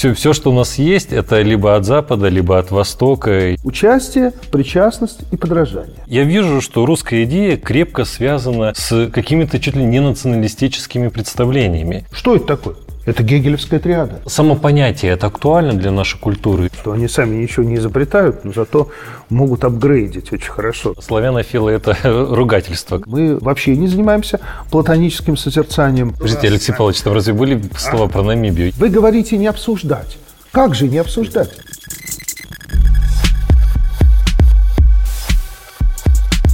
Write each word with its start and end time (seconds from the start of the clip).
Все, 0.00 0.14
все, 0.14 0.32
что 0.32 0.50
у 0.50 0.54
нас 0.54 0.78
есть, 0.78 1.12
это 1.12 1.42
либо 1.42 1.76
от 1.76 1.84
Запада, 1.84 2.28
либо 2.28 2.58
от 2.58 2.70
Востока. 2.70 3.54
Участие, 3.62 4.32
причастность 4.50 5.18
и 5.30 5.36
подражание. 5.36 5.96
Я 6.06 6.24
вижу, 6.24 6.62
что 6.62 6.86
русская 6.86 7.24
идея 7.24 7.58
крепко 7.58 8.06
связана 8.06 8.72
с 8.74 9.10
какими-то 9.10 9.60
чуть 9.60 9.76
ли 9.76 9.84
не 9.84 10.00
националистическими 10.00 11.08
представлениями. 11.08 12.06
Что 12.12 12.36
это 12.36 12.46
такое? 12.46 12.76
Это 13.10 13.24
гегелевская 13.24 13.80
триада. 13.80 14.20
Само 14.26 14.54
понятие 14.54 15.10
это 15.10 15.26
актуально 15.26 15.72
для 15.72 15.90
нашей 15.90 16.16
культуры. 16.16 16.70
Что 16.72 16.92
они 16.92 17.08
сами 17.08 17.42
ничего 17.42 17.64
не 17.64 17.74
изобретают, 17.74 18.44
но 18.44 18.52
зато 18.52 18.88
могут 19.28 19.64
апгрейдить 19.64 20.32
очень 20.32 20.52
хорошо. 20.52 20.94
Славянофилы– 21.02 21.72
это 21.72 21.96
ругательство. 22.04 23.02
Мы 23.06 23.36
вообще 23.40 23.74
не 23.76 23.88
занимаемся 23.88 24.38
платоническим 24.70 25.36
созерцанием. 25.36 26.12
Подождите, 26.12 26.46
Алексей 26.46 26.72
Павлович, 26.72 27.00
там 27.00 27.12
разве 27.12 27.32
были 27.32 27.60
слова 27.76 28.04
а? 28.04 28.08
про 28.08 28.22
Намибию? 28.22 28.72
Вы 28.76 28.90
говорите 28.90 29.36
не 29.36 29.48
обсуждать. 29.48 30.16
Как 30.52 30.76
же 30.76 30.86
не 30.86 30.98
обсуждать? 30.98 31.50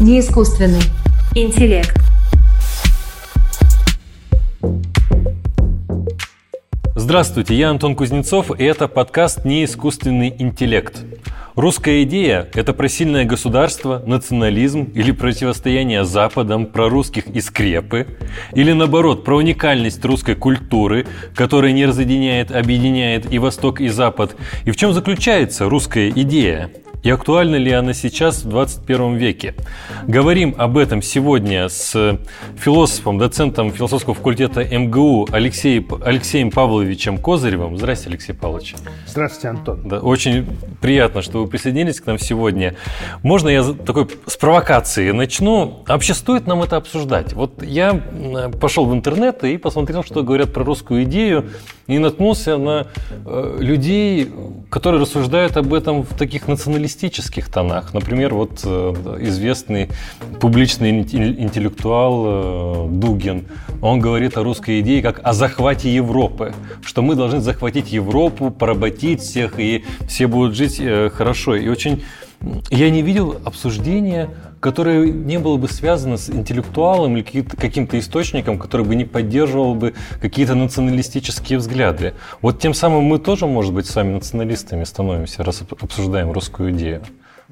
Неискусственный 0.01 0.81
интеллект. 1.35 1.95
Здравствуйте, 7.07 7.55
я 7.55 7.71
Антон 7.71 7.95
Кузнецов, 7.95 8.51
и 8.59 8.65
это 8.65 8.89
подкаст 8.89 9.45
«Неискусственный 9.45 10.35
интеллект». 10.41 11.05
Русская 11.55 12.03
идея– 12.03 12.49
это 12.53 12.73
про 12.73 12.89
сильное 12.89 13.25
государство, 13.25 14.03
национализм 14.05 14.91
или 14.93 15.13
противостояние 15.13 16.05
Западом, 16.05 16.67
про 16.67 16.89
русских 16.89 17.29
и 17.29 17.41
скрепы, 17.41 18.09
или 18.55 18.73
наоборот, 18.73 19.23
про 19.23 19.37
уникальность 19.37 20.05
русской 20.05 20.35
культуры, 20.35 21.07
которая 21.37 21.71
не 21.71 21.87
разъединяет, 21.87 22.51
объединяет 22.51 23.33
и 23.33 23.39
Восток, 23.39 23.81
и 23.81 23.87
Запад. 23.87 24.35
И 24.65 24.73
в 24.73 24.77
чем 24.77 24.93
заключается 24.93 25.69
русская 25.69 26.11
идея? 26.11 26.73
И 27.07 27.11
актуальна 27.11 27.55
ли 27.55 27.71
она 27.71 27.95
сейчас 27.95 28.43
в 28.43 28.49
21 28.49 29.15
веке. 29.15 29.55
Говорим 30.09 30.57
об 30.59 30.77
этом 30.77 31.03
сегодня 31.03 31.69
с 31.69 32.19
философом, 32.59 33.17
доцентом 33.19 33.71
философского 33.71 34.17
факультета 34.17 34.65
МГУ 34.65 35.29
Алексей, 35.31 35.87
Алексеем 36.05 36.51
Павловичем 36.51 37.19
Козыревым. 37.19 37.79
Здравствуйте, 37.79 38.11
Алексей 38.11 38.33
Павлович. 38.33 38.75
Здравствуйте, 39.07 39.49
Антон. 39.51 39.89
Да, 39.89 40.01
очень 40.01 40.49
приятно, 40.81 41.23
что 41.23 41.43
вы 41.43 41.47
присоединились 41.47 42.01
к 42.01 42.07
нам 42.07 42.19
сегодня. 42.19 42.75
Можно 43.23 43.51
я 43.51 43.63
такой 43.63 44.09
с 44.27 44.37
провокации 44.37 45.13
начну? 45.13 45.85
А 45.87 45.93
вообще 45.93 46.13
стоит 46.13 46.49
нам 46.49 46.65
это 46.65 46.75
обсуждать? 46.75 47.35
Вот 47.35 47.63
я 47.63 48.03
пошел 48.61 48.85
в 48.85 48.93
интернет 48.93 49.45
и 49.45 49.59
посмотрел, 49.59 50.03
что 50.03 50.25
говорят 50.25 50.53
про 50.53 50.65
русскую 50.65 51.05
идею, 51.05 51.51
и 51.87 51.99
наткнулся 51.99 52.57
на 52.57 52.89
э, 53.25 53.57
людей, 53.61 54.29
которые 54.77 55.01
рассуждают 55.01 55.57
об 55.57 55.73
этом 55.73 56.03
в 56.03 56.15
таких 56.15 56.49
националистических 56.49 57.51
тонах. 57.51 57.95
Например, 57.95 58.35
вот 58.35 58.61
э, 58.63 59.17
известный 59.21 59.89
публичный 60.39 60.91
интеллектуал 61.01 62.25
э, 62.27 62.89
Дугин, 62.91 63.47
он 63.81 64.01
говорит 64.01 64.37
о 64.37 64.43
русской 64.43 64.81
идее 64.81 65.01
как 65.01 65.21
о 65.23 65.33
захвате 65.33 65.95
Европы, 65.95 66.53
что 66.85 67.01
мы 67.01 67.15
должны 67.15 67.41
захватить 67.41 67.91
Европу, 67.91 68.51
поработить 68.51 69.23
всех, 69.23 69.59
и 69.59 69.83
все 70.07 70.27
будут 70.27 70.55
жить 70.55 70.79
хорошо. 71.15 71.57
И 71.57 71.69
очень 71.69 72.05
я 72.71 72.91
не 72.91 73.01
видел 73.01 73.41
обсуждения 73.47 74.29
которое 74.61 75.11
не 75.11 75.39
было 75.39 75.57
бы 75.57 75.69
связано 75.69 76.17
с 76.17 76.31
интеллектуалом 76.31 77.17
или 77.17 77.43
каким-то 77.43 77.99
источником, 77.99 78.59
который 78.59 78.87
бы 78.87 78.95
не 78.95 79.05
поддерживал 79.05 79.75
бы 79.75 79.95
какие-то 80.21 80.55
националистические 80.55 81.59
взгляды. 81.59 82.15
Вот 82.43 82.59
тем 82.59 82.75
самым 82.75 83.05
мы 83.05 83.19
тоже, 83.19 83.47
может 83.47 83.73
быть, 83.73 83.87
сами 83.87 84.15
националистами 84.15 84.85
становимся, 84.85 85.45
раз 85.45 85.63
обсуждаем 85.81 86.33
русскую 86.33 86.73
идею. 86.73 87.03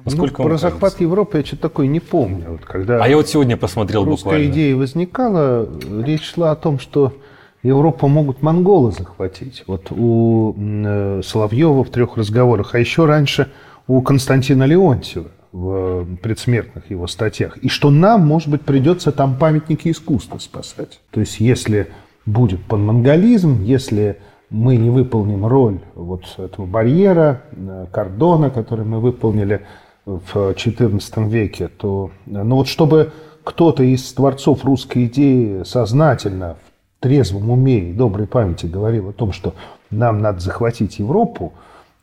Насколько 0.03 0.41
ну, 0.43 0.49
про 0.49 0.57
захват 0.57 0.99
Европы 0.99 1.37
я 1.37 1.45
что-то 1.45 1.63
такое 1.63 1.87
не 1.87 1.99
помню. 1.99 2.45
Вот 2.49 2.65
когда 2.65 3.03
а 3.03 3.07
я 3.07 3.15
вот 3.15 3.29
сегодня 3.29 3.55
посмотрел 3.55 4.03
русская 4.03 4.31
буквально. 4.31 4.51
идея 4.51 4.75
возникала, 4.75 5.67
речь 6.03 6.33
шла 6.33 6.51
о 6.51 6.55
том, 6.55 6.79
что 6.79 7.13
Европу 7.63 8.07
могут 8.07 8.41
монголы 8.41 8.91
захватить. 8.91 9.63
Вот 9.67 9.91
у 9.91 10.53
э, 10.57 11.21
Соловьева 11.25 11.83
в 11.83 11.89
трех 11.89 12.17
разговорах, 12.17 12.75
а 12.75 12.79
еще 12.79 13.05
раньше 13.05 13.51
у 13.87 14.01
Константина 14.01 14.65
Леонтьева 14.65 15.29
в 15.55 16.17
предсмертных 16.17 16.91
его 16.91 17.07
статьях, 17.07 17.55
и 17.57 17.69
что 17.69 17.89
нам, 17.89 18.27
может 18.27 18.49
быть, 18.49 18.63
придется 18.63 19.13
там 19.13 19.37
памятники 19.37 19.89
искусства 19.89 20.37
спасать. 20.37 20.99
То 21.11 21.21
есть, 21.21 21.39
если 21.39 21.87
будет 22.25 22.61
панмонголизм, 22.65 23.63
если 23.63 24.19
мы 24.49 24.75
не 24.75 24.89
выполним 24.89 25.45
роль 25.45 25.79
вот 25.95 26.25
этого 26.37 26.65
барьера, 26.65 27.43
э, 27.53 27.85
кордона, 27.89 28.49
который 28.49 28.83
мы 28.83 28.99
выполнили 28.99 29.61
в 30.05 30.35
XIV 30.35 31.29
веке, 31.29 31.69
то, 31.69 32.11
ну 32.25 32.57
вот 32.57 32.67
чтобы 32.67 33.13
кто-то 33.45 33.81
из 33.81 34.11
творцов 34.11 34.65
русской 34.65 35.05
идеи 35.05 35.63
сознательно, 35.63 36.57
в 36.99 37.03
трезвом 37.03 37.49
уме 37.49 37.91
и 37.91 37.93
доброй 37.93 38.27
памяти 38.27 38.65
говорил 38.65 39.07
о 39.07 39.13
том, 39.13 39.31
что 39.31 39.53
нам 39.89 40.19
надо 40.21 40.41
захватить 40.41 40.99
Европу, 40.99 41.53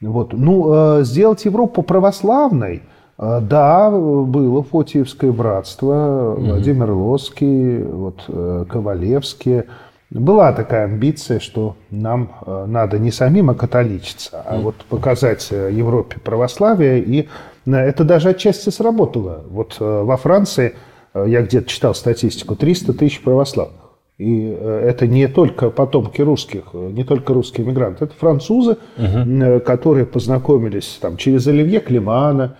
вот, 0.01 0.33
ну, 0.33 1.01
э, 1.01 1.05
сделать 1.05 1.45
Европу 1.45 1.83
православной– 1.83 2.83
да, 3.23 3.89
было 3.89 4.65
Фотиевское 4.65 5.31
братство, 5.31 6.35
угу. 6.37 6.45
Владимир 6.45 6.91
Лоский, 6.91 7.81
вот, 7.85 8.25
э, 8.27 8.65
Ковалевский. 8.69 9.63
Была 10.11 10.53
такая 10.53 10.87
амбиция, 10.87 11.39
что 11.39 11.77
нам 11.91 12.33
э, 12.45 12.65
надо 12.67 12.99
не 12.99 13.13
самим 13.13 13.51
окатоличиться, 13.51 14.43
а 14.45 14.59
вот 14.59 14.75
показать 14.89 15.47
э, 15.53 15.71
Европе 15.73 16.19
православие. 16.19 17.01
И 17.01 17.29
это 17.65 18.03
даже 18.03 18.31
отчасти 18.31 18.71
сработало. 18.71 19.45
Вот 19.49 19.77
во 19.79 20.17
Франции, 20.17 20.75
я 21.15 21.43
где-то 21.43 21.69
читал 21.69 21.95
статистику, 21.95 22.57
300 22.57 22.93
тысяч 22.95 23.23
православных. 23.23 23.77
И 24.19 24.49
это 24.49 25.07
не 25.07 25.29
только 25.29 25.71
потомки 25.71 26.21
русских, 26.23 26.75
не 26.75 27.05
только 27.05 27.35
русские 27.35 27.69
мигранты, 27.69 28.07
это 28.07 28.15
французы, 28.19 28.79
угу. 28.99 29.61
которые 29.61 30.07
познакомились 30.07 30.99
там, 31.01 31.17
через 31.17 31.47
Оливье 31.47 31.79
Климана, 31.79 32.57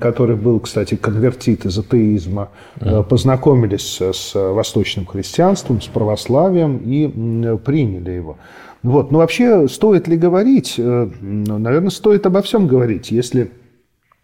который 0.00 0.36
был, 0.36 0.60
кстати, 0.60 0.96
конвертит 0.96 1.64
из 1.64 1.78
атеизма, 1.78 2.50
mm. 2.76 3.04
познакомились 3.04 4.00
с 4.00 4.34
восточным 4.34 5.06
христианством, 5.06 5.80
с 5.80 5.86
православием 5.86 6.78
и 6.78 7.56
приняли 7.58 8.10
его. 8.12 8.38
Вот. 8.82 9.10
Но 9.10 9.18
вообще, 9.18 9.68
стоит 9.68 10.08
ли 10.08 10.16
говорить? 10.16 10.74
Э, 10.78 11.08
ну, 11.20 11.58
наверное, 11.58 11.90
стоит 11.90 12.26
обо 12.26 12.42
всем 12.42 12.66
говорить. 12.66 13.10
Если 13.10 13.50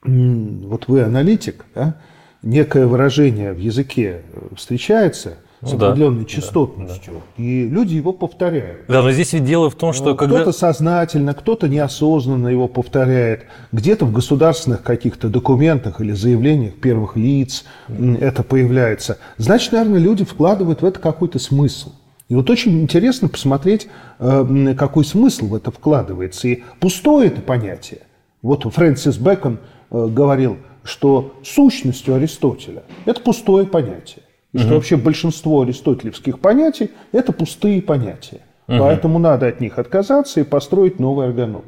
вот 0.05 0.89
вы 0.89 1.03
аналитик, 1.03 1.65
да, 1.75 1.97
некое 2.43 2.87
выражение 2.87 3.53
в 3.53 3.59
языке 3.59 4.23
встречается– 4.57 5.39
с 5.63 5.73
ну, 5.73 5.87
определенной 5.87 6.25
да, 6.25 6.29
частотностью. 6.29 7.13
Да, 7.15 7.43
И 7.43 7.69
люди 7.69 7.95
его 7.95 8.13
повторяют. 8.13 8.83
Да, 8.89 9.01
но 9.01 9.13
здесь 9.13 9.33
ведь 9.33 9.45
дело 9.45 9.71
в 9.71 9.77
том, 9.77 9.93
что... 9.93 10.11
Ну, 10.11 10.17
когда... 10.17 10.37
Кто-то 10.37 10.59
сознательно, 10.59 11.35
кто-то 11.35 11.69
неосознанно 11.69 12.49
его 12.49 12.67
повторяет. 12.67 13.47
Где-то 13.71 14.05
в 14.05 14.13
государственных 14.13 14.83
каких-то 14.83 15.29
документах 15.29 16.01
или 16.01 16.13
заявлениях 16.13 16.75
первых 16.75 17.17
лиц 17.17 17.65
это 17.89 18.43
появляется. 18.43 19.19
Значит, 19.37 19.73
наверное, 19.73 20.01
люди 20.01 20.25
вкладывают 20.25 20.83
в 20.83 20.85
это 20.85 20.99
какой-то 20.99 21.39
смысл. 21.39 21.93
И 22.29 22.35
вот 22.35 22.51
очень 22.51 22.81
интересно 22.81 23.29
посмотреть, 23.29 23.89
э, 24.19 24.75
какой 24.77 25.05
смысл 25.05 25.47
в 25.47 25.55
это 25.55 25.71
вкладывается. 25.71 26.49
И 26.49 26.63
пустое 26.81 27.29
это 27.29 27.41
понятие. 27.41 28.01
Вот 28.41 28.65
Фрэнсис 28.65 29.17
Бэкон 29.19 29.59
э, 29.91 30.07
говорил, 30.09 30.57
что 30.83 31.35
сущностью 31.45 32.15
Аристотеля 32.15 32.83
это 33.05 33.21
пустое 33.21 33.67
понятие. 33.67 34.22
И 34.53 34.59
угу. 34.59 34.65
что 34.65 34.75
вообще 34.75 34.97
большинство 34.97 35.63
аристотелевских 35.63 36.39
понятий– 36.39 36.91
это 37.13 37.33
пустые 37.33 37.81
понятия. 37.83 38.41
Угу. 38.69 38.79
Поэтому 38.79 39.19
надо 39.19 39.47
от 39.47 39.61
них 39.61 39.79
отказаться 39.79 40.41
и 40.41 40.45
построить 40.45 41.01
новый 41.01 41.27
органон. 41.27 41.65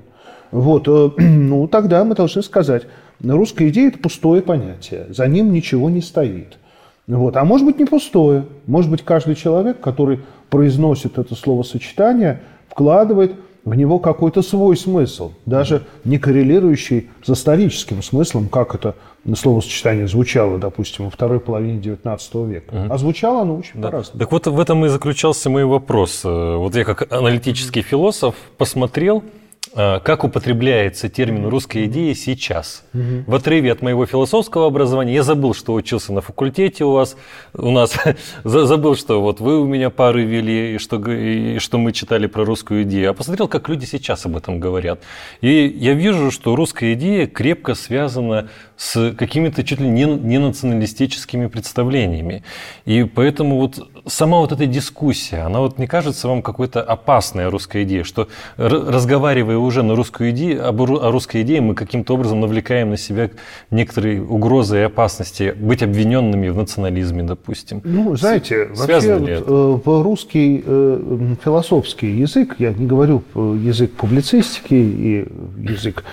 Вот, 0.50 0.86
э, 0.88 1.10
ну, 1.18 1.66
тогда 1.68 2.04
мы 2.04 2.14
должны 2.14 2.42
сказать, 2.42 2.84
русская 3.22 3.68
идея– 3.68 3.88
это 3.90 3.98
пустое 3.98 4.42
понятие, 4.42 5.06
за 5.10 5.26
ним 5.26 5.52
ничего 5.52 5.90
не 5.90 6.00
стоит. 6.00 6.58
Вот. 7.06 7.36
А 7.36 7.44
может 7.44 7.66
быть 7.66 7.78
не 7.78 7.84
пустое, 7.84 8.46
может 8.66 8.90
быть 8.90 9.02
каждый 9.02 9.34
человек, 9.34 9.80
который 9.80 10.20
произносит 10.48 11.18
это 11.18 11.34
словосочетание, 11.34 12.40
вкладывает 12.68 13.34
в 13.64 13.74
него 13.74 13.98
какой-то 13.98 14.42
свой 14.42 14.76
смысл, 14.76 15.32
даже 15.46 15.82
не 16.04 16.18
коррелирующий 16.18 17.10
с 17.24 17.30
историческим 17.30 18.02
смыслом, 18.02 18.48
как 18.48 18.74
это 18.74 18.94
словосочетание 19.34 20.06
звучало, 20.06 20.58
допустим, 20.58 21.06
во 21.06 21.10
второй 21.10 21.40
половине 21.40 21.80
XIX 21.80 22.46
века. 22.48 22.74
Угу. 22.74 22.92
А 22.92 22.98
звучало 22.98 23.42
оно 23.42 23.56
очень 23.56 23.80
да. 23.80 23.88
по-разному. 23.88 24.18
Так 24.18 24.32
вот 24.32 24.46
в 24.46 24.60
этом 24.60 24.84
и 24.84 24.88
заключался 24.88 25.50
мой 25.50 25.64
вопрос. 25.64 26.22
Э, 26.24 26.56
вот 26.56 26.76
я 26.76 26.84
как 26.84 27.10
аналитический 27.12 27.82
философ 27.82 28.34
посмотрел 28.58 29.24
а, 29.76 29.98
как 29.98 30.22
употребляется 30.22 31.08
термин 31.08 31.46
«русская 31.46 31.86
идея» 31.86 32.14
сейчас. 32.14 32.84
В 32.92 33.34
отрыве 33.34 33.72
от 33.72 33.82
моего 33.82 34.06
философского 34.06 34.66
образования 34.66 35.14
я 35.14 35.22
забыл, 35.22 35.52
что 35.52 35.74
учился 35.74 36.12
на 36.12 36.20
факультете 36.20 36.84
у 36.84 36.92
вас, 36.92 37.16
у 37.54 37.70
нас, 37.70 37.96
забыл, 38.44 38.94
что 38.94 39.20
вот 39.20 39.40
вы 39.40 39.60
у 39.60 39.66
меня 39.66 39.90
пары 39.90 40.24
вели, 40.24 40.76
и 40.76 40.78
что, 40.78 40.96
и 41.10 41.58
что 41.58 41.78
мы 41.78 41.92
читали 41.92 42.26
про 42.26 42.44
русскую 42.44 42.84
идею, 42.84 43.10
а 43.10 43.14
посмотрел, 43.14 43.48
как 43.48 43.68
люди 43.68 43.84
сейчас 43.84 44.26
об 44.26 44.36
этом 44.36 44.60
говорят. 44.60 45.00
И 45.40 45.66
я 45.66 45.94
вижу, 45.94 46.30
что 46.30 46.54
русская 46.54 46.94
идея 46.94 47.26
крепко 47.26 47.74
связана 47.74 48.48
с 48.76 49.12
какими-то 49.12 49.62
чуть 49.62 49.80
ли 49.80 49.88
не, 49.88 50.04
не 50.04 50.38
националистическими 50.38 51.46
представлениями. 51.46 52.42
И 52.84 53.04
поэтому 53.04 53.58
вот 53.58 53.88
сама 54.06 54.38
вот 54.38 54.52
эта 54.52 54.66
дискуссия, 54.66 55.38
она 55.38 55.60
вот 55.60 55.78
не 55.78 55.86
кажется 55.86 56.28
вам 56.28 56.42
какой-то 56.42 56.82
опасной 56.82 57.48
русской 57.48 57.84
идеей, 57.84 58.02
что 58.02 58.28
разговаривая 58.56 59.56
уже 59.56 59.82
на 59.82 59.94
русскую 59.94 60.30
идею, 60.30 60.66
об, 60.66 60.82
о 60.82 61.10
русской 61.10 61.42
идее, 61.42 61.60
мы 61.60 61.74
каким-то 61.74 62.14
образом 62.14 62.40
навлекаем 62.40 62.90
на 62.90 62.96
себя 62.96 63.30
некоторые 63.70 64.22
угрозы 64.22 64.78
и 64.78 64.82
опасности 64.82 65.54
быть 65.56 65.82
обвиненными 65.82 66.48
в 66.48 66.56
национализме, 66.56 67.22
допустим. 67.22 67.80
Ну, 67.84 68.16
знаете, 68.16 68.66
вообще 68.74 69.16
вот, 69.16 69.28
э, 69.28 69.80
в 69.84 70.02
русский 70.02 70.62
э, 70.64 71.34
философский 71.44 72.10
язык, 72.10 72.56
я 72.58 72.72
не 72.72 72.86
говорю 72.86 73.22
язык 73.34 73.92
публицистики 73.92 74.74
и 74.74 75.26
язык 75.58 76.04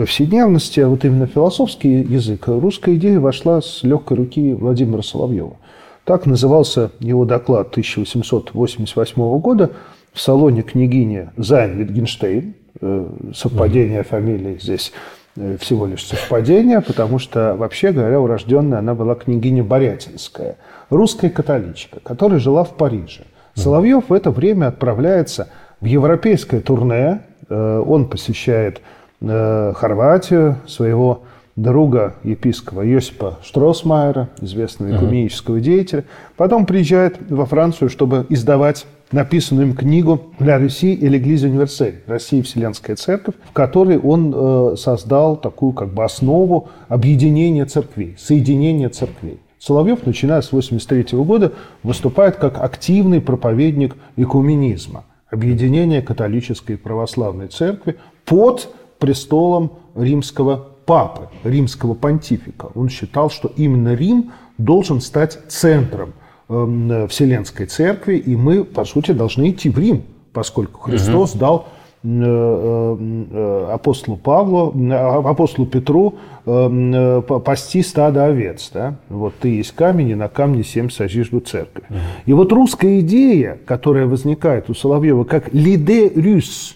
повседневности, 0.00 0.80
а 0.80 0.88
вот 0.88 1.04
именно 1.04 1.26
философский 1.26 2.02
язык, 2.02 2.48
русская 2.48 2.94
идея 2.96 3.20
вошла 3.20 3.60
с 3.60 3.82
легкой 3.82 4.16
руки 4.16 4.54
Владимира 4.54 5.02
Соловьева. 5.02 5.56
Так 6.04 6.26
назывался 6.26 6.90
его 7.00 7.24
доклад 7.24 7.68
1888 7.70 9.38
года 9.38 9.70
в 10.12 10.20
салоне 10.20 10.62
княгини 10.62 11.30
Зайн 11.36 11.78
Витгенштейн, 11.78 12.54
Э, 12.80 13.06
совпадение 13.34 14.02
фамилии 14.02 14.58
здесь 14.60 14.92
э, 15.36 15.56
всего 15.60 15.86
лишь 15.86 16.06
совпадение, 16.06 16.80
потому 16.80 17.18
что, 17.18 17.54
вообще 17.54 17.92
говоря, 17.92 18.20
урожденная 18.20 18.78
она 18.78 18.94
была 18.94 19.16
княгиня 19.16 19.62
Борятинская, 19.62 20.56
русская 20.88 21.28
католичка, 21.28 22.00
которая 22.00 22.38
жила 22.38 22.64
в 22.64 22.76
Париже. 22.76 23.24
Соловьев 23.54 24.04
в 24.08 24.12
это 24.12 24.30
время 24.30 24.68
отправляется 24.68 25.48
в 25.80 25.84
европейское 25.84 26.60
турне. 26.60 27.22
Э, 27.48 27.82
он 27.86 28.08
посещает 28.08 28.80
Хорватию, 29.22 30.56
своего 30.66 31.22
друга 31.56 32.14
епископа 32.24 32.80
Йосипа 32.80 33.38
Штросмайера, 33.42 34.30
известного 34.40 34.96
экуменического 34.96 35.60
деятеля. 35.60 36.04
Потом 36.36 36.66
приезжает 36.66 37.18
во 37.28 37.44
Францию, 37.44 37.90
чтобы 37.90 38.26
издавать 38.28 38.86
написанную 39.12 39.68
им 39.68 39.76
книгу 39.76 40.32
«Для 40.38 40.58
Руси 40.58 40.94
и 40.94 41.08
l'Église 41.08 41.50
universelle» 41.50 41.96
«Россия 42.06 42.42
Вселенская 42.42 42.96
Церковь», 42.96 43.34
в 43.48 43.52
которой 43.52 43.98
он 43.98 44.32
э, 44.34 44.76
создал 44.76 45.36
такую 45.36 45.72
как 45.72 45.92
бы 45.92 46.04
основу 46.04 46.68
объединения 46.88 47.66
церквей, 47.66 48.14
соединения 48.18 48.88
церквей. 48.88 49.40
Соловьев, 49.58 50.06
начиная 50.06 50.40
с 50.40 50.48
1983 50.48 51.18
года, 51.18 51.52
выступает 51.82 52.36
как 52.36 52.62
активный 52.62 53.20
проповедник 53.20 53.96
экуменизма, 54.16 55.04
объединения 55.28 56.00
католической 56.00 56.72
и 56.72 56.76
православной 56.76 57.48
церкви 57.48 57.96
под 58.24 58.70
престолом 59.00 59.72
римского 59.96 60.68
папы, 60.86 61.28
римского 61.42 61.94
понтифика. 61.94 62.68
Он 62.74 62.88
считал, 62.88 63.30
что 63.30 63.50
именно 63.56 63.94
Рим 63.94 64.32
должен 64.58 65.00
стать 65.00 65.38
центром 65.48 66.12
Эм, 66.50 67.06
Вселенской 67.06 67.66
Церкви, 67.66 68.16
и 68.16 68.34
мы, 68.34 68.64
по 68.64 68.84
сути, 68.84 69.12
должны 69.12 69.50
идти 69.50 69.70
в 69.70 69.78
Рим, 69.78 70.02
поскольку 70.32 70.80
Христос 70.80 71.30
угу. 71.30 71.38
дал 71.38 71.68
э, 72.02 72.08
э, 72.10 73.68
апостолу 73.72 74.16
Павлу, 74.16 74.74
апостолу 74.92 75.68
Петру 75.68 76.16
эм, 76.46 77.22
пасти 77.22 77.84
стадо 77.84 78.24
овец. 78.24 78.72
Да? 78.74 78.96
Вот 79.08 79.34
ты 79.40 79.58
есть 79.58 79.76
камень, 79.76 80.08
и 80.08 80.16
на 80.16 80.26
камне 80.26 80.64
семь 80.64 80.90
сожжешь 80.90 81.30
церковь. 81.46 81.84
И 82.26 82.32
вот 82.32 82.50
русская 82.50 82.98
идея, 82.98 83.56
которая 83.64 84.06
возникает 84.06 84.68
у 84.70 84.74
Соловьева, 84.74 85.22
как 85.22 85.54
«лиде 85.54 86.08
рюс», 86.08 86.74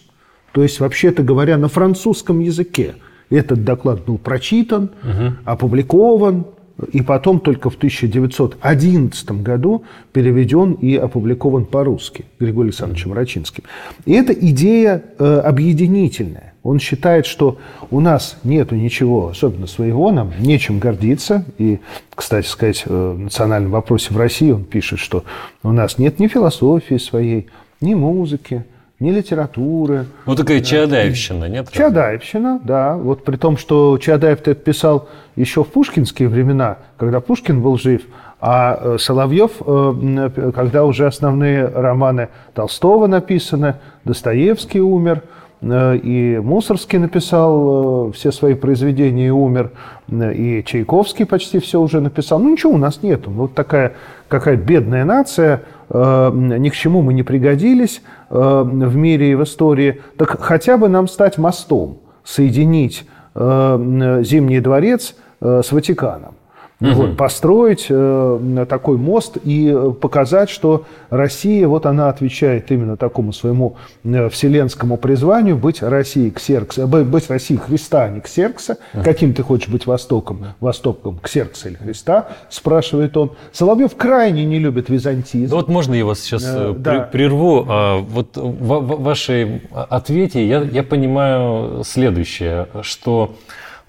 то 0.55 0.63
есть, 0.63 0.79
вообще-то 0.79 1.25
говоря, 1.25 1.59
на 1.59 1.67
французском 1.67 2.39
языке, 2.39 2.95
этот 3.29 3.65
доклад 3.65 4.05
был 4.05 4.19
прочитан, 4.19 4.91
угу. 5.03 5.35
опубликован, 5.45 6.47
и 6.93 7.03
потом 7.03 7.41
только 7.41 7.71
в 7.71 7.75
1911 7.75 9.43
году 9.43 9.83
переведен 10.13 10.75
и 10.75 10.95
опубликован 10.95 11.65
по-русски 11.65 12.27
Григорием 12.39 12.69
Александровичем 12.69 13.13
Рачинским. 13.13 13.65
И 14.05 14.13
эта 14.13 14.33
идея 14.33 15.03
э, 15.19 15.41
объединительная. 15.41 16.55
Он 16.63 16.79
считает, 16.79 17.27
что 17.27 17.59
у 17.91 17.99
нас 17.99 18.37
нет 18.45 18.71
ничего 18.71 19.31
особенно 19.31 19.67
своего, 19.67 20.13
нам 20.13 20.33
нечем 20.39 20.79
гордиться. 20.79 21.45
И, 21.59 21.81
кстати 22.15 22.47
сказать, 22.47 22.85
э, 22.87 23.15
в 23.17 23.19
национальном 23.19 23.73
вопросе 23.73 24.15
в 24.15 24.17
России 24.17 24.53
он 24.53 24.63
пишет, 24.63 25.01
что 25.01 25.25
у 25.65 25.73
нас 25.73 25.99
нет 25.99 26.21
ни 26.21 26.29
философии 26.29 26.99
своей, 26.99 27.49
ни 27.81 27.95
музыки, 27.95 28.65
ни 29.05 29.11
литературы. 29.11 30.07
Ну, 30.27 30.35
такая 30.35 30.61
Чаадаевщина, 30.61 31.49
нет? 31.49 31.71
Чаадаевщина, 31.71 32.61
да. 32.65 32.97
Вот 32.97 33.25
при 33.25 33.37
том, 33.37 33.57
что 33.57 33.99
Чаадаев 33.99 34.41
это 34.41 34.55
писал 34.55 35.09
еще 35.37 35.63
в 35.63 35.69
пушкинские 35.69 36.29
времена, 36.29 36.79
когда 36.97 37.21
Пушкин 37.21 37.63
был 37.63 37.79
жив, 37.79 38.03
а 38.41 38.79
э, 38.79 38.99
Соловьев, 38.99 39.53
э, 39.65 40.51
когда 40.55 40.85
уже 40.85 41.07
основные 41.07 41.67
романы 41.67 42.29
Толстого 42.53 43.07
написаны, 43.07 43.77
Достоевский 44.05 44.81
умер, 44.81 45.23
э, 45.63 45.97
и 45.97 46.39
Мусорский 46.39 46.99
написал 46.99 48.13
все 48.13 48.33
свои 48.33 48.55
произведения 48.55 49.29
и 49.29 49.31
умер, 49.31 49.71
и 50.11 50.63
Чайковский 50.67 51.25
почти 51.25 51.59
все 51.59 51.81
уже 51.81 52.01
написал. 52.01 52.39
Ну 52.39 52.53
ничего 52.53 52.73
у 52.73 52.79
нас 52.79 53.03
нету. 53.03 53.31
Вот 53.31 53.55
такая 53.55 53.95
какая-то 54.29 54.63
бедная 54.63 55.05
нация, 55.05 55.63
ни 55.91 56.69
к 56.69 56.75
чему 56.75 57.03
мы 57.03 57.13
не 57.15 57.23
пригодились 57.23 58.03
в 58.31 58.97
мире 58.97 59.33
и 59.33 59.35
в 59.35 59.43
истории. 59.43 60.01
Так 60.17 60.41
хотя 60.41 60.77
бы 60.77 60.89
нам 60.89 61.09
стать 61.09 61.39
мостом, 61.39 61.99
соединить 62.25 63.07
Зимний 63.35 64.61
дворец 64.61 65.15
Э, 65.45 65.61
с 65.63 65.73
Ватиканом. 65.73 66.35
Угу. 66.81 66.91
Вот, 66.91 67.17
построить 67.17 67.87
э, 67.89 68.67
такой 68.69 68.97
мост 68.97 69.37
и 69.45 69.75
показать, 70.01 70.51
что 70.51 70.85
Россия, 71.09 71.69
вот 71.69 71.87
она 71.87 72.09
отвечает 72.09 72.71
именно 72.73 72.97
такому 72.97 73.33
своему 73.33 73.77
э, 74.03 74.29
вселенскому 74.29 74.97
призванию 74.97 75.57
быть 75.57 75.83
Россией 75.83 76.33
Ксеркса, 76.33 76.83
э, 76.83 76.87
быть 76.87 77.31
Россией 77.31 77.61
Христа, 77.61 78.05
а 78.05 78.09
не 78.09 78.21
Ксеркса. 78.21 78.79
Угу. 78.93 79.05
Каким 79.05 79.35
ты 79.35 79.45
хочешь 79.45 79.69
быть 79.69 79.87
Востоком? 79.87 80.47
Востоком 80.59 81.19
Ксеркса 81.23 81.69
или 81.69 81.77
Христа? 81.77 82.29
Спрашивает 82.51 83.17
он. 83.17 83.33
Соловьев 83.53 83.95
крайне 83.97 84.45
не 84.45 84.59
любит 84.59 84.89
византизм. 84.89 85.51
Да 85.51 85.57
вот 85.57 85.69
можно 85.69 85.95
я 85.95 86.05
вас 86.05 86.21
сейчас 86.21 86.43
э, 86.45 86.75
да. 86.77 87.01
прерву? 87.01 87.67
А, 87.69 88.01
вот 88.01 88.37
в 88.37 89.03
вашей 89.03 89.63
ответе 89.73 90.45
я, 90.45 90.61
я 90.61 90.83
понимаю 90.83 91.85
следующее, 91.85 92.67
что 92.83 93.37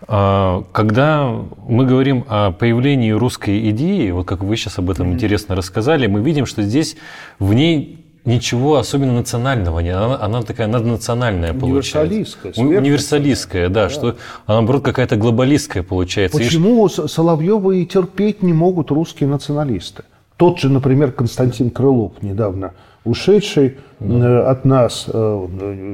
когда 0.07 1.31
мы 1.67 1.85
говорим 1.85 2.25
о 2.27 2.51
появлении 2.51 3.11
русской 3.11 3.69
идеи, 3.71 4.11
вот 4.11 4.27
как 4.27 4.43
вы 4.43 4.55
сейчас 4.55 4.77
об 4.77 4.89
этом 4.89 5.09
mm-hmm. 5.09 5.13
интересно 5.13 5.55
рассказали, 5.55 6.07
мы 6.07 6.21
видим, 6.21 6.45
что 6.45 6.61
здесь 6.61 6.95
в 7.39 7.53
ней 7.53 8.05
ничего 8.25 8.77
особенно 8.77 9.13
национального 9.13 9.79
нет. 9.79 9.95
Она, 9.95 10.19
она 10.21 10.41
такая 10.41 10.67
наднациональная 10.67 11.53
получается. 11.53 12.01
Универсалистская. 12.01 12.53
Универсалистская, 12.57 13.69
да, 13.69 13.83
да, 13.83 13.89
что 13.89 14.07
она, 14.45 14.59
наоборот, 14.59 14.83
какая-то 14.83 15.15
глобалистская 15.15 15.83
получается. 15.83 16.37
Почему 16.37 16.85
и... 16.87 16.89
Соловьевы 16.89 17.81
и 17.81 17.85
терпеть 17.85 18.41
не 18.41 18.53
могут 18.53 18.91
русские 18.91 19.29
националисты? 19.29 20.03
Тот 20.37 20.59
же, 20.59 20.69
например, 20.69 21.11
Константин 21.11 21.69
Крылов 21.69 22.21
недавно 22.21 22.73
ушедший 23.05 23.77
да. 23.99 24.49
от 24.49 24.65
нас 24.65 25.05
э, 25.07 25.47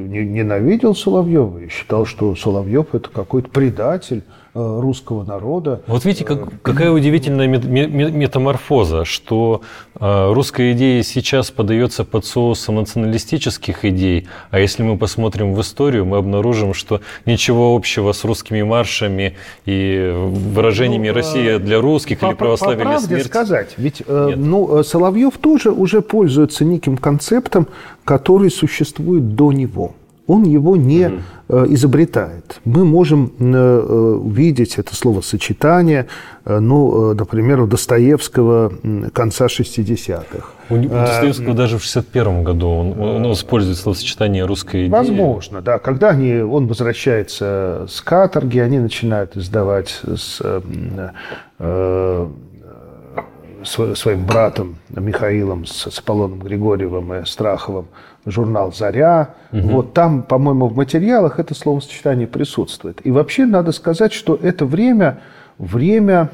ненавидел 0.07 0.95
Соловьева 0.95 1.59
и 1.59 1.67
считал, 1.67 2.05
что 2.05 2.35
Соловьев 2.35 2.95
это 2.95 3.09
какой-то 3.09 3.49
предатель 3.49 4.23
э, 4.25 4.40
русского 4.53 5.23
народа. 5.23 5.81
Вот 5.87 6.03
видите, 6.03 6.25
как, 6.25 6.61
какая 6.61 6.91
удивительная 6.91 7.47
метаморфоза, 7.47 9.05
что 9.05 9.61
э, 9.99 10.31
русская 10.33 10.73
идея 10.73 11.03
сейчас 11.03 11.51
подается 11.51 12.03
под 12.03 12.25
соусом 12.25 12.75
националистических 12.75 13.85
идей, 13.85 14.27
а 14.49 14.59
если 14.59 14.83
мы 14.83 14.97
посмотрим 14.97 15.53
в 15.53 15.61
историю, 15.61 16.05
мы 16.05 16.17
обнаружим, 16.17 16.73
что 16.73 17.01
ничего 17.25 17.75
общего 17.75 18.11
с 18.11 18.23
русскими 18.25 18.61
маршами 18.61 19.37
и 19.65 20.13
выражениями 20.13 21.09
ну, 21.09 21.15
«Россия 21.15 21.59
для 21.59 21.79
русских» 21.79 22.19
по, 22.19 22.25
или 22.25 22.33
«Православие 22.33 22.85
по, 22.85 22.91
или 22.91 22.97
смерть». 22.97 23.25
сказать, 23.25 23.73
ведь 23.77 24.03
ну, 24.07 24.83
Соловьев 24.83 25.37
тоже 25.37 25.71
уже 25.71 26.01
пользуется 26.01 26.65
неким 26.65 26.97
концептом, 26.97 27.67
который 28.03 28.51
существует 28.51 29.35
до 29.35 29.51
него. 29.53 29.93
Он 30.27 30.43
его 30.43 30.75
не, 30.75 31.21
изобретает. 31.49 32.61
Мы 32.63 32.85
можем 32.85 33.33
увидеть 33.39 34.77
это 34.77 34.95
словосочетание, 34.95 36.07
ну, 36.45 37.13
например, 37.13 37.61
у 37.61 37.67
Достоевского 37.67 38.71
конца 39.13 39.47
60-х. 39.47 40.47
У 40.69 40.77
Достоевского 40.77 41.53
даже 41.53 41.77
в 41.77 41.83
61 41.83 42.43
году 42.43 42.69
он, 42.69 42.99
он 42.99 43.33
использует 43.33 43.77
словосочетание 43.77 44.45
«русская 44.45 44.85
идея». 44.87 44.91
Возможно, 44.91 45.61
да. 45.61 45.79
Когда 45.79 46.09
они, 46.09 46.35
он 46.35 46.67
возвращается 46.67 47.85
с 47.89 48.01
каторги, 48.01 48.59
они 48.59 48.79
начинают 48.79 49.35
издавать 49.35 49.99
с, 50.15 50.41
э, 51.59 52.27
своим 53.63 54.25
братом 54.25 54.77
Михаилом, 54.89 55.65
с, 55.65 55.91
с 55.91 55.99
Аполлоном 55.99 56.39
Григорьевым 56.39 57.13
и 57.15 57.25
Страховым 57.25 57.87
журнал 58.25 58.73
«Заря». 58.73 59.35
Угу. 59.51 59.61
Вот 59.67 59.93
там, 59.93 60.23
по-моему, 60.23 60.67
в 60.67 60.75
материалах 60.75 61.39
это 61.39 61.53
словосочетание 61.53 62.27
присутствует. 62.27 63.05
И 63.05 63.11
вообще 63.11 63.45
надо 63.45 63.71
сказать, 63.71 64.13
что 64.13 64.39
это 64.41 64.65
время, 64.65 65.19
время 65.57 66.29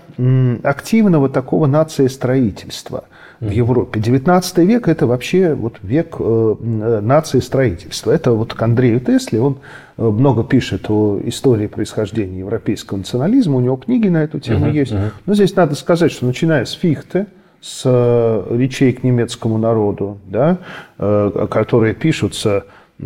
активного 0.63 1.29
такого 1.29 1.67
нациестроительства– 1.67 3.05
в 3.39 3.51
Европе. 3.51 3.99
19 3.99 4.57
век– 4.59 4.87
это 4.87 5.05
вообще 5.05 5.53
вот 5.53 5.77
век 5.83 6.15
э, 6.19 6.99
нации 7.01 7.39
строительства. 7.39 8.11
Это 8.11 8.31
вот 8.31 8.53
к 8.53 8.61
Андрею 8.61 8.99
Тесле, 8.99 9.41
он 9.41 9.57
э, 9.97 10.03
много 10.03 10.43
пишет 10.43 10.89
о 10.89 11.19
истории 11.23 11.67
происхождения 11.67 12.39
европейского 12.39 12.97
национализма, 12.97 13.57
у 13.57 13.59
него 13.59 13.75
книги 13.77 14.07
на 14.07 14.23
эту 14.23 14.39
тему 14.39 14.67
uh-huh, 14.67 14.73
есть. 14.73 14.91
Uh-huh. 14.91 15.11
Но 15.25 15.35
здесь 15.35 15.55
надо 15.55 15.75
сказать, 15.75 16.11
что 16.11 16.25
начиная 16.25 16.65
с 16.65 16.71
Фихте, 16.71 17.27
с 17.61 17.83
э, 17.85 18.57
речей 18.57 18.93
к 18.93 19.03
немецкому 19.03 19.57
народу, 19.57 20.19
да, 20.25 20.57
которые 20.97 21.93
пишутся 21.93 22.65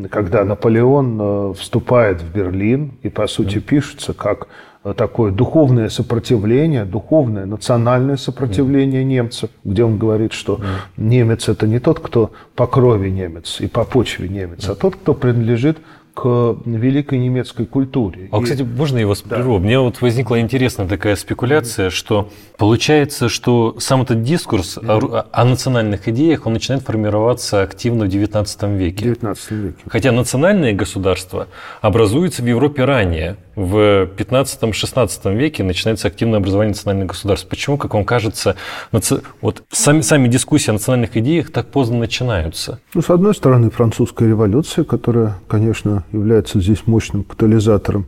когда 0.09 0.45
Наполеон 0.45 1.53
вступает 1.53 2.21
в 2.21 2.31
Берлин, 2.33 2.93
и, 3.03 3.09
по 3.09 3.27
сути, 3.27 3.59
пишутся 3.59 4.13
как 4.13 4.47
такое 4.95 5.31
духовное 5.31 5.89
сопротивление, 5.89 6.85
духовное 6.85 7.45
национальное 7.45 8.17
сопротивление 8.17 9.03
немцев, 9.03 9.49
где 9.63 9.83
он 9.83 9.97
говорит, 9.97 10.33
что 10.33 10.59
немец 10.97 11.49
это 11.49 11.67
не 11.67 11.79
тот, 11.79 11.99
кто 11.99 12.31
по 12.55 12.65
крови 12.65 13.09
немец 13.09 13.61
и 13.61 13.67
по 13.67 13.83
почве 13.83 14.27
немец, 14.27 14.67
а 14.67 14.75
тот, 14.75 14.95
кто 14.95 15.13
принадлежит 15.13 15.77
к 16.13 16.57
великой 16.65 17.19
немецкой 17.19 17.65
культуре. 17.65 18.29
А, 18.31 18.39
и... 18.39 18.43
кстати, 18.43 18.63
можно 18.63 18.97
я 18.97 19.07
вас 19.07 19.21
прерву? 19.21 19.53
Да. 19.53 19.57
У 19.57 19.59
меня 19.59 19.81
вот 19.81 20.01
возникла 20.01 20.39
интересная 20.39 20.87
такая 20.87 21.15
спекуляция, 21.15 21.87
mm-hmm. 21.87 21.91
что 21.91 22.29
получается, 22.57 23.29
что 23.29 23.75
сам 23.79 24.01
этот 24.01 24.23
дискурс 24.23 24.77
mm-hmm. 24.77 25.09
о, 25.13 25.25
о 25.31 25.45
национальных 25.45 26.07
идеях, 26.07 26.45
он 26.45 26.53
начинает 26.53 26.83
формироваться 26.83 27.61
активно 27.61 28.05
в 28.05 28.09
XIX 28.09 28.77
веке. 28.77 29.03
19 29.05 29.51
веке. 29.51 29.77
Хотя 29.87 30.11
национальные 30.11 30.73
государства 30.73 31.47
образуются 31.81 32.41
в 32.41 32.45
Европе 32.45 32.83
ранее. 32.85 33.37
В 33.55 34.05
15-16 34.05 35.35
веке 35.35 35.63
начинается 35.63 36.07
активное 36.07 36.39
образование 36.39 36.71
национальных 36.71 37.07
государств. 37.09 37.49
Почему, 37.49 37.77
как 37.77 37.93
вам 37.93 38.05
кажется, 38.05 38.55
наци... 38.93 39.21
вот 39.41 39.63
сами, 39.71 40.01
сами 40.01 40.27
дискуссии 40.29 40.69
о 40.69 40.73
национальных 40.73 41.17
идеях 41.17 41.51
так 41.51 41.67
поздно 41.67 41.97
начинаются? 41.99 42.79
Ну, 42.93 43.01
с 43.01 43.09
одной 43.09 43.35
стороны, 43.35 43.69
французская 43.69 44.29
революция, 44.29 44.85
которая, 44.85 45.35
конечно, 45.49 46.05
является 46.13 46.61
здесь 46.61 46.87
мощным 46.87 47.23
катализатором. 47.23 48.07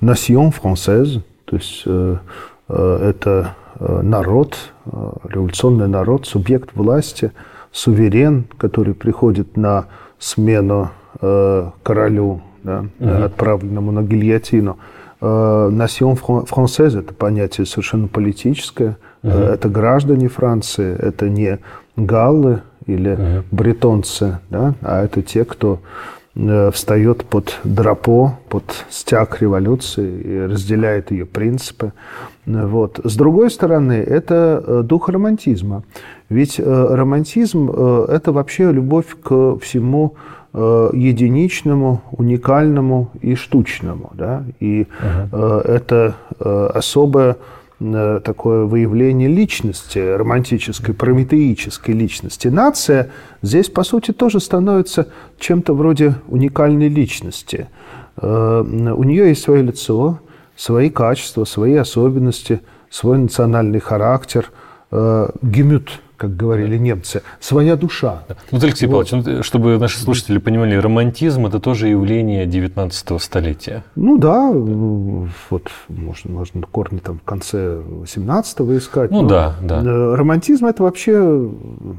Nation 0.00 0.54
française, 0.54 1.22
то 1.44 1.56
есть 1.56 1.82
э, 1.86 2.16
э, 2.68 3.10
это 3.10 3.56
э, 3.80 4.00
народ, 4.02 4.56
революционный 4.84 5.88
народ, 5.88 6.26
субъект 6.26 6.70
власти, 6.74 7.32
суверен, 7.72 8.44
который 8.58 8.94
приходит 8.94 9.56
на 9.56 9.86
смену 10.18 10.90
королю, 11.20 12.42
да, 12.64 12.86
угу. 12.98 13.24
отправленному 13.24 13.92
на 13.92 14.02
гильотину. 14.02 14.78
Nation 15.20 16.18
française– 16.20 16.98
это 17.00 17.14
понятие 17.14 17.66
совершенно 17.66 18.08
политическое. 18.08 18.98
Угу. 19.22 19.32
Это 19.32 19.68
граждане 19.68 20.28
Франции, 20.28 20.94
это 20.98 21.30
не 21.30 21.60
галлы 21.96 22.60
или 22.84 23.12
угу. 23.12 23.44
бретонцы, 23.50 24.40
да, 24.50 24.74
а 24.82 25.04
это 25.04 25.22
те, 25.22 25.44
кто 25.44 25.80
Э, 26.36 26.72
встает 26.72 27.24
под 27.24 27.60
драпо, 27.62 28.38
под 28.48 28.64
стяг 28.90 29.40
революции 29.40 30.20
и 30.20 30.40
разделяет 30.46 31.12
ее 31.12 31.26
принципы. 31.26 31.92
Вот. 32.44 32.98
С 33.04 33.14
другой 33.14 33.52
стороны, 33.52 33.92
это 33.92 34.62
э, 34.66 34.82
дух 34.82 35.08
романтизма. 35.08 35.84
Ведь 36.28 36.58
э, 36.58 36.62
романтизм– 36.64 37.70
это 38.08 38.32
вообще 38.32 38.72
любовь 38.72 39.16
к 39.22 39.58
всему 39.60 40.14
единичному, 40.52 42.02
уникальному 42.12 43.10
и 43.20 43.34
штучному. 43.34 44.12
Да? 44.14 44.44
И 44.60 44.86
uh-huh. 45.02 45.60
это 45.62 46.14
особая 46.38 47.38
Э, 47.80 48.20
такое 48.24 48.64
выявление 48.64 49.28
личности, 49.28 49.98
романтической, 49.98 50.94
прометеической 50.94 51.92
личности. 51.92 52.46
Нация 52.48 53.10
здесь, 53.42 53.68
по 53.68 53.82
сути, 53.82 54.12
тоже 54.12 54.38
становится 54.38 55.08
чем-то 55.38 55.74
вроде 55.74 56.14
уникальной 56.28 56.88
личности. 56.88 57.66
Э, 58.16 58.62
у 58.62 59.02
нее 59.02 59.28
есть 59.28 59.42
свое 59.42 59.62
лицо, 59.62 60.20
свои 60.56 60.88
качества, 60.88 61.44
свои 61.44 61.74
особенности, 61.74 62.60
свой 62.90 63.18
национальный 63.18 63.80
характер. 63.80 64.50
Э, 64.92 65.30
Гемют 65.42 66.00
как 66.16 66.36
говорили 66.36 66.78
немцы, 66.78 67.22
своя 67.40 67.76
душа. 67.76 68.24
Ну, 68.50 68.58
Алексей 68.62 68.86
вот. 68.86 69.08
Павлович, 69.08 69.26
ну, 69.26 69.42
чтобы 69.42 69.78
наши 69.78 69.98
слушатели 69.98 70.38
понимали, 70.38 70.76
романтизм– 70.76 71.46
это 71.48 71.60
тоже 71.60 71.88
явление 71.88 72.46
19 72.46 73.20
столетия. 73.22 73.84
Ну 73.96 74.18
да, 74.18 74.50
вот 74.52 75.70
можно, 75.88 76.30
можно 76.30 76.62
корни 76.62 76.98
там 76.98 77.18
в 77.18 77.22
конце 77.22 77.78
18-го 77.78 78.76
искать. 78.76 79.10
Ну 79.10 79.26
да, 79.26 79.56
да. 79.62 79.82
Э, 79.82 80.14
романтизм– 80.14 80.66
это 80.66 80.82
вообще, 80.82 81.50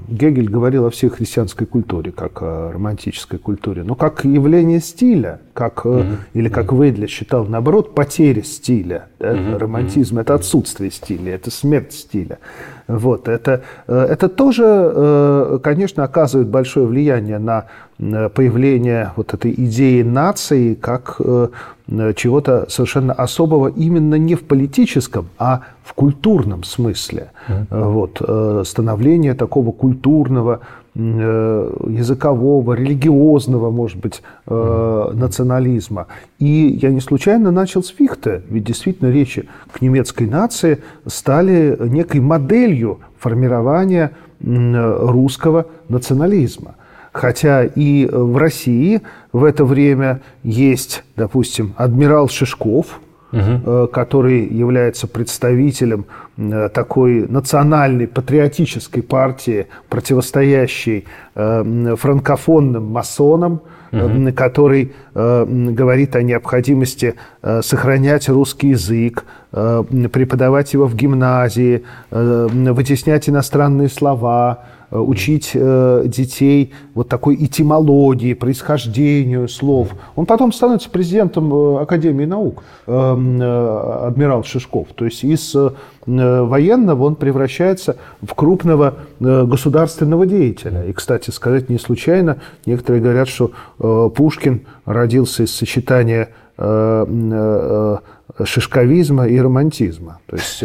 Гегель 0.07 0.49
говорил 0.49 0.85
о 0.85 0.89
всей 0.89 1.09
христианской 1.09 1.67
культуре, 1.67 2.11
как 2.11 2.41
о 2.41 2.71
романтической 2.71 3.39
культуре, 3.39 3.83
но 3.83 3.95
как 3.95 4.23
явление 4.25 4.79
стиля, 4.79 5.41
как, 5.53 5.85
угу. 5.85 6.03
или 6.33 6.49
как 6.49 6.71
угу. 6.71 6.83
Вейдлер 6.83 7.09
считал, 7.09 7.45
наоборот, 7.45 7.95
потеря 7.95 8.43
стиля. 8.43 9.07
Да? 9.19 9.33
Угу. 9.33 9.57
Романтизм– 9.59 10.17
это 10.19 10.35
отсутствие 10.35 10.91
стиля, 10.91 11.35
это 11.35 11.51
смерть 11.51 11.93
стиля. 11.93 12.39
Вот, 12.87 13.27
это, 13.27 13.63
э, 13.87 14.04
это 14.05 14.29
тоже, 14.29 14.63
э, 14.65 15.59
конечно, 15.63 16.03
оказывает 16.03 16.47
большое 16.47 16.85
влияние 16.85 17.39
на 17.39 17.65
э, 17.99 18.29
появление 18.29 19.11
вот 19.15 19.33
этой 19.33 19.51
идеи 19.51 20.01
нации 20.01 20.73
как 20.73 21.19
чего-то 22.15 22.65
совершенно 22.67 23.13
особого 23.13 23.67
именно 23.67 24.15
не 24.15 24.33
в 24.33 24.43
политическом, 24.43 25.29
а 25.37 25.61
в 25.83 25.93
культурном 25.93 26.63
смысле. 26.63 27.29
Mm-hmm. 27.47 27.91
Вот, 27.91 28.67
становление 28.67 29.35
такого 29.35 29.71
культурного, 29.71 30.61
языкового, 30.95 32.73
религиозного, 32.73 33.69
может 33.69 33.97
быть, 33.97 34.23
национализма. 34.47 36.07
И 36.39 36.79
я 36.81 36.89
не 36.89 37.01
случайно 37.01 37.51
начал 37.51 37.83
с 37.83 37.89
Фихте, 37.89 38.41
ведь 38.49 38.63
действительно 38.63 39.11
речи 39.11 39.47
к 39.71 39.81
немецкой 39.81 40.27
нации 40.27 40.79
стали 41.05 41.77
некой 41.79 42.21
моделью 42.21 42.99
формирования 43.19 44.11
русского 44.41 45.65
национализма. 45.89 46.75
Хотя 47.11 47.63
и 47.63 48.07
в 48.11 48.37
России 48.37 49.01
в 49.31 49.43
это 49.43 49.63
время 49.65 50.21
есть, 50.43 51.03
допустим, 51.15 51.73
адмирал 51.77 52.27
Шишков, 52.29 52.99
угу. 53.35 53.87
который 53.87 54.45
является 54.47 55.07
представителем 55.07 56.05
э, 56.37 56.69
такой 56.73 57.27
национальной 57.27 58.07
патриотической 58.07 59.03
партии, 59.03 59.67
противостоящей 59.89 61.05
э, 61.35 61.95
франкофонным 61.99 62.85
масонам, 62.85 63.61
угу. 63.91 64.33
который 64.35 64.93
говорит 65.13 66.15
о 66.17 66.21
необходимости 66.21 67.15
сохранять 67.61 68.27
русский 68.27 68.69
язык, 68.69 69.23
преподавать 69.51 70.73
его 70.73 70.85
в 70.87 70.95
гимназии, 70.95 71.85
вытеснять 72.11 73.29
иностранные 73.29 73.87
слова, 73.87 74.65
учить 74.99 75.51
э, 75.53 76.03
детей 76.05 76.73
вот 76.93 77.09
такой 77.09 77.35
этимологии, 77.35 78.33
происхождению 78.33 79.47
слов. 79.47 79.89
Он 80.15 80.25
потом 80.25 80.51
становится 80.51 80.89
президентом 80.89 81.53
э, 81.53 81.81
Академии 81.81 82.25
наук, 82.25 82.63
адмирал 82.85 84.43
Шишков. 84.43 84.87
То 84.95 85.05
есть 85.05 85.23
из 85.23 85.55
военного 86.05 87.03
он 87.03 87.15
превращается 87.15 87.97
в 88.21 88.33
крупного 88.35 88.95
государственного 89.19 90.25
деятеля. 90.25 90.83
И, 90.85 90.93
кстати 90.93 91.31
сказать, 91.31 91.69
не 91.69 91.79
случайно 91.79 92.37
некоторые 92.65 93.01
говорят, 93.01 93.27
что 93.27 93.51
Пушкин 93.77 94.61
родился 94.85 95.43
из 95.43 95.55
сочетания 95.55 96.29
шишковизма 98.43 99.27
и 99.27 99.39
романтизма. 99.39 100.19
То 100.27 100.35
есть, 100.35 100.63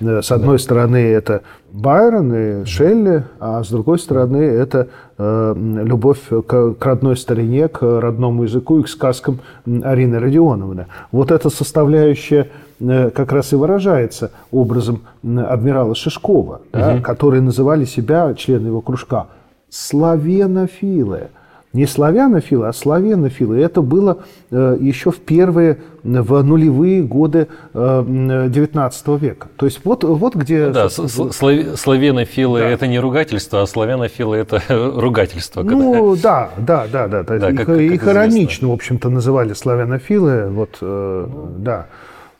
с 0.00 0.32
одной 0.32 0.58
стороны, 0.58 0.96
это 0.96 1.42
Байрон 1.72 2.34
и 2.34 2.64
Шелли, 2.64 3.24
а 3.38 3.62
с 3.62 3.68
другой 3.68 3.98
стороны, 3.98 4.36
это 4.36 4.88
любовь 5.18 6.20
к, 6.46 6.76
родной 6.80 7.16
старине, 7.16 7.68
к 7.68 7.82
родному 7.82 8.44
языку 8.44 8.80
и 8.80 8.82
к 8.82 8.88
сказкам 8.88 9.40
Арины 9.66 10.18
Родионовны. 10.18 10.86
Вот 11.12 11.30
эта 11.30 11.50
составляющая 11.50 12.48
как 12.78 13.32
раз 13.32 13.52
и 13.52 13.56
выражается 13.56 14.30
образом 14.50 15.02
адмирала 15.22 15.94
Шишкова, 15.94 16.54
угу. 16.54 16.60
да, 16.72 17.00
которые 17.00 17.42
называли 17.42 17.84
себя, 17.84 18.32
члены 18.34 18.68
его 18.68 18.80
кружка, 18.80 19.26
славянофилы 19.68 21.28
не 21.72 21.86
славянофилы, 21.86 22.66
а 22.66 22.72
славянофилы. 22.72 23.60
Это 23.60 23.80
было 23.80 24.24
э, 24.50 24.76
еще 24.80 25.12
в 25.12 25.18
первые, 25.18 25.78
в 26.02 26.42
нулевые 26.42 27.02
годы 27.02 27.46
э, 27.74 28.46
19 28.48 29.08
века. 29.20 29.48
То 29.56 29.66
есть 29.66 29.80
вот, 29.84 30.02
вот 30.02 30.34
где... 30.34 30.66
Ну 30.66 30.72
да, 30.72 30.88
слав... 30.88 31.32
славянофилы 31.32 32.58
да. 32.58 32.68
это 32.68 32.86
не 32.88 32.98
ругательство, 32.98 33.62
а 33.62 33.66
славянофилы 33.66 34.36
это 34.36 34.62
ругательство. 34.68 35.62
Ну 35.62 36.14
когда... 36.14 36.50
да, 36.58 36.86
да, 36.90 37.06
да. 37.08 37.22
да. 37.22 37.38
да 37.38 37.50
их, 37.50 37.56
как, 37.56 37.66
как 37.66 37.78
их 37.78 38.04
иронично, 38.04 38.68
в 38.68 38.72
общем-то, 38.72 39.08
называли 39.08 39.52
славянофилы. 39.52 40.48
Вот, 40.50 40.78
э, 40.80 41.26
да. 41.58 41.86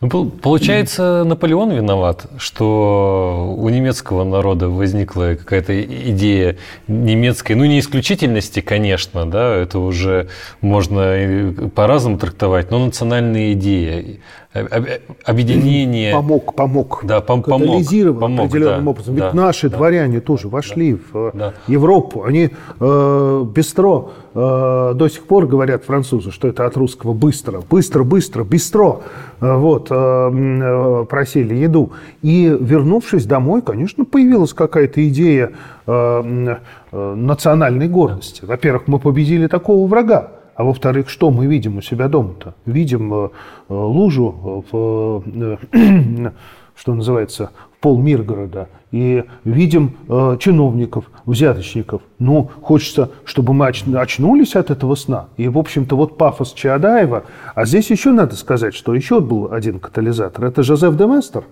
Ну, 0.03 0.31
получается, 0.31 1.25
Наполеон 1.25 1.73
виноват, 1.73 2.25
что 2.39 3.55
у 3.59 3.69
немецкого 3.69 4.25
народа 4.25 4.71
возникла 4.71 5.35
какая-то 5.39 5.79
идея 5.83 6.57
немецкой, 6.89 7.53
ну, 7.53 7.67
не 7.67 7.81
исключительности, 7.81 8.61
конечно, 8.63 9.31
да, 9.31 9.55
это 9.57 9.79
уже 9.79 10.31
можно 10.63 11.53
по-разному 11.75 12.17
трактовать, 12.19 12.71
но 12.71 12.79
национальная 12.79 13.53
идея, 13.53 14.21
объединение... 14.53 16.13
Помог, 16.13 16.55
помог. 16.55 17.01
Да, 17.05 17.21
пом 17.21 17.43
помог. 17.43 17.85
помог 18.19 18.47
определенным 18.47 18.85
да, 18.85 18.91
образом. 18.91 19.15
Ведь 19.15 19.25
да, 19.25 19.33
наши 19.33 19.69
да, 19.69 19.77
дворяне 19.77 20.21
тоже 20.21 20.49
вошли 20.49 20.95
да, 20.95 20.99
в 21.13 21.31
да. 21.35 21.55
Европу. 21.69 22.25
Они 22.25 22.51
э, 22.81 23.45
бистро 23.55 24.11
э, 24.35 24.93
до 24.95 25.09
сих 25.09 25.25
пор 25.27 25.47
говорят 25.47 25.85
французы, 25.85 26.33
что 26.33 26.49
это 26.49 26.67
от 26.67 26.77
русского 26.77 27.13
быстро, 27.13 27.63
быстро, 27.71 28.03
быстро, 28.03 28.43
бистро. 28.43 29.03
Э, 29.41 29.55
вот, 29.55 29.87
э, 29.91 29.95
э, 29.95 31.05
просили 31.09 31.55
еду. 31.55 31.93
И 32.23 32.47
вернувшись 32.61 33.27
домой, 33.27 33.63
конечно, 33.63 34.05
появилась 34.05 34.53
какая-то 34.53 35.07
идея 35.09 35.53
э, 35.87 36.57
э, 36.91 37.15
национальной 37.15 37.87
гордости. 37.87 38.45
Во-первых, 38.45 38.89
мы 38.89 38.99
победили 38.99 39.47
такого 39.47 39.87
врага. 39.87 40.40
А 40.61 40.63
во-вторых, 40.63 41.09
что 41.09 41.31
мы 41.31 41.47
видим 41.47 41.79
у 41.79 41.81
себя 41.81 42.07
дома-то? 42.07 42.55
Видим 42.67 43.15
э, 43.15 43.29
э 43.71 43.73
лужу, 43.73 44.63
в, 44.71 45.23
э, 45.25 45.57
что 46.77 46.93
называется, 46.93 47.51
в 47.75 47.81
пол 47.81 47.99
Миргорода, 47.99 48.69
и 48.93 49.25
видим 49.45 49.97
э, 50.07 50.37
чиновников, 50.39 51.11
взяточников. 51.25 52.03
Ну, 52.19 52.51
хочется, 52.61 53.09
чтобы 53.25 53.55
мы 53.55 53.69
очнулись 53.69 54.55
от 54.55 54.71
этого 54.71 54.97
сна. 54.97 55.29
И, 55.39 55.49
в 55.49 55.57
общем-то, 55.57 55.97
вот 55.97 56.19
пафос 56.19 56.53
Чаадаева. 56.53 57.25
А 57.55 57.65
здесь 57.65 57.91
еще 57.91 58.11
надо 58.11 58.37
сказать, 58.37 58.75
что 58.75 58.95
еще 58.95 59.21
был 59.23 59.51
один 59.51 59.81
катализатор. 59.81 60.45
Это 60.45 60.63
Жозеф 60.63 60.95
де 60.95 61.07
Местер, 61.07 61.45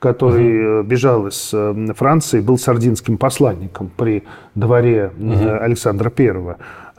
который 0.00 0.80
угу. 0.80 0.88
бежал 0.88 1.28
из 1.28 1.54
Франции, 1.94 2.40
был 2.40 2.58
сардинским 2.58 3.18
посланником 3.18 3.90
при 3.96 4.24
дворе 4.56 5.12
угу. 5.16 5.50
Александра. 5.60 6.10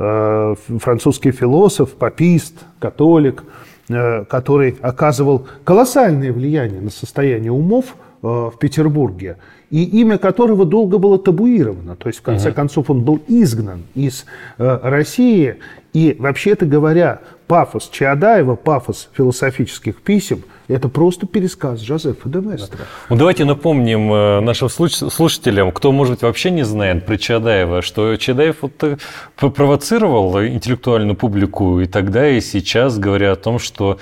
Э, 0.03 0.55
французский 0.79 1.31
философ, 1.31 1.91
папист, 1.91 2.55
католик, 2.79 3.43
э, 3.89 4.23
который 4.25 4.75
оказывал 4.81 5.47
колоссальное 5.63 6.31
влияние 6.31 6.81
на 6.81 6.89
состояние 6.89 7.51
умов 7.51 7.95
э, 8.23 8.27
в 8.27 8.53
Петербурге, 8.59 9.37
и 9.69 9.83
имя 10.01 10.17
которого 10.17 10.65
долго 10.65 10.97
было 10.97 11.19
табуировано. 11.19 11.95
То 11.95 12.07
есть, 12.07 12.19
в 12.19 12.23
конце 12.23 12.49
uh-huh. 12.49 12.53
концов, 12.53 12.89
он 12.89 13.03
был 13.03 13.21
изгнан 13.27 13.83
из 13.93 14.25
России. 14.57 15.57
И, 15.93 16.15
вообще-то 16.17 16.65
говоря, 16.65 17.19
пафос 17.47 17.87
Чаадаева, 17.89 18.55
пафос 18.55 19.09
философических 19.13 20.01
писем– 20.01 20.43
это 20.71 20.89
просто 20.89 21.27
пересказ 21.27 21.81
Жозефа 21.81 22.29
де 22.29 22.39
Местра. 22.39 22.79
Ну, 23.09 23.15
давайте 23.15 23.45
напомним 23.45 24.11
э, 24.13 24.39
нашим 24.41 24.69
слушателям, 24.69 25.71
кто, 25.71 25.91
может 25.91 26.13
быть, 26.13 26.21
вообще 26.23 26.51
не 26.51 26.63
знает 26.63 27.05
про 27.05 27.17
Чадаева, 27.17 27.81
что 27.81 28.15
Чадаев 28.17 28.57
вот 28.61 28.83
э, 28.83 28.97
провоцировал 29.35 30.43
интеллектуальную 30.43 31.15
публику 31.15 31.79
и 31.79 31.85
тогда, 31.85 32.29
и 32.29 32.41
сейчас, 32.41 32.97
говоря 32.97 33.33
о 33.33 33.35
том, 33.35 33.59
что 33.59 33.97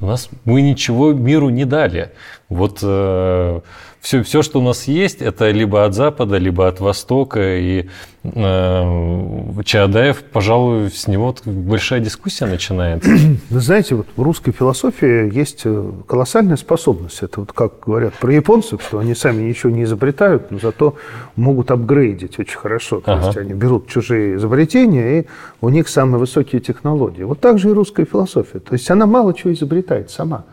у 0.00 0.06
нас, 0.06 0.30
мы 0.44 0.62
ничего 0.62 1.12
миру 1.12 1.50
не 1.50 1.64
дали. 1.64 2.10
Вот 2.48 2.78
э, 2.82 3.60
все, 4.00 4.22
все, 4.22 4.42
что 4.42 4.60
у 4.60 4.62
нас 4.62 4.84
есть, 4.84 5.20
это 5.22 5.50
либо 5.50 5.84
от 5.84 5.94
Запада, 5.94 6.38
либо 6.38 6.68
от 6.68 6.80
Востока. 6.80 7.58
И 7.58 7.88
э, 8.22 9.62
Чаадаев, 9.64 10.22
пожалуй, 10.22 10.90
с 10.90 11.08
него 11.08 11.34
большая 11.44 12.00
дискуссия 12.00 12.46
начинается. 12.46 13.10
Вы 13.50 13.60
знаете, 13.60 13.96
вот 13.96 14.06
в 14.16 14.22
русской 14.22 14.52
философии 14.52 15.34
есть 15.34 15.62
э, 15.64 15.92
колоссальная 16.06 16.56
способность. 16.56 17.22
Это 17.22 17.40
вот 17.40 17.52
как 17.52 17.80
говорят 17.84 18.14
про 18.14 18.32
японцев, 18.32 18.82
что 18.82 19.00
они 19.00 19.14
сами 19.14 19.42
ничего 19.42 19.70
не 19.70 19.82
изобретают, 19.82 20.50
но 20.50 20.58
зато 20.58 20.94
могут 21.34 21.70
апгрейдить 21.70 22.38
очень 22.38 22.58
хорошо. 22.58 23.00
То 23.00 23.14
ага. 23.14 23.26
есть 23.26 23.38
они 23.38 23.52
берут 23.52 23.88
чужие 23.88 24.36
изобретения, 24.36 25.20
и 25.20 25.26
у 25.60 25.70
них 25.70 25.88
самые 25.88 26.20
высокие 26.20 26.60
технологии. 26.60 27.24
Вот 27.24 27.40
так 27.40 27.58
же 27.58 27.70
и 27.70 27.72
русская 27.72 28.04
философия. 28.04 28.60
То 28.60 28.74
есть 28.74 28.88
она 28.90 29.06
мало 29.06 29.34
чего 29.34 29.52
изобретает 29.52 30.10
сама. 30.10 30.44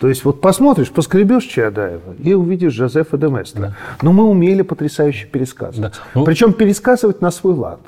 То 0.00 0.08
есть 0.08 0.24
вот 0.24 0.40
посмотришь, 0.40 0.90
поскребешь 0.90 1.44
Чаадаева 1.44 2.14
и 2.22 2.34
увидишь 2.34 2.74
Жозефа 2.74 3.16
де 3.16 3.28
Местра. 3.28 3.60
Да. 3.60 3.76
Но 4.02 4.12
мы 4.12 4.24
умели 4.24 4.62
потрясающе 4.62 5.26
пересказывать. 5.26 5.92
Да. 5.92 5.98
Ну... 6.14 6.24
Причем 6.24 6.52
пересказывать 6.52 7.22
на 7.22 7.30
свой 7.30 7.54
лад. 7.54 7.80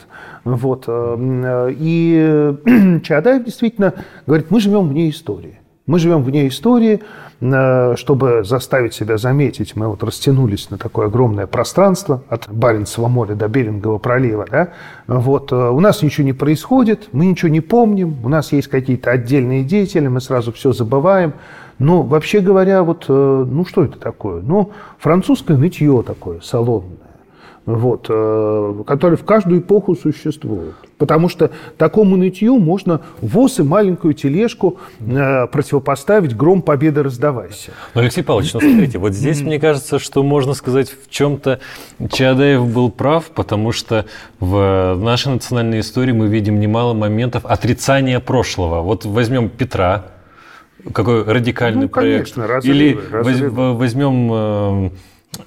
Вот. 0.44 0.84
Э, 0.86 1.70
и 1.70 3.00
Чаадаев 3.04 3.44
действительно 3.44 3.92
говорит, 4.26 4.50
мы 4.50 4.60
живем 4.60 4.88
вне 4.88 5.10
истории. 5.10 5.58
Мы 5.88 5.98
живем 5.98 6.22
вне 6.22 6.48
истории, 6.48 7.00
э, 7.40 7.96
чтобы 7.96 8.42
заставить 8.44 8.92
себя 8.92 9.16
заметить, 9.16 9.74
мы 9.74 9.88
вот 9.88 10.02
растянулись 10.02 10.68
на 10.68 10.76
такое 10.76 11.06
огромное 11.06 11.46
пространство 11.46 12.22
от 12.28 12.46
Баренцева 12.46 13.08
моря 13.08 13.34
до 13.34 13.48
Берингового 13.48 13.98
пролива. 13.98 14.46
Да? 14.50 14.68
Вот. 15.06 15.50
Э, 15.52 15.70
у 15.70 15.80
нас 15.80 16.02
ничего 16.02 16.26
не 16.26 16.34
происходит, 16.34 17.08
мы 17.12 17.26
ничего 17.26 17.50
не 17.50 17.60
помним, 17.60 18.16
у 18.22 18.28
нас 18.28 18.52
есть 18.52 18.68
какие-то 18.68 19.10
отдельные 19.10 19.62
деятели, 19.62 20.08
мы 20.08 20.20
сразу 20.20 20.52
все 20.52 20.72
забываем. 20.72 21.32
Но 21.78 22.02
вообще 22.02 22.40
говоря, 22.40 22.82
вот, 22.82 23.04
э, 23.08 23.46
ну 23.48 23.64
что 23.64 23.84
это 23.84 23.98
такое? 23.98 24.42
Ну, 24.42 24.72
французское 24.98 25.56
нытье 25.56 26.02
такое, 26.04 26.40
салонное, 26.40 26.96
вот, 27.66 28.06
э, 28.08 28.82
которое 28.84 29.16
в 29.16 29.24
каждую 29.24 29.60
эпоху 29.60 29.94
существует. 29.94 30.74
Потому 30.98 31.28
что 31.28 31.52
такому 31.76 32.16
нытью 32.16 32.58
можно 32.58 33.02
ВОЗ 33.20 33.60
и 33.60 33.62
маленькую 33.62 34.14
тележку 34.14 34.78
э, 34.98 35.46
противопоставить 35.46 36.36
«Гром 36.36 36.62
победы 36.62 37.04
раздавайся». 37.04 37.70
Ну, 37.94 38.00
Алексей 38.00 38.22
Павлович, 38.22 38.54
ну 38.54 38.60
смотрите, 38.60 38.98
вот 38.98 39.12
здесь 39.12 39.40
мне 39.42 39.60
кажется, 39.60 40.00
что 40.00 40.24
можно 40.24 40.54
сказать 40.54 40.90
в 40.90 41.08
чем-то 41.08 41.60
Чаадаев 42.10 42.66
был 42.66 42.90
прав, 42.90 43.26
потому 43.26 43.70
что 43.70 44.06
в 44.40 44.96
нашей 44.96 45.34
национальной 45.34 45.78
истории 45.78 46.10
мы 46.10 46.26
видим 46.26 46.58
немало 46.58 46.94
моментов 46.94 47.46
отрицания 47.46 48.18
прошлого. 48.18 48.82
Вот 48.82 49.04
возьмем 49.04 49.48
Петра, 49.48 50.06
какой 50.92 51.24
радикальный 51.24 51.82
ну, 51.82 51.88
проект. 51.88 52.32
Конечно, 52.32 52.46
разрывы, 52.46 52.76
Или 52.76 52.98
разрывы. 53.10 53.74
возьмем 53.74 54.30
э, 54.32 54.90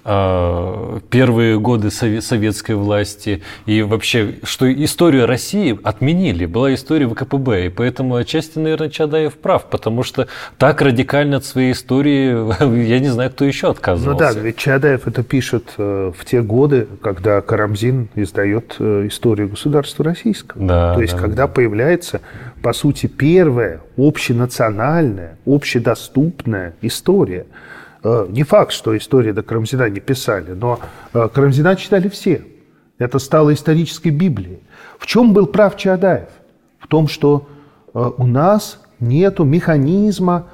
первые 0.03 1.59
годы 1.59 1.91
советской 1.91 2.75
власти 2.75 3.43
и 3.65 3.81
вообще, 3.81 4.35
что 4.43 4.71
историю 4.71 5.25
России 5.25 5.77
отменили, 5.83 6.45
была 6.45 6.73
история 6.73 7.07
ВКПБ, 7.07 7.65
и 7.65 7.69
поэтому 7.69 8.15
отчасти, 8.15 8.57
наверное, 8.57 8.89
Чадаев 8.89 9.33
прав, 9.35 9.65
потому 9.65 10.03
что 10.03 10.27
так 10.57 10.81
радикально 10.81 11.37
от 11.37 11.45
своей 11.45 11.73
истории, 11.73 12.85
я 12.87 12.99
не 12.99 13.09
знаю, 13.09 13.31
кто 13.31 13.43
еще 13.43 13.69
отказывался. 13.71 14.11
Ну 14.11 14.33
да, 14.33 14.39
ведь 14.39 14.57
Чадаев 14.57 15.07
это 15.07 15.23
пишет 15.23 15.73
э, 15.77 16.11
в 16.15 16.25
те 16.25 16.41
годы, 16.41 16.87
когда 17.01 17.41
Карамзин 17.41 18.09
издает 18.15 18.79
историю 18.79 19.49
государства 19.49 20.05
российского. 20.05 20.65
Да, 20.65 20.93
То 20.95 21.01
есть, 21.01 21.13
да, 21.15 21.19
когда 21.19 21.47
да. 21.47 21.53
появляется 21.53 22.21
по 22.61 22.73
сути, 22.73 23.07
первая 23.07 23.81
общенациональная, 23.97 25.37
общедоступная 25.45 26.73
история. 26.81 27.45
Э, 28.03 28.25
не 28.29 28.43
факт, 28.43 28.71
что 28.71 28.97
история 28.97 29.33
до 29.33 29.43
Карамзина 29.43 29.89
не 29.89 29.99
писали, 29.99 30.51
но 30.53 30.79
э, 31.13 31.29
Карамзина 31.33 31.75
читали 31.75 32.07
все. 32.09 32.43
Это 32.97 33.19
стало 33.19 33.53
исторической 33.53 34.09
Библией. 34.09 34.59
В 34.99 35.05
чем 35.05 35.33
был 35.33 35.47
прав 35.47 35.77
Чаадаев? 35.77 36.29
В 36.79 36.87
том, 36.87 37.07
что 37.07 37.47
э, 37.93 38.11
у 38.17 38.25
нас 38.25 38.79
нет 38.99 39.39
механизма 39.39 40.47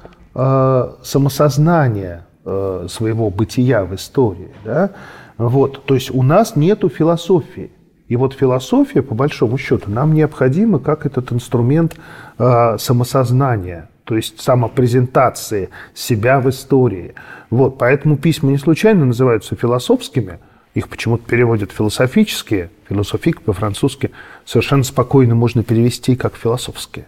самосознания 1.02 2.24
своего 2.44 3.28
бытия 3.28 3.84
в 3.84 3.94
истории. 3.96 4.52
Да? 4.64 4.90
Вот. 5.36 5.84
То 5.84 5.94
есть 5.94 6.14
у 6.14 6.22
нас 6.22 6.54
нет 6.54 6.84
философии. 6.96 7.72
И 8.06 8.14
вот 8.14 8.34
философия, 8.34 9.02
по 9.02 9.16
большому 9.16 9.58
счету, 9.58 9.90
нам 9.90 10.14
необходима 10.14 10.78
как 10.78 11.06
этот 11.06 11.32
инструмент 11.32 11.96
самосознания. 12.38 13.88
То 14.08 14.16
есть 14.16 14.40
самопрезентации 14.40 15.68
себя 15.92 16.40
в 16.40 16.48
истории. 16.48 17.14
Вот, 17.50 17.76
поэтому 17.76 18.16
письма 18.16 18.50
не 18.50 18.56
случайно 18.56 19.04
называются 19.04 19.54
философскими, 19.54 20.38
их 20.72 20.88
почему-то 20.88 21.28
переводят 21.28 21.72
философические, 21.72 22.70
философик 22.88 23.42
по-французски 23.42 24.10
совершенно 24.46 24.82
спокойно 24.82 25.34
можно 25.34 25.62
перевести 25.62 26.16
как 26.16 26.36
философские. 26.36 27.04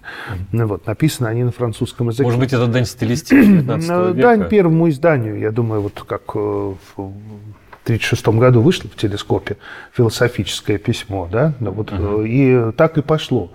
Ну, 0.52 0.66
вот, 0.66 0.86
написаны 0.86 1.28
они 1.28 1.42
на 1.42 1.52
французском 1.52 2.08
языке. 2.08 2.24
Может 2.24 2.38
быть, 2.38 2.52
это 2.52 2.66
дань 2.66 2.84
стилистики 2.84 3.42
19 3.44 3.88
Ну, 3.88 4.12
века? 4.12 4.20
Дань 4.20 4.48
первому 4.50 4.90
изданию, 4.90 5.38
я 5.38 5.52
думаю, 5.52 5.80
вот 5.80 6.04
как 6.06 6.22
э, 6.34 6.74
1936 7.90 8.38
году 8.38 8.60
вышло 8.60 8.88
в 8.88 8.94
телескопе 8.96 9.56
философическое 9.92 10.78
письмо, 10.78 11.28
да, 11.30 11.52
Ну, 11.60 11.72
вот, 11.72 11.92
э, 11.92 12.24
и 12.26 12.72
так 12.72 12.96
и 12.98 13.02
пошло. 13.02 13.50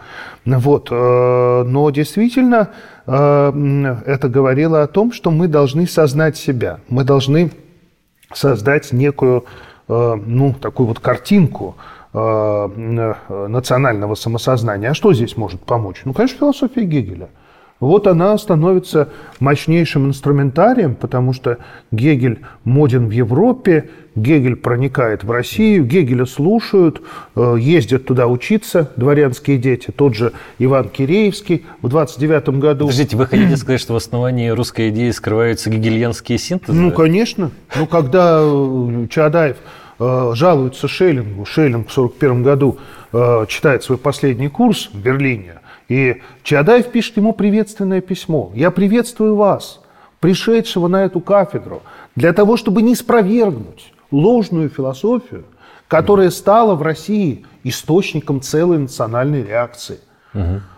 Вот, 0.45 0.89
э, 0.91 1.63
но 1.65 1.89
действительно 1.89 2.69
э, 3.08 3.95
это 4.06 4.28
говорило 4.28 4.84
о 4.84 4.88
том, 4.88 5.13
что 5.13 5.32
мы 5.32 5.48
должны 5.48 5.88
сознать 5.88 6.36
себя, 6.38 6.80
мы 6.89 7.06
должны 7.06 7.52
создать 8.34 8.91
некую, 8.91 9.45
ну, 9.88 10.56
такую 10.60 10.88
вот 10.88 11.00
картинку 11.00 11.78
национального 12.12 14.15
самосознания. 14.15 14.89
А 14.89 14.93
что 14.93 15.13
здесь 15.13 15.38
может 15.38 15.62
помочь? 15.62 16.02
Ну, 16.06 16.13
конечно, 16.13 16.39
философия 16.39 16.86
Гегеля. 16.86 17.30
Вот 17.82 18.08
она 18.08 18.38
становится 18.38 19.10
мощнейшим 19.42 20.08
инструментарием, 20.08 20.96
потому 20.96 21.34
что 21.34 21.58
Гегель 21.92 22.40
моден 22.64 23.08
в 23.08 23.12
Европе, 23.12 23.90
Гегель 24.16 24.56
проникает 24.56 25.26
в 25.26 25.32
Россию, 25.32 25.84
Гегеля 25.84 26.26
слушают, 26.26 27.02
э, 27.36 27.58
ездят 27.60 28.06
туда 28.06 28.28
учиться 28.28 28.92
дворянские 28.96 29.58
дети. 29.58 29.92
Тот 29.92 30.16
же 30.16 30.32
Иван 30.58 30.88
Киреевский 30.88 31.66
в 31.82 31.90
29 31.90 32.60
году. 32.60 32.86
Подождите, 32.86 33.18
вы 33.18 33.26
хотите 33.26 33.58
сказать, 33.58 33.82
что 33.82 33.92
в 33.92 33.98
основании 33.98 34.48
русской 34.50 34.90
идеи 34.90 35.12
скрываются 35.12 35.70
гегельянские 35.70 36.38
синтезы? 36.38 36.72
Ну, 36.72 36.92
конечно. 36.92 37.52
Ну, 37.76 37.88
когда 37.88 38.40
э, 38.42 39.08
Чаадаев 39.10 39.58
э, 40.00 40.32
жалуется 40.34 40.88
Шеллингу, 40.88 41.44
Шеллинг 41.44 41.90
в 41.90 41.98
1941 41.98 42.44
году 42.44 42.78
читает 43.48 43.82
свой 43.82 43.98
последний 43.98 44.50
курс 44.50 44.90
в 44.92 45.00
Берлине, 45.00 45.62
и 45.88 46.21
Чаадаев 46.43 46.91
пишет 46.91 47.17
ему 47.17 47.34
приветственное 47.34 48.02
письмо. 48.02 48.52
«Я 48.56 48.71
приветствую 48.71 49.36
вас, 49.36 49.82
пришедшего 50.19 50.88
на 50.88 51.04
эту 51.04 51.19
кафедру, 51.19 51.82
для 52.15 52.34
того, 52.34 52.58
чтобы 52.58 52.82
не 52.82 52.95
спровергнуть 52.95 53.93
ложную 54.12 54.69
философию, 54.69 55.45
которая 55.88 56.32
стала 56.32 56.76
в 56.76 56.82
России 56.82 57.45
источником 57.63 58.41
целой 58.41 58.80
национальной 58.80 59.43
реакции. 59.43 60.00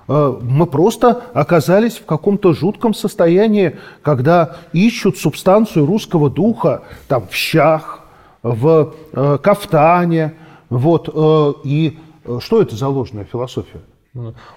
Э, 0.08 0.38
Мы 0.42 0.66
просто 0.66 1.24
оказались 1.34 1.98
в 1.98 2.06
каком-то 2.06 2.54
жутком 2.54 2.94
состоянии, 2.94 3.78
когда 4.02 4.58
ищут 4.74 5.18
субстанцию 5.18 5.86
русского 5.86 6.30
духа 6.30 6.84
там, 7.08 7.28
в 7.30 7.34
щах, 7.36 8.02
в 8.44 8.94
э, 9.14 9.38
кафтане. 9.42 10.34
Вот, 10.70 11.10
э, 11.14 11.54
и 11.64 11.98
э, 12.26 12.40
что 12.42 12.62
это 12.62 12.76
за 12.76 12.88
ложная 12.88 13.26
философия? 13.26 13.82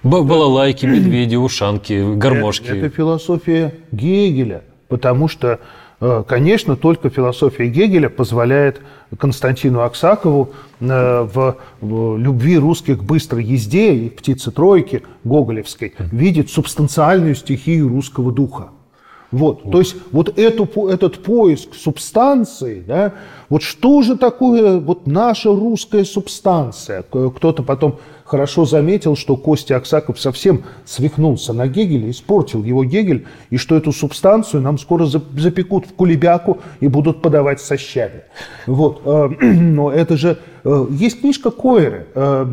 Балалайки, 0.03 0.85
медведи, 0.85 1.35
ушанки, 1.35 2.15
гармошки. 2.15 2.67
Это 2.67 2.89
философия 2.89 3.73
Гегеля, 3.91 4.63
потому 4.87 5.27
что, 5.27 5.59
э, 5.99 6.23
конечно, 6.27 6.75
только 6.75 7.09
философия 7.09 7.67
Гегеля 7.67 8.09
позволяет 8.09 8.81
Константину 9.17 9.81
Аксакову 9.81 10.51
э, 10.79 11.27
в 11.31 11.57
любви 11.81 12.57
русских 12.57 12.99
к 12.99 13.03
быстрой 13.03 13.43
езде 13.43 13.93
и 13.93 14.09
птице 14.09 14.51
тройки 14.51 15.03
гоголевской 15.23 15.93
видеть 16.11 16.49
субстанциальную 16.49 17.35
стихию 17.35 17.89
русского 17.89 18.31
духа. 18.31 18.69
Вот, 19.31 19.71
то 19.71 19.79
есть 19.79 19.95
вот 20.11 20.37
эту, 20.37 20.87
этот 20.89 21.23
поиск 21.23 21.73
субстанции, 21.73 22.83
да, 22.85 23.13
вот 23.47 23.63
что 23.63 24.01
же 24.01 24.17
такое 24.17 24.77
вот 24.81 25.07
наша 25.07 25.55
русская 25.55 26.03
субстанция? 26.03 27.01
Кто-то 27.03 27.63
потом 27.63 27.97
хорошо 28.31 28.63
заметил, 28.63 29.17
что 29.17 29.35
Костя 29.35 29.75
Аксаков 29.75 30.17
совсем 30.17 30.63
свихнулся 30.85 31.51
на 31.51 31.67
Гегеле, 31.67 32.09
испортил 32.09 32.63
его 32.63 32.85
Гегель, 32.85 33.25
и 33.49 33.57
что 33.57 33.75
эту 33.75 33.91
субстанцию 33.91 34.61
нам 34.61 34.77
скоро 34.77 35.05
за- 35.05 35.21
запекут 35.37 35.85
в 35.85 35.93
кулебяку 35.93 36.59
и 36.79 36.87
будут 36.87 37.21
подавать 37.21 37.59
со 37.59 37.75
щами. 37.75 38.21
Вот, 38.67 39.01
э, 39.03 39.27
но 39.41 39.91
это 39.91 40.15
же... 40.15 40.37
э, 40.63 40.85
Есть 40.91 41.19
книжка 41.19 41.51
Койры, 41.51 42.07
э, 42.15 42.45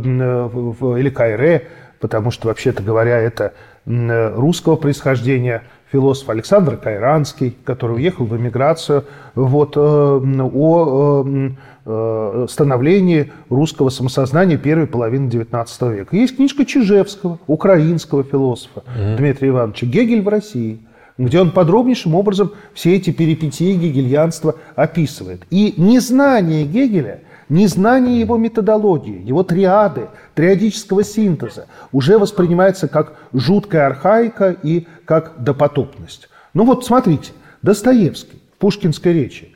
или 0.99 1.11
Кайре, 1.11 1.69
потому 2.01 2.33
что, 2.33 2.49
вообще-то 2.49 2.83
говоря, 2.83 3.17
это 3.19 3.53
русского 3.87 4.75
происхождения 4.77 5.63
философ 5.91 6.29
Александр 6.29 6.77
Кайранский, 6.77 7.57
который 7.65 7.97
уехал 7.97 8.25
в 8.27 8.37
эмиграцию, 8.37 9.05
вот, 9.35 9.77
э, 9.77 9.81
о 9.81 11.25
э, 11.27 11.51
э, 11.87 12.47
становлении 12.49 13.33
русского 13.49 13.89
самосознания 13.89 14.59
первой 14.59 14.87
половины 14.87 15.29
XIX 15.29 15.95
века. 15.95 16.17
Есть 16.17 16.37
книжка 16.37 16.65
Чижевского, 16.65 17.39
украинского 17.47 18.23
философа 18.23 18.83
Дмитрия 19.17 19.49
Ивановича 19.49 19.87
«Гегель 19.87 20.23
в 20.23 20.29
России», 20.29 20.81
где 21.17 21.41
он 21.41 21.51
подробнейшим 21.51 22.15
образом 22.15 22.53
все 22.75 22.95
эти 22.95 23.11
перипетии 23.11 23.75
гегельянства 23.75 24.55
описывает. 24.77 25.43
И 25.51 25.75
незнание 25.77 26.65
Гегеля, 26.65 27.21
незнание 27.49 28.21
его 28.21 28.37
методологии, 28.37 29.23
его 29.23 29.43
триады, 29.43 30.09
триадического 30.35 31.05
синтеза 31.05 31.67
уже 31.93 32.19
воспринимается 32.19 32.89
как 32.89 33.15
жуткая 33.33 33.87
архаика 33.87 34.57
и 34.63 34.87
как 35.05 35.43
допотопность. 35.43 36.29
Ну 36.55 36.65
вот 36.65 36.85
смотрите, 36.85 37.33
Достоевский 37.63 38.41
в 38.55 38.59
пушкинской 38.59 39.13
речи. 39.13 39.49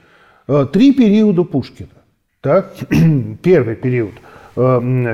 Э, 0.48 0.66
Три 0.70 0.92
периода 0.92 1.44
Пушкина. 1.44 1.88
Так? 2.40 2.74
Первый 3.42 3.76
период 3.76 4.12
э, 4.56 4.60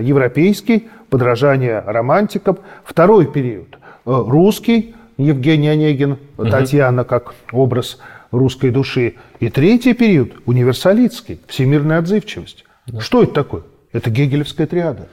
европейский, 0.02 0.88
подражание 1.10 1.82
романтикам. 1.86 2.58
Второй 2.84 3.26
период 3.30 3.74
э, 3.74 3.78
русский, 4.04 4.94
Евгений 5.16 5.68
Онегин, 5.68 6.16
Татьяна 6.36 7.04
как 7.04 7.34
образ 7.52 7.98
русской 8.30 8.70
души. 8.70 9.14
И 9.40 9.50
третий 9.50 9.92
период 9.92 10.32
универсалистский, 10.46 11.40
всемирная 11.48 11.98
отзывчивость. 11.98 12.64
Что 13.00 13.22
это 13.22 13.32
такое? 13.32 13.62
Это 13.92 14.10
гегелевская 14.10 14.66
триада. 14.66 15.08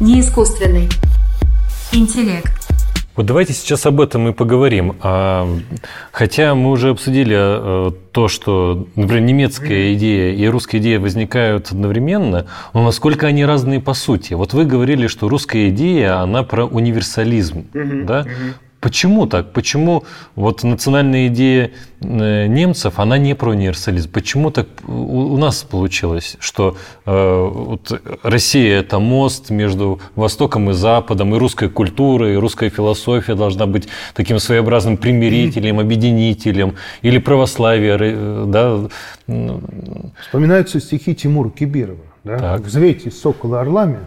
Неискусственный. 0.00 0.88
Интеллект. 1.92 2.52
Вот 3.14 3.24
давайте 3.24 3.54
сейчас 3.54 3.86
об 3.86 4.00
этом 4.02 4.28
и 4.28 4.32
поговорим. 4.32 4.96
А, 5.00 5.48
хотя 6.12 6.54
мы 6.54 6.70
уже 6.70 6.90
обсудили 6.90 7.34
э, 7.34 7.90
то, 8.12 8.28
что, 8.28 8.86
например, 8.94 9.22
немецкая 9.22 9.94
идея 9.94 10.34
и 10.34 10.46
русская 10.48 10.78
идея 10.78 11.00
возникают 11.00 11.70
одновременно, 11.70 12.46
но 12.74 12.84
насколько 12.84 13.26
они 13.26 13.46
разные 13.46 13.80
по 13.80 13.94
сути. 13.94 14.34
Вот 14.34 14.52
вы 14.52 14.66
говорили, 14.66 15.06
что 15.06 15.30
русская 15.30 15.70
идея, 15.70 16.20
она 16.20 16.42
про 16.42 16.66
универсализм. 16.66 17.66
Да? 17.72 18.26
Почему 18.86 19.26
так? 19.26 19.52
Почему 19.52 20.04
вот 20.36 20.62
национальная 20.62 21.26
идея 21.26 21.72
э, 22.00 22.46
немцев, 22.46 23.00
она 23.00 23.18
не 23.18 23.34
про 23.34 23.50
универсализм? 23.50 24.08
Почему 24.12 24.52
так 24.52 24.68
у, 24.86 25.34
у 25.34 25.38
нас 25.38 25.64
получилось, 25.64 26.36
что 26.38 26.76
э, 27.04 27.50
вот 27.52 28.00
Россия– 28.22 28.78
это 28.80 29.00
мост 29.00 29.50
между 29.50 29.98
Востоком 30.14 30.70
и 30.70 30.72
Западом, 30.72 31.34
и 31.34 31.38
русской 31.38 31.68
культурой, 31.68 32.34
и 32.34 32.36
русская 32.36 32.70
философия 32.70 33.34
должна 33.34 33.66
быть 33.66 33.88
таким 34.14 34.38
своеобразным 34.38 34.98
примирителем, 34.98 35.80
объединителем, 35.80 36.76
или 37.02 37.18
православие, 37.18 37.96
э, 37.98 38.44
да? 38.46 38.88
Вспоминаются 40.20 40.78
стихи 40.78 41.16
Тимура 41.16 41.50
Кибирова. 41.50 42.04
Да? 42.22 42.38
Так. 42.38 42.60
«Взвейте 42.60 43.10
сокола 43.10 43.62
орлами, 43.62 43.98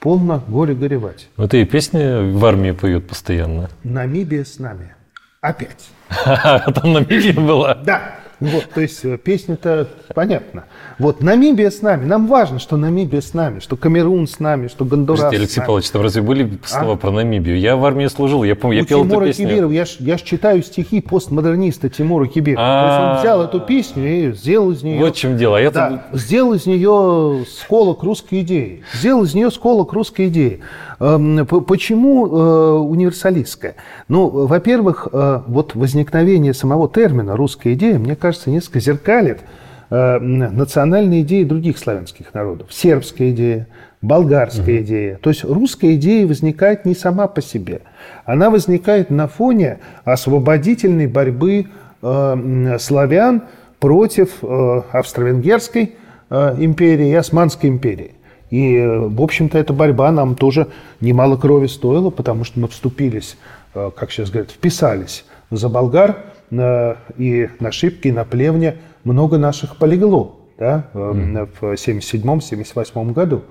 полно 0.00 0.42
горе 0.48 0.74
горевать. 0.74 1.28
Вот 1.36 1.54
и 1.54 1.64
песни 1.64 2.32
в 2.32 2.44
армии 2.44 2.72
поют 2.72 3.06
постоянно. 3.06 3.70
Намибия 3.84 4.44
с 4.44 4.58
нами. 4.58 4.94
Опять. 5.40 5.88
Там 6.24 6.92
Намибия 6.92 7.34
была. 7.34 7.74
Да. 7.74 8.16
Вот, 8.40 8.70
то 8.70 8.80
есть 8.80 9.04
э, 9.04 9.18
песня-то 9.18 9.86
понятно. 10.14 10.64
Вот 11.00 11.22
Намибия 11.22 11.70
с 11.70 11.80
нами. 11.80 12.04
Нам 12.04 12.26
важно, 12.26 12.58
что 12.58 12.76
Намибия 12.76 13.22
с 13.22 13.32
нами, 13.32 13.58
что 13.60 13.76
Камерун 13.76 14.28
с 14.28 14.38
нами, 14.38 14.68
что 14.68 14.84
Гондурас 14.84 15.20
Подождите, 15.20 15.38
с 15.38 15.40
Алексей 15.44 15.60
нами. 15.60 15.66
Павлович, 15.66 15.90
там 15.90 16.02
разве 16.02 16.22
были 16.22 16.50
слова 16.64 16.96
про 16.96 17.10
Намибию? 17.10 17.58
Я 17.58 17.76
в 17.76 17.84
армии 17.86 18.06
служил, 18.06 18.44
я 18.44 18.54
помню, 18.54 18.78
я 18.80 18.84
пел 18.84 19.00
эту 19.00 19.08
Тимура 19.08 19.26
песню. 19.26 19.48
Кибирова, 19.48 19.72
я 19.72 19.84
ж, 19.86 19.96
я 19.98 20.18
ж 20.18 20.22
читаю 20.22 20.62
стихи 20.62 21.00
постмодерниста 21.00 21.88
Тимура 21.88 22.26
Кибирова. 22.26 22.62
То 22.64 22.86
есть 22.86 22.98
А. 23.00 23.12
он 23.14 23.20
взял 23.20 23.42
эту 23.42 23.60
песню 23.60 24.06
и 24.06 24.32
сделал 24.32 24.72
из 24.72 24.82
нее... 24.82 25.00
Вот 25.00 25.16
в 25.16 25.18
чем 25.18 25.38
дело. 25.38 25.56
А 25.56 25.60
я 25.60 25.70
Да, 25.70 26.04
сделал 26.12 26.52
из 26.52 26.66
нее 26.66 27.44
сколок 27.48 28.02
русской 28.02 28.42
идеи. 28.42 28.82
Сделал 28.92 29.24
из 29.24 29.34
нее 29.34 29.50
сколок 29.50 29.94
русской 29.94 30.28
идеи. 30.28 30.60
Эм, 31.00 31.46
Почему 31.46 32.26
э, 32.26 32.72
универсалистская? 32.78 33.74
Ну, 34.08 34.28
во-первых, 34.28 35.08
э, 35.10 35.40
вот 35.46 35.74
возникновение 35.74 36.52
самого 36.52 36.90
термина 36.90 37.36
«русская 37.36 37.72
идея», 37.72 37.98
мне 37.98 38.16
кажется, 38.16 38.50
несколько 38.50 38.80
зеркалит 38.80 39.40
национальные 39.90 41.22
идеи 41.22 41.42
других 41.42 41.76
славянских 41.76 42.32
народов. 42.32 42.72
Сербская 42.72 43.30
идея, 43.30 43.66
болгарская 44.02 44.76
угу. 44.76 44.84
идея. 44.84 45.18
То 45.22 45.30
есть 45.30 45.44
русская 45.44 45.94
идея 45.96 46.26
возникает 46.26 46.84
не 46.84 46.94
сама 46.94 47.26
по 47.26 47.42
себе. 47.42 47.82
Она 48.24 48.50
возникает 48.50 49.10
на 49.10 49.28
фоне 49.28 49.78
освободительной 50.04 51.06
борьбы 51.06 51.66
э, 52.02 52.76
славян 52.78 53.42
против 53.78 54.38
э, 54.42 54.82
австро-венгерской 54.92 55.96
э, 56.30 56.54
империи 56.58 57.08
и 57.08 57.14
Османской 57.14 57.68
империи. 57.68 58.12
И, 58.50 58.76
э, 58.76 58.98
в 58.98 59.22
общем-то, 59.22 59.58
эта 59.58 59.72
борьба 59.72 60.10
нам 60.10 60.34
тоже 60.34 60.68
немало 61.00 61.36
крови 61.36 61.66
стоила, 61.66 62.10
потому 62.10 62.44
что 62.44 62.60
мы 62.60 62.68
вступились, 62.68 63.36
э, 63.74 63.90
как 63.96 64.10
сейчас 64.10 64.30
говорят, 64.30 64.50
вписались 64.50 65.24
за 65.50 65.68
болгар, 65.68 66.16
э, 66.50 66.94
и 67.16 67.48
на 67.60 67.70
Шибке, 67.70 68.08
и 68.08 68.12
на 68.12 68.24
Плевне 68.24 68.76
много 69.04 69.38
наших 69.38 69.76
полегло 69.76 70.40
да, 70.58 70.88
mm. 70.94 71.48
в 71.60 71.64
1977-1978 71.74 73.12
году. 73.12 73.42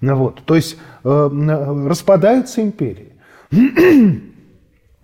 Ну 0.00 0.16
вот. 0.16 0.42
То 0.44 0.54
есть 0.54 0.76
распадаются 1.02 2.62
империи. 2.62 3.12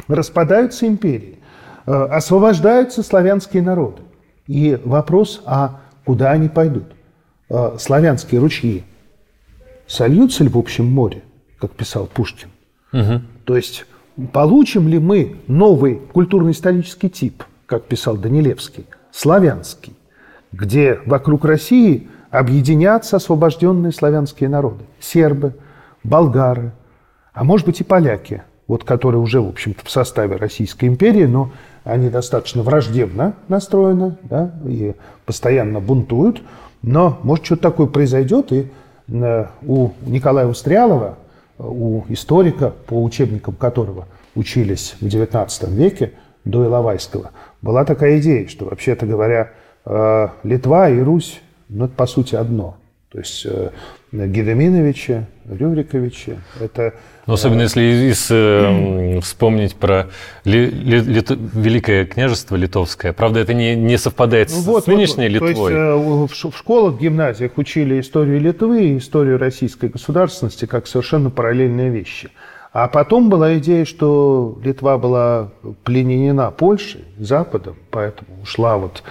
распадаются 0.08 0.86
империи. 0.86 1.38
Освобождаются 1.86 3.02
славянские 3.02 3.62
народы. 3.62 4.02
И 4.46 4.78
вопрос, 4.84 5.42
а 5.46 5.80
куда 6.04 6.30
они 6.32 6.48
пойдут? 6.48 6.84
Славянские 7.78 8.40
ручьи 8.40 8.84
сольются 9.86 10.44
ли 10.44 10.50
в 10.50 10.58
общем 10.58 10.86
море, 10.86 11.22
как 11.58 11.72
писал 11.72 12.06
Пушкин? 12.06 12.48
Угу. 12.92 13.20
То 13.44 13.56
есть 13.56 13.86
получим 14.32 14.88
ли 14.88 14.98
мы 14.98 15.36
новый 15.46 15.96
культурно-исторический 15.96 17.08
тип, 17.08 17.42
как 17.66 17.84
писал 17.84 18.16
Данилевский, 18.16 18.86
славянский, 19.14 19.94
где 20.52 20.98
вокруг 21.06 21.44
России 21.44 22.08
объединятся 22.30 23.16
освобожденные 23.16 23.92
славянские 23.92 24.48
народы, 24.48 24.84
сербы, 25.00 25.54
болгары, 26.02 26.72
а 27.32 27.44
может 27.44 27.66
быть 27.66 27.80
и 27.80 27.84
поляки, 27.84 28.42
вот 28.66 28.84
которые 28.84 29.20
уже, 29.20 29.40
в 29.40 29.48
общем-то, 29.48 29.84
в 29.84 29.90
составе 29.90 30.36
Российской 30.36 30.86
империи, 30.86 31.26
но 31.26 31.52
они 31.84 32.08
достаточно 32.08 32.62
враждебно 32.62 33.34
настроены 33.48 34.16
да, 34.22 34.54
и 34.64 34.94
постоянно 35.26 35.80
бунтуют, 35.80 36.42
но 36.82 37.18
может 37.22 37.44
что-то 37.44 37.62
такое 37.62 37.86
произойдет, 37.86 38.52
и 38.52 38.70
Э, 39.08 39.46
у 39.66 39.90
Николая 40.06 40.46
Устрялова, 40.46 41.18
у 41.58 42.02
историка, 42.08 42.72
по 42.86 43.02
учебникам 43.02 43.54
которого 43.54 44.06
учились 44.34 44.96
в 45.00 45.06
XIX 45.06 45.48
веке, 45.72 46.12
до 46.44 46.66
Иловайского, 46.66 47.30
была 47.64 47.84
такая 47.84 48.18
идея, 48.18 48.46
что, 48.46 48.66
вообще-то 48.66 49.06
говоря, 49.06 49.52
э, 49.86 50.28
Литва 50.42 50.90
и 50.90 51.00
Русь, 51.00 51.40
ну, 51.70 51.86
это 51.86 51.94
по 51.94 52.06
сути 52.06 52.34
одно. 52.34 52.76
То 53.10 53.18
есть 53.18 53.46
э, 53.46 53.70
Гедеминовича, 54.12 55.26
Рюриковича. 55.48 56.36
Это, 56.60 56.94
Но 57.26 57.34
особенно 57.34 57.62
если 57.62 58.10
из, 58.10 58.28
э, 58.30 59.20
вспомнить 59.20 59.76
про 59.76 60.08
ли, 60.44 60.66
ли, 60.66 61.00
ли, 61.00 61.24
Великое 61.54 62.04
княжество 62.04 62.56
Литовское. 62.56 63.12
Правда, 63.12 63.40
это 63.40 63.54
не, 63.54 63.74
не 63.76 63.96
совпадает 63.96 64.50
ну, 64.50 64.60
вот, 64.60 64.84
с 64.84 64.86
нынешней 64.86 65.28
вот, 65.28 65.48
Литвой. 65.48 65.72
То 65.72 66.26
есть 66.26 66.42
э, 66.42 66.50
в 66.50 66.56
школах, 66.56 66.94
в 66.94 66.98
гимназиях 67.00 67.56
учили 67.56 67.98
историю 68.00 68.40
Литвы 68.40 68.88
и 68.88 68.98
историю 68.98 69.38
российской 69.38 69.88
государственности 69.88 70.66
как 70.66 70.86
совершенно 70.86 71.30
параллельные 71.30 71.88
вещи. 71.88 72.30
А 72.74 72.88
потом 72.88 73.28
была 73.28 73.56
идея, 73.58 73.84
что 73.84 74.58
Литва 74.64 74.98
была 74.98 75.50
пленена 75.84 76.50
Польшей, 76.50 77.04
Западом, 77.20 77.76
поэтому 77.92 78.42
ушла 78.42 78.78
вот 78.78 79.04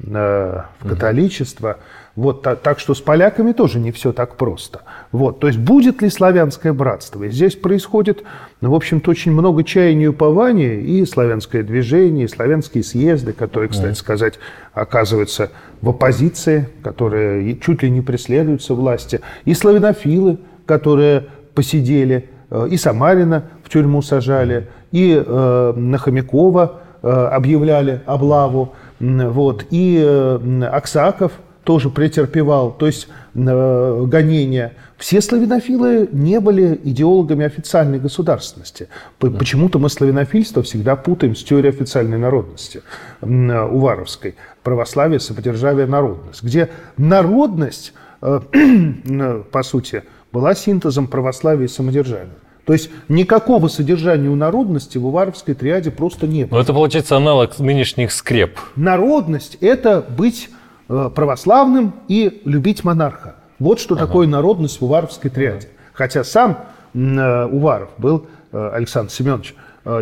э, 0.00 0.60
в 0.80 0.86
католичество. 0.86 1.68
Mm-hmm. 1.68 2.12
Вот, 2.16 2.42
так, 2.42 2.60
так 2.60 2.78
что 2.78 2.94
с 2.94 3.00
поляками 3.00 3.52
тоже 3.52 3.78
не 3.78 3.90
все 3.90 4.12
так 4.12 4.36
просто. 4.36 4.82
Вот, 5.12 5.40
то 5.40 5.46
есть 5.46 5.58
будет 5.58 6.02
ли 6.02 6.10
славянское 6.10 6.74
братство? 6.74 7.24
И 7.24 7.30
здесь 7.30 7.56
происходит, 7.56 8.22
ну, 8.60 8.70
в 8.70 8.74
общем-то, 8.74 9.10
очень 9.10 9.32
много 9.32 9.64
чаяния 9.64 10.04
и 10.04 10.08
упования, 10.08 10.80
и 10.80 11.06
славянское 11.06 11.62
движение, 11.62 12.26
и 12.26 12.28
славянские 12.28 12.84
съезды, 12.84 13.32
которые, 13.32 13.70
кстати 13.70 13.96
сказать, 13.96 14.34
оказываются 14.74 15.50
в 15.80 15.88
оппозиции, 15.88 16.68
которые 16.82 17.56
чуть 17.60 17.82
ли 17.82 17.88
не 17.88 18.02
преследуются 18.02 18.74
власти, 18.74 19.22
и 19.46 19.54
славянофилы, 19.54 20.38
которые 20.66 21.28
посидели, 21.54 22.28
и 22.70 22.76
Самарина 22.76 23.44
в 23.64 23.70
тюрьму 23.70 24.02
сажали, 24.02 24.68
и 24.92 25.22
э, 25.24 25.72
на 25.76 25.98
Хомякова 25.98 26.80
э, 27.02 27.08
объявляли 27.08 28.02
облаву, 28.06 28.74
вот, 29.00 29.66
и 29.70 30.00
э, 30.02 30.62
Аксаков– 30.72 31.32
тоже 31.66 31.90
претерпевал, 31.90 32.70
то 32.70 32.86
есть 32.86 33.08
э, 33.34 34.04
гонения. 34.06 34.74
Все 34.96 35.20
славянофилы 35.20 36.08
не 36.12 36.38
были 36.38 36.80
идеологами 36.84 37.44
официальной 37.44 37.98
государственности. 37.98 38.88
Почему-то 39.18 39.80
мы 39.80 39.90
славянофильство 39.90 40.62
всегда 40.62 40.94
путаем 40.94 41.34
с 41.34 41.42
теорией 41.42 41.70
официальной 41.70 42.18
народности 42.18 42.82
э, 43.20 43.26
Уваровской. 43.26 44.36
Православие, 44.62 45.18
самодержавие, 45.18 45.86
народность. 45.86 46.44
Где 46.44 46.70
народность, 46.96 47.94
э, 48.22 48.40
по 49.50 49.62
сути, 49.64 50.04
была 50.36 50.54
синтезом 50.54 51.06
православия 51.06 51.66
и 51.66 51.68
самодержавия. 51.68 52.28
То 52.64 52.72
есть 52.72 52.90
никакого 53.08 53.68
содержания 53.68 54.28
у 54.28 54.34
народности 54.34 54.98
в 54.98 55.06
Уваровской 55.06 55.54
триаде 55.54 55.90
просто 55.90 56.26
нет. 56.26 56.50
Но 56.50 56.60
это 56.60 56.72
получается 56.72 57.16
аналог 57.16 57.58
нынешних 57.58 58.12
скреп. 58.12 58.58
Народность– 58.74 59.56
это 59.60 60.04
быть 60.16 60.48
Э, 60.88 61.10
православным 61.12 61.94
и 62.06 62.42
любить 62.44 62.84
монарха. 62.84 63.34
Вот 63.58 63.80
что 63.80 63.96
ага. 63.96 64.06
такое 64.06 64.28
народность 64.28 64.80
в 64.80 64.84
Уваровской 64.84 65.30
триаде. 65.30 65.66
Ага. 65.66 65.90
Хотя 65.94 66.22
сам 66.22 66.58
э, 66.94 67.44
Уваров 67.46 67.90
был, 67.98 68.26
э, 68.52 68.70
Александр 68.72 69.10
Семенович, 69.10 69.54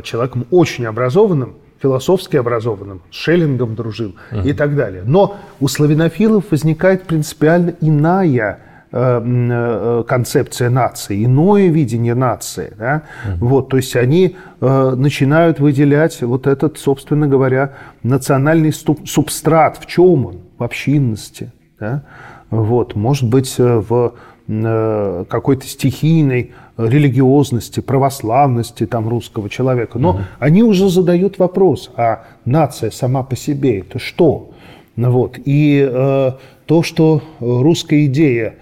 человеком 0.03 0.47
очень 0.51 0.87
образованным, 0.87 1.57
философски 1.83 2.37
образованным, 2.37 3.03
с 3.11 3.14
Шеллингом 3.16 3.75
дружил 3.75 4.14
uh 4.33 4.42
и 4.49 4.55
так 4.55 4.77
далее. 4.77 5.03
Но 5.05 5.37
у 5.61 5.68
славянофилов 5.68 6.51
возникает 6.51 7.05
принципиально 7.05 7.75
иная 7.83 8.61
концепция 10.07 10.71
нации, 10.71 11.25
иное 11.25 11.67
видение 11.67 12.15
нации. 12.15 12.73
Да? 12.79 13.03
uh 13.27 13.37
Вот, 13.41 13.69
то 13.71 13.77
есть 13.77 13.97
они 13.97 14.37
начинают 14.61 15.59
выделять 15.59 16.23
вот 16.23 16.47
этот, 16.47 16.79
собственно 16.79 17.27
говоря, 17.27 17.73
национальный 18.05 18.73
субстрат. 18.73 19.79
В 19.79 19.87
чем 19.87 20.27
он? 20.27 20.37
в 20.59 20.63
общинности, 20.63 21.51
да? 21.79 22.03
вот, 22.51 22.95
может 22.95 23.29
быть, 23.29 23.55
э, 23.59 23.83
в 23.89 24.15
э, 24.47 25.25
какой-то 25.29 25.67
стихийной 25.67 26.53
религиозности, 26.77 27.81
православности 27.81 28.87
там 28.87 29.09
русского 29.09 29.49
человека. 29.49 29.99
Но 29.99 30.11
угу. 30.11 30.19
они 30.39 30.63
уже 30.63 30.89
задают 30.89 31.39
вопрос, 31.39 31.91
а 31.97 32.25
нация 32.45 32.91
сама 32.91 33.23
по 33.23 33.37
себе 33.37 33.81
это 33.81 33.99
что? 33.99 34.51
Вот. 34.97 35.39
И 35.45 35.89
э, 35.91 36.33
то, 36.67 36.83
что 36.83 37.23
русская 37.41 38.07
идея, 38.07 38.51
э, 38.51 38.55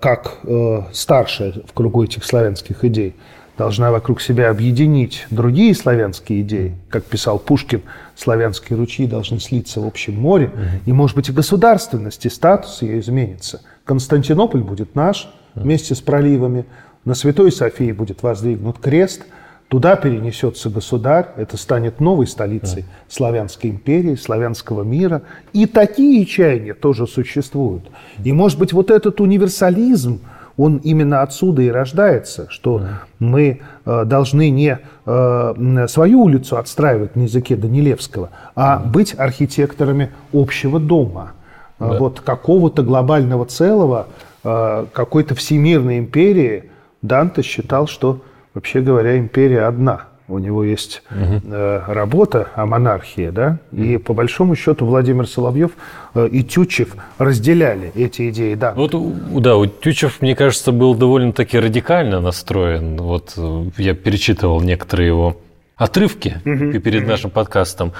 как 0.00 0.38
э, 0.44 0.82
старшая 0.92 1.52
в 1.66 1.72
кругу 1.72 2.02
этих 2.02 2.24
славянских 2.24 2.84
идей, 2.84 3.14
должна 3.56 3.90
вокруг 3.90 4.20
себя 4.20 4.50
объединить 4.50 5.26
другие 5.30 5.74
славянские 5.74 6.42
идеи. 6.42 6.74
Как 6.88 7.04
писал 7.04 7.38
Пушкин, 7.38 7.82
славянские 8.14 8.76
ручьи 8.76 9.06
должны 9.06 9.38
слиться 9.40 9.80
в 9.80 9.86
общем 9.86 10.20
море. 10.20 10.50
И, 10.84 10.92
может 10.92 11.16
быть, 11.16 11.28
и 11.28 11.32
государственность, 11.32 12.26
и 12.26 12.28
статус 12.28 12.82
ее 12.82 13.00
изменится. 13.00 13.62
Константинополь 13.84 14.62
будет 14.62 14.94
наш 14.94 15.28
вместе 15.54 15.94
с 15.94 16.00
проливами. 16.00 16.66
На 17.04 17.14
Святой 17.14 17.52
Софии 17.52 17.92
будет 17.92 18.22
воздвигнут 18.22 18.78
крест. 18.78 19.22
Туда 19.68 19.96
перенесется 19.96 20.70
государь. 20.70 21.26
Это 21.36 21.56
станет 21.56 22.00
новой 22.00 22.28
столицей 22.28 22.84
славянской 23.08 23.70
империи, 23.70 24.14
славянского 24.14 24.84
мира. 24.84 25.22
И 25.52 25.66
такие 25.66 26.24
чаяния 26.24 26.74
тоже 26.74 27.06
существуют. 27.06 27.90
И, 28.22 28.32
может 28.32 28.58
быть, 28.60 28.72
вот 28.72 28.92
этот 28.92 29.20
универсализм, 29.20 30.20
он 30.56 30.78
именно 30.78 31.22
отсюда 31.22 31.62
и 31.62 31.68
рождается, 31.68 32.46
что 32.48 32.78
да. 32.78 33.02
мы 33.18 33.60
э, 33.84 34.04
должны 34.06 34.50
не 34.50 34.78
э, 35.04 35.86
свою 35.88 36.22
улицу 36.22 36.56
отстраивать 36.56 37.14
на 37.14 37.22
языке 37.22 37.56
Данилевского, 37.56 38.30
а 38.54 38.78
да. 38.78 38.84
быть 38.84 39.14
архитекторами 39.18 40.12
общего 40.32 40.80
дома, 40.80 41.32
э, 41.78 41.88
да. 41.90 41.98
вот 41.98 42.20
какого-то 42.20 42.82
глобального 42.82 43.44
целого, 43.44 44.06
э, 44.44 44.86
какой-то 44.92 45.34
всемирной 45.34 45.98
империи. 45.98 46.70
Данте 47.02 47.42
считал, 47.42 47.86
что, 47.86 48.22
вообще 48.56 48.80
говоря, 48.80 49.16
империя 49.16 49.68
одна– 49.68 50.06
у 50.28 50.38
него 50.38 50.64
есть 50.64 51.02
угу. 51.10 51.40
э, 51.44 51.82
работа 51.86 52.48
о 52.54 52.66
монархии, 52.66 53.30
да, 53.30 53.58
и 53.72 53.96
по 53.96 54.12
большому 54.12 54.56
счету 54.56 54.84
Владимир 54.84 55.28
Соловьев 55.28 55.72
э, 56.14 56.28
и 56.30 56.42
Тютчев 56.42 56.96
разделяли 57.18 57.92
эти 57.94 58.30
идеи, 58.30 58.54
да. 58.54 58.72
Вот, 58.74 58.94
да, 59.40 59.56
у 59.56 59.66
Тютчев, 59.66 60.20
мне 60.20 60.34
кажется, 60.34 60.72
был 60.72 60.94
довольно-таки 60.94 61.58
радикально 61.58 62.20
настроен. 62.20 62.96
Вот 62.96 63.34
э, 63.36 63.64
я 63.78 63.94
перечитывал 63.94 64.60
некоторые 64.60 65.08
его 65.08 65.36
отрывки 65.76 66.40
угу. 66.44 66.80
перед 66.80 67.02
угу. 67.02 67.10
нашим 67.10 67.30
подкастом. 67.30 67.92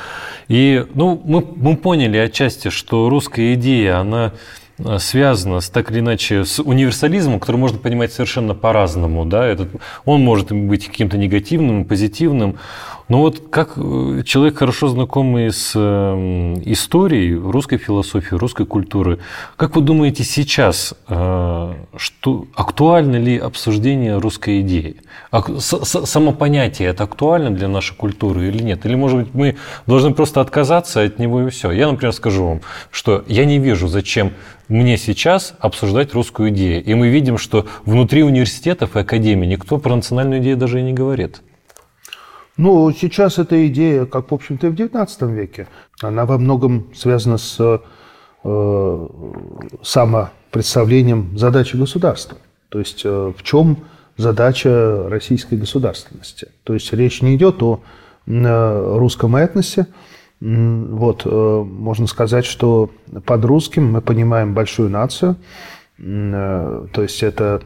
И 0.49 0.85
ну, 0.95 1.21
мы, 1.25 1.45
мы 1.55 1.77
поняли 1.77 2.16
отчасти, 2.16 2.71
что 2.71 3.09
русская 3.09 3.55
идея, 3.55 3.99
она 3.99 4.33
связано 4.99 5.61
с 5.61 5.71
так 5.71 5.91
или 5.91 6.01
иначе 6.01 6.45
с 6.45 6.61
универсализмом, 6.61 7.41
который 7.41 7.57
можно 7.57 7.79
понимать 7.79 8.12
совершенно 8.12 8.55
по-разному. 8.55 9.25
Да? 9.25 9.47
Этот, 9.47 9.71
он 10.05 10.23
может 10.23 10.53
быть 10.53 10.87
каким-то 10.87 11.17
негативным, 11.17 11.85
позитивным. 11.85 12.59
Но 13.09 13.21
вот 13.21 13.40
как 13.51 13.75
э, 13.77 14.23
человек, 14.25 14.59
хорошо 14.59 14.88
знакомый 14.88 15.53
с 15.53 15.73
эм, 15.77 16.61
историей 16.64 17.37
русской 17.37 17.79
философии, 17.79 18.35
русской 18.35 18.66
культуры, 18.66 19.21
как 19.57 19.77
вы 19.77 19.83
думаете 19.83 20.25
сейчас, 20.25 20.92
э, 21.09 21.75
что, 21.97 22.47
актуально 22.57 23.16
ли 23.16 23.38
обсуждение 23.38 24.19
русской 24.19 24.61
идеи? 24.62 24.97
Само 25.61 26.33
понятие 26.33 26.88
это 26.88 27.05
актуально 27.05 27.53
для 27.53 27.69
нашей 27.69 27.95
культуры 27.95 28.49
или 28.49 28.61
нет? 28.61 28.85
Или, 28.85 28.97
может 28.97 29.19
быть, 29.19 29.35
мы 29.35 29.57
должны 29.87 30.12
просто 30.12 30.40
отказаться 30.40 31.03
от 31.03 31.21
него 31.21 31.42
и 31.42 31.51
все? 31.51 31.71
Я, 31.71 31.88
например, 31.88 32.12
скажу 32.12 32.45
вам, 32.45 32.61
что 32.90 33.25
я 33.29 33.45
не 33.45 33.61
вижу, 33.61 33.87
зачем 33.87 34.33
мне 34.69 34.97
сейчас 34.97 35.55
обсуждать 35.61 36.12
русскую 36.12 36.51
идею. 36.51 36.83
И 36.83 36.95
мы 36.95 37.07
видим, 37.07 37.38
что 37.38 37.66
внутри 37.85 38.25
университетов 38.25 38.97
и 38.97 39.01
академий 39.01 39.47
никто 39.47 39.79
про 39.79 39.95
национальную 39.95 40.40
идею 40.42 40.57
даже 40.57 40.81
и 40.81 40.83
не 40.83 40.92
говорит. 40.92 41.40
Ну, 42.57 42.90
сейчас 42.92 43.38
эта 43.38 43.66
идея, 43.66 44.07
как, 44.07 44.31
в 44.31 44.35
общем-то, 44.35 44.69
и 44.69 44.71
в 44.71 44.75
XIX 44.75 45.33
веке, 45.33 45.69
она 46.01 46.25
во 46.25 46.38
многом 46.38 46.87
связана 46.95 47.37
с 47.37 47.81
э, 48.45 49.09
самопредставлением 49.83 51.37
задачи 51.37 51.77
государства. 51.77 52.38
То 52.71 52.79
есть 52.79 53.03
э, 53.05 53.33
в 53.37 53.42
чем 53.42 53.79
задача 54.16 55.07
российской 55.09 55.57
государственности. 55.57 56.49
То 56.64 56.73
есть 56.73 56.90
речь 56.95 57.21
не 57.21 57.37
идет 57.37 57.62
о 57.62 57.81
э, 58.27 58.97
русском 58.97 59.37
этносе. 59.37 59.87
Вот, 60.40 61.23
э, 61.27 61.29
можно 61.29 62.07
сказать, 62.07 62.47
что 62.47 62.90
под 63.27 63.45
русским 63.45 63.92
мы 63.92 64.01
понимаем 64.01 64.55
большую 64.55 64.88
нацию. 64.88 65.37
Э, 65.99 66.87
то 66.90 67.03
есть 67.03 67.23
это 67.23 67.61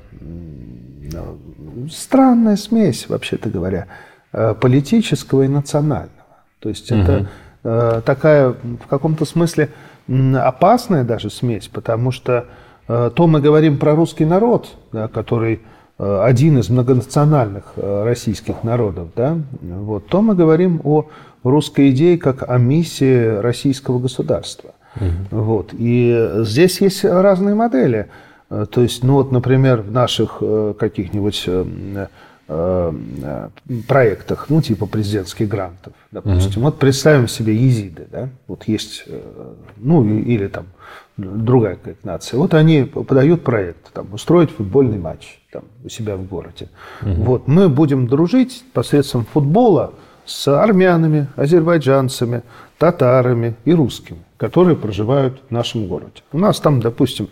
странная 1.92 2.56
смесь, 2.56 3.08
вообще-то 3.08 3.50
говоря 3.50 3.86
Э, 3.86 4.09
политического 4.32 5.42
и 5.42 5.48
национального. 5.48 6.20
То 6.60 6.68
есть 6.68 6.90
угу. 6.92 7.00
это 7.00 7.26
э, 7.64 8.02
такая 8.04 8.50
в 8.50 8.86
каком-то 8.88 9.24
смысле 9.24 9.70
опасная 10.08 11.04
даже 11.04 11.30
смесь, 11.30 11.68
потому 11.68 12.10
что 12.10 12.46
э, 12.88 13.10
то 13.14 13.26
мы 13.26 13.40
говорим 13.40 13.78
про 13.78 13.94
русский 13.94 14.24
народ, 14.24 14.68
да, 14.92 15.08
который 15.08 15.60
э, 15.98 16.20
один 16.22 16.58
из 16.58 16.68
многонациональных 16.68 17.72
э, 17.76 18.04
российских 18.04 18.62
народов, 18.62 19.08
да, 19.16 19.38
вот, 19.62 20.06
то 20.08 20.20
мы 20.20 20.34
говорим 20.34 20.80
о 20.84 21.06
русской 21.42 21.90
идее 21.90 22.18
как 22.18 22.48
о 22.48 22.58
миссии 22.58 23.38
российского 23.40 23.98
государства. 23.98 24.72
Угу. 24.96 25.40
Вот. 25.42 25.70
И 25.72 26.34
здесь 26.38 26.80
есть 26.80 27.04
разные 27.04 27.54
модели. 27.54 28.08
Э, 28.50 28.66
то 28.70 28.82
есть, 28.82 29.02
ну 29.02 29.14
вот, 29.14 29.32
например, 29.32 29.80
в 29.80 29.90
наших 29.90 30.38
э, 30.40 30.74
каких-нибудь 30.78 31.48
Э, 31.48 32.06
проектах, 33.86 34.46
ну, 34.48 34.60
типа 34.60 34.86
президентских 34.86 35.48
грантов, 35.48 35.92
допустим. 36.10 36.62
Угу. 36.62 36.70
Вот 36.70 36.78
представим 36.78 37.28
себе 37.28 37.54
езиды, 37.54 38.06
да, 38.10 38.28
вот 38.48 38.64
есть, 38.64 39.04
э, 39.06 39.20
ну, 39.76 40.04
или 40.04 40.48
там 40.48 40.66
другая 41.16 41.76
какая-то 41.76 42.06
нация. 42.06 42.38
Вот 42.38 42.54
они 42.54 42.84
подают 42.84 43.44
проект, 43.44 43.92
там, 43.92 44.12
устроить 44.12 44.50
футбольный 44.50 44.98
матч 44.98 45.38
там, 45.52 45.64
у 45.84 45.88
себя 45.88 46.16
в 46.16 46.26
городе. 46.26 46.68
Угу. 47.02 47.10
Вот, 47.22 47.48
мы 47.48 47.68
будем 47.68 48.08
дружить 48.08 48.64
посредством 48.72 49.24
футбола 49.24 49.92
с 50.30 50.46
армянами, 50.46 51.26
азербайджанцами, 51.34 52.42
татарами 52.78 53.56
и 53.64 53.74
русскими, 53.74 54.20
которые 54.36 54.76
проживают 54.76 55.42
в 55.48 55.50
нашем 55.50 55.88
городе. 55.88 56.22
У 56.32 56.38
нас 56.38 56.60
там, 56.60 56.80
допустим, 56.80 57.28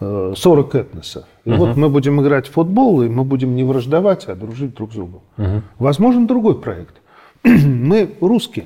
40 0.00 0.74
э, 0.74 0.78
этносов. 0.78 1.24
И 1.44 1.50
угу. 1.50 1.66
вот 1.66 1.76
мы 1.76 1.90
будем 1.90 2.20
играть 2.22 2.48
в 2.48 2.52
футбол, 2.52 3.02
и 3.02 3.08
мы 3.08 3.24
будем 3.24 3.54
не 3.54 3.64
враждовать, 3.64 4.24
а 4.28 4.34
дружить 4.34 4.74
друг 4.74 4.92
с 4.92 4.94
другом. 4.94 5.20
Угу. 5.36 5.62
Возможен 5.78 6.26
другой 6.26 6.58
проект. 6.58 6.94
мы 7.44 8.14
русские, 8.20 8.64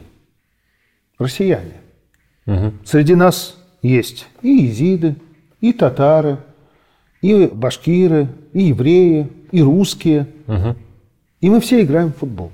россияне. 1.19 1.81
Угу. 2.47 2.73
Среди 2.85 3.17
нас 3.17 3.57
есть 3.83 4.29
и 4.43 4.49
езиды, 4.49 5.17
и 5.61 5.73
татары, 5.73 6.39
и 7.21 7.47
башкиры, 7.53 8.29
и 8.53 8.63
евреи, 8.65 9.27
и 9.51 9.61
русские. 9.61 10.29
Угу. 10.47 10.77
И 11.41 11.51
мы 11.51 11.61
все 11.61 11.83
играем 11.83 12.13
в 12.13 12.19
футбол. 12.19 12.53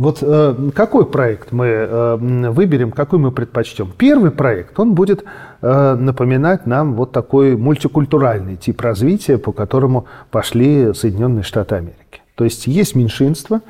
Вот 0.00 0.20
э, 0.22 0.70
какой 0.74 1.04
проект 1.04 1.52
мы 1.52 1.66
э, 1.66 2.16
выберем, 2.16 2.90
какой 2.90 3.18
мы 3.18 3.32
предпочтем? 3.32 3.92
Первый 3.98 4.30
проект, 4.30 4.80
он 4.80 4.94
будет 4.94 5.24
э, 5.60 5.94
напоминать 5.94 6.66
нам 6.66 6.94
вот 6.94 7.12
такой 7.12 7.54
мультикультуральный 7.54 8.56
тип 8.56 8.80
развития, 8.80 9.36
по 9.36 9.52
которому 9.52 10.06
пошли 10.30 10.94
Соединенные 10.94 11.42
Штаты 11.42 11.74
Америки. 11.74 12.22
То 12.34 12.44
есть 12.44 12.66
есть 12.66 12.94
меньшинство, 12.94 13.60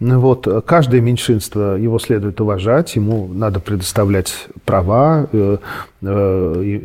вот, 0.00 0.48
каждое 0.64 1.02
меньшинство 1.02 1.74
его 1.74 1.98
следует 1.98 2.40
уважать, 2.40 2.96
ему 2.96 3.28
надо 3.28 3.60
предоставлять 3.60 4.48
права, 4.64 5.28
э, 5.32 5.58
э, 6.00 6.80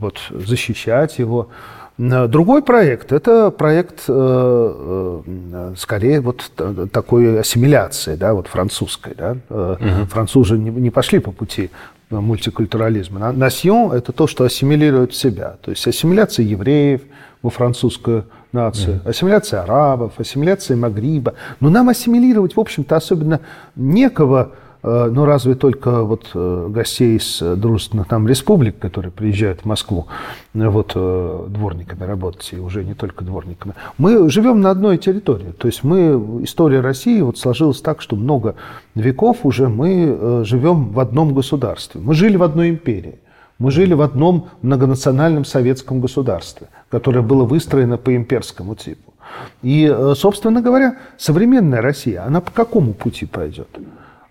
вот, 0.00 0.18
защищать 0.28 1.18
его. 1.18 1.48
Другой 1.96 2.62
проект– 2.62 3.12
это 3.12 3.50
проект, 3.50 4.04
э, 4.08 5.22
э, 5.26 5.74
скорее, 5.76 6.20
вот 6.20 6.50
такой 6.92 7.38
ассимиляции, 7.38 8.16
да, 8.16 8.34
вот 8.34 8.48
французской. 8.48 9.14
Да. 9.14 9.36
Угу. 9.48 10.06
Французы 10.10 10.58
не 10.58 10.90
пошли 10.90 11.20
по 11.20 11.30
пути 11.30 11.70
мультикультурализма. 12.10 13.30
Насьон– 13.32 13.92
это 13.92 14.12
то, 14.12 14.26
что 14.26 14.44
ассимилирует 14.44 15.12
в 15.12 15.16
себя. 15.16 15.56
То 15.62 15.70
есть 15.70 15.86
ассимиляция 15.86 16.44
евреев 16.44 17.02
во 17.42 17.50
французскую 17.50 18.24
нацию, 18.52 19.00
mm. 19.04 19.08
ассимиляция 19.08 19.62
арабов, 19.62 20.12
ассимиляция 20.18 20.76
Магриба. 20.76 21.34
Но 21.60 21.70
нам 21.70 21.88
ассимилировать, 21.88 22.56
в 22.56 22.60
общем-то, 22.60 22.96
особенно 22.96 23.40
некого 23.76 24.52
Э, 24.52 24.63
ну, 24.86 25.24
разве 25.24 25.54
только 25.54 26.02
вот 26.02 26.26
э, 26.34 26.66
гостей 26.68 27.16
из 27.16 27.40
дружественных 27.40 28.10
нам 28.10 28.28
республик, 28.28 28.78
которые 28.78 29.10
приезжают 29.12 29.62
в 29.62 29.64
Москву, 29.64 30.08
э, 30.52 30.68
вот 30.68 30.92
дворниками 30.92 32.04
работать, 32.04 32.50
и 32.52 32.58
уже 32.58 32.84
не 32.84 32.92
только 32.92 33.24
дворниками. 33.24 33.74
Мы 33.96 34.28
живем 34.28 34.60
на 34.60 34.70
одной 34.70 34.98
территории. 34.98 35.52
То 35.56 35.68
есть 35.68 35.84
мы, 35.84 36.42
история 36.42 36.80
России 36.80 37.22
вот 37.22 37.38
сложилась 37.38 37.80
так, 37.80 38.02
что 38.02 38.14
много 38.14 38.56
веков 38.94 39.38
уже 39.44 39.68
мы 39.68 40.44
живем 40.44 40.90
в 40.90 41.00
одном 41.00 41.32
государстве. 41.32 42.02
Мы 42.02 42.14
жили 42.14 42.36
в 42.36 42.42
одной 42.42 42.68
империи. 42.68 43.18
Мы 43.58 43.70
жили 43.70 43.94
в 43.94 44.02
одном 44.02 44.48
многонациональном 44.60 45.46
советском 45.46 46.02
государстве, 46.02 46.66
которое 46.90 47.22
было 47.22 47.44
выстроено 47.44 47.96
по 47.96 48.14
имперскому 48.14 48.74
типу. 48.74 49.14
И, 49.62 49.86
собственно 50.14 50.60
говоря, 50.60 50.98
современная 51.16 51.80
Россия, 51.80 52.26
она 52.26 52.42
по 52.42 52.50
какому 52.50 52.92
пути 52.92 53.24
пойдет? 53.24 53.68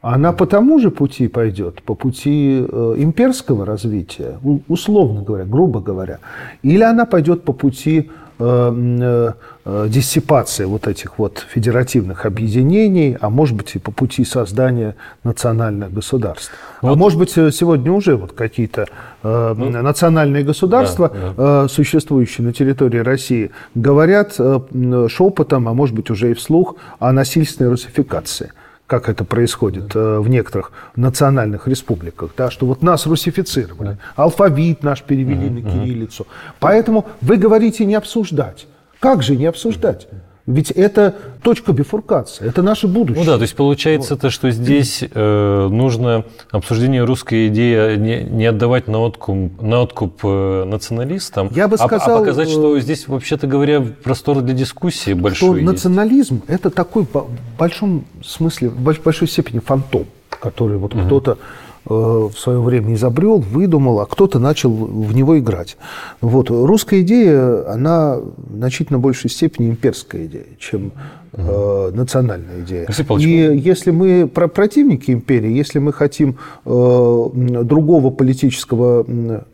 Она 0.04 0.34
по 0.34 0.46
тому 0.46 0.80
же 0.80 0.92
пути 0.92 1.30
пойдет, 1.30 1.82
по 1.82 1.96
пути 1.96 2.66
э, 2.68 2.96
имперского 2.98 3.66
развития, 3.66 4.38
условно 4.68 5.22
говоря, 5.22 5.46
грубо 5.46 5.80
говоря, 5.80 6.20
или 6.62 6.84
она 6.84 7.06
пойдет 7.06 7.44
по 7.44 7.54
пути 7.54 8.12
э, 8.38 9.32
э, 9.66 9.88
диссипации 9.88 10.66
вот 10.66 10.88
этих 10.88 11.18
вот 11.18 11.46
федеративных 11.50 12.26
объединений, 12.26 13.18
а 13.22 13.30
может 13.30 13.56
быть 13.56 13.76
и 13.76 13.80
по 13.80 13.92
пути 13.92 14.26
создания 14.26 14.98
национальных 15.24 15.94
государств. 15.94 16.52
А 16.82 16.88
вот. 16.88 16.94
А 16.94 16.96
может 16.98 17.18
быть 17.18 17.32
сегодня 17.32 17.90
уже 17.90 18.18
вот 18.18 18.34
какие-то 18.34 18.88
э, 19.24 19.56
ну, 19.58 19.70
национальные 19.70 20.44
государства, 20.44 21.14
да, 21.14 21.34
да. 21.38 21.64
Э, 21.64 21.68
существующие 21.70 22.46
на 22.46 22.52
территории 22.52 23.00
России, 23.00 23.52
говорят 23.74 24.36
э, 24.38 25.08
шепотом, 25.08 25.70
а 25.70 25.74
может 25.74 25.96
быть 25.96 26.10
уже 26.10 26.32
и 26.32 26.34
вслух 26.34 26.76
о 27.00 27.14
насильственной 27.14 27.70
русификации 27.70 28.52
как 28.94 29.10
это 29.10 29.24
происходит 29.24 29.96
э, 29.96 30.20
в 30.20 30.30
некоторых 30.30 30.72
национальных 30.96 31.68
республиках, 31.68 32.30
да, 32.38 32.52
что 32.52 32.68
вот 32.68 32.84
нас 32.84 33.08
русифицировали, 33.08 33.98
алфавит 34.16 34.84
наш 34.84 35.02
перевели 35.02 35.50
на 35.50 35.62
кириллицу. 35.62 36.28
Поэтому 36.60 37.08
вы 37.22 37.38
говорите 37.38 37.86
не 37.86 37.96
обсуждать. 37.96 38.68
Как 39.00 39.24
же 39.24 39.36
не 39.36 39.48
обсуждать? 39.48 40.08
Ведь 40.46 40.72
это 40.72 41.16
точка 41.42 41.72
бифуркации, 41.72 42.46
это 42.46 42.62
наше 42.62 42.88
будущее. 42.88 43.24
Ну 43.24 43.32
да, 43.32 43.38
то 43.38 43.44
есть 43.44 43.56
получается 43.56 44.16
вот. 44.16 44.22
то, 44.22 44.30
что 44.30 44.52
здесь 44.52 45.02
э, 45.02 45.68
нужно 45.72 46.26
обсуждение 46.52 47.06
русской 47.06 47.48
идеи 47.48 47.96
не, 47.96 48.24
не 48.24 48.46
отдавать 48.48 48.90
на 48.90 49.00
откуп, 49.00 49.62
на 49.62 49.80
откуп 49.80 50.20
э, 50.24 50.66
националистам, 50.66 51.50
Я 51.56 51.70
бы 51.70 51.78
сказал, 51.78 52.16
а, 52.16 52.16
а 52.16 52.20
показать, 52.20 52.50
что 52.50 52.76
э, 52.76 52.82
здесь, 52.82 53.08
вообще-то 53.08 53.48
говоря, 53.48 53.82
простор 54.04 54.42
для 54.42 54.54
дискуссии 54.54 55.14
большой 55.14 55.62
что 55.62 55.72
национализм– 55.72 56.42
это 56.48 56.70
такой 56.70 57.04
в 57.04 57.28
большом 57.58 58.04
смысле, 58.22 58.68
в 58.68 58.82
большой 59.02 59.30
степени 59.30 59.60
фантом, 59.60 60.08
который 60.30 60.78
вот 60.78 60.94
угу. 60.94 61.06
кто-то 61.06 61.38
в 61.86 62.34
свое 62.38 62.62
время 62.62 62.94
изобрел, 62.94 63.40
выдумал, 63.40 64.00
а 64.00 64.06
кто-то 64.06 64.40
начал 64.40 64.72
в 64.72 65.14
него 65.14 65.38
играть. 65.40 65.78
Вот. 66.22 66.50
Русская 66.50 67.02
идея, 67.02 67.70
она 67.72 68.18
в 68.18 68.56
значительно 68.56 69.00
большей 69.00 69.30
степени 69.30 69.70
имперская 69.70 70.26
идея, 70.26 70.46
чем 70.60 70.92
э, 71.34 71.92
национальная 71.94 72.62
идея. 72.62 72.88
И 73.20 73.58
если 73.58 73.92
мы 73.92 74.28
про 74.28 74.48
противники 74.48 75.12
империи, 75.12 75.52
если 75.52 75.80
мы 75.80 75.94
хотим 75.94 76.38
э, 76.66 77.30
другого 77.64 78.10
политического 78.12 79.06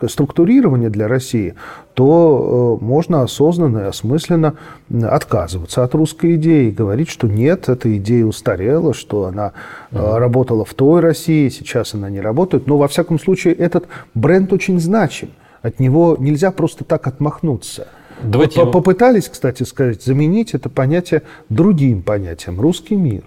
структурирования 0.08 0.90
для 0.90 1.08
России, 1.08 1.56
то 1.94 2.78
э, 2.82 2.86
можно 2.86 3.24
осознанно 3.24 3.80
и 3.80 3.84
осмысленно 3.84 4.56
отказываться 5.04 5.84
от 5.84 5.94
русской 5.96 6.36
идеи 6.36 6.70
и 6.70 6.72
говорить, 6.72 7.10
что 7.10 7.28
нет, 7.28 7.68
эта 7.68 7.96
идея 7.98 8.26
устарела, 8.26 8.94
что 8.94 9.26
она 9.26 9.52
э, 9.92 10.18
работала 10.18 10.64
в 10.64 10.74
той 10.74 11.02
России, 11.02 11.50
сейчас 11.50 11.94
она 11.94 12.10
не 12.10 12.22
работает. 12.22 12.68
Но 12.68 12.78
во 12.78 12.88
всяком 12.88 13.20
случае 13.20 13.54
этот 13.54 13.88
бренд 14.14 14.54
очень 14.54 14.80
значим. 14.80 15.30
От 15.62 15.80
него 15.80 16.16
нельзя 16.18 16.52
просто 16.52 16.86
так 16.86 17.06
отмахнуться. 17.08 17.88
Давайте 18.24 18.64
Вот 18.64 18.72
Попытались, 18.72 19.30
кстати 19.30 19.64
сказать, 19.64 20.04
заменить 20.04 20.54
это 20.54 20.70
понятие 20.70 21.24
другим 21.50 22.02
понятием– 22.02 22.60
русский 22.62 22.96
мир. 22.96 23.24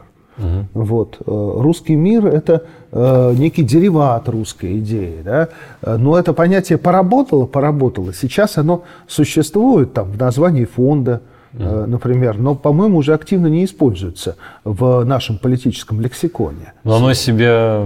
Вот. 0.72 1.18
э, 1.20 1.24
Русский 1.26 1.95
мир– 1.95 2.26
это 2.28 2.64
э, 2.90 3.34
некий 3.36 3.62
дериват 3.62 4.28
русской 4.28 4.78
идеи. 4.78 5.20
Да? 5.22 5.49
Но 5.82 6.18
это 6.18 6.32
понятие 6.32 6.78
поработало, 6.78 7.47
поработало. 7.47 8.12
Сейчас 8.12 8.59
оно 8.59 8.84
существует 9.07 9.93
там, 9.93 10.11
в 10.11 10.18
названии 10.18 10.64
фонда, 10.64 11.20
э, 11.53 11.84
например, 11.86 12.38
но, 12.38 12.55
по-моему, 12.55 12.99
уже 12.99 13.14
активно 13.14 13.49
не 13.49 13.64
используется 13.64 14.36
в 14.64 15.05
нашем 15.05 15.38
политическом 15.38 16.01
лексиконе. 16.01 16.72
Но 16.84 16.97
оно 16.97 17.12
себя, 17.12 17.84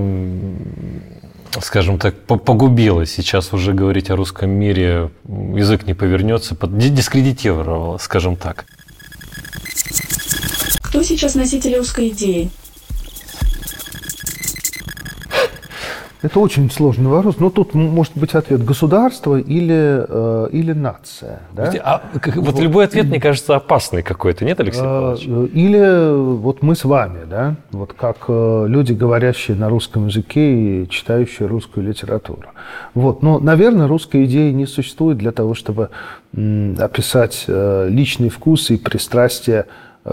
скажем 1.62 1.98
так, 1.98 2.14
по- 2.26 2.36
погубило. 2.36 3.06
Сейчас 3.06 3.52
уже 3.52 3.72
говорить 3.72 4.10
о 4.10 4.16
русском 4.16 4.50
мире 4.50 5.10
язык 5.26 5.86
не 5.86 5.94
повернется, 5.94 6.54
под- 6.54 6.76
ди- 6.78 6.90
дискредитировало, 6.90 7.98
скажем 7.98 8.36
так. 8.36 8.66
Кто 10.82 11.02
сейчас 11.02 11.34
носитель 11.34 11.76
русской 11.76 12.08
идеи? 12.08 12.50
Это 16.26 16.40
очень 16.40 16.68
сложный 16.72 17.08
вопрос. 17.08 17.36
Но 17.38 17.50
тут 17.50 17.74
может 17.74 18.12
быть 18.16 18.34
ответ– 18.34 18.64
государство 18.64 19.36
или, 19.36 20.04
э, 20.08 20.48
или 20.50 20.72
нация. 20.72 21.38
Да? 21.52 21.72
А, 21.84 22.02
как- 22.20 22.34
вот 22.36 22.58
любой 22.58 22.84
ответ, 22.86 23.06
мне 23.06 23.20
кажется, 23.20 23.54
опасный 23.54 24.02
какой-то, 24.02 24.44
нет, 24.44 24.58
Алексей 24.58 24.82
Павлович? 24.82 25.24
Э, 25.28 25.46
Или 25.52 26.36
вот 26.36 26.62
мы 26.62 26.74
с 26.74 26.84
вами, 26.84 27.20
да, 27.30 27.54
вот 27.70 27.92
как 27.92 28.16
э, 28.26 28.64
люди, 28.68 28.92
говорящие 28.92 29.56
на 29.56 29.68
русском 29.68 30.08
языке 30.08 30.82
и 30.82 30.88
читающие 30.88 31.46
русскую 31.46 31.86
литературу. 31.86 32.48
Вот, 32.94 33.22
но, 33.22 33.38
наверное, 33.38 33.86
русской 33.86 34.24
идеи 34.24 34.50
не 34.50 34.66
существует 34.66 35.18
для 35.18 35.30
того, 35.30 35.54
чтобы 35.54 35.90
м, 36.34 36.74
описать 36.80 37.44
э, 37.46 37.86
личный 37.88 38.30
вкус 38.30 38.70
и 38.70 38.76
пристрастие 38.78 39.66
э, 40.04 40.10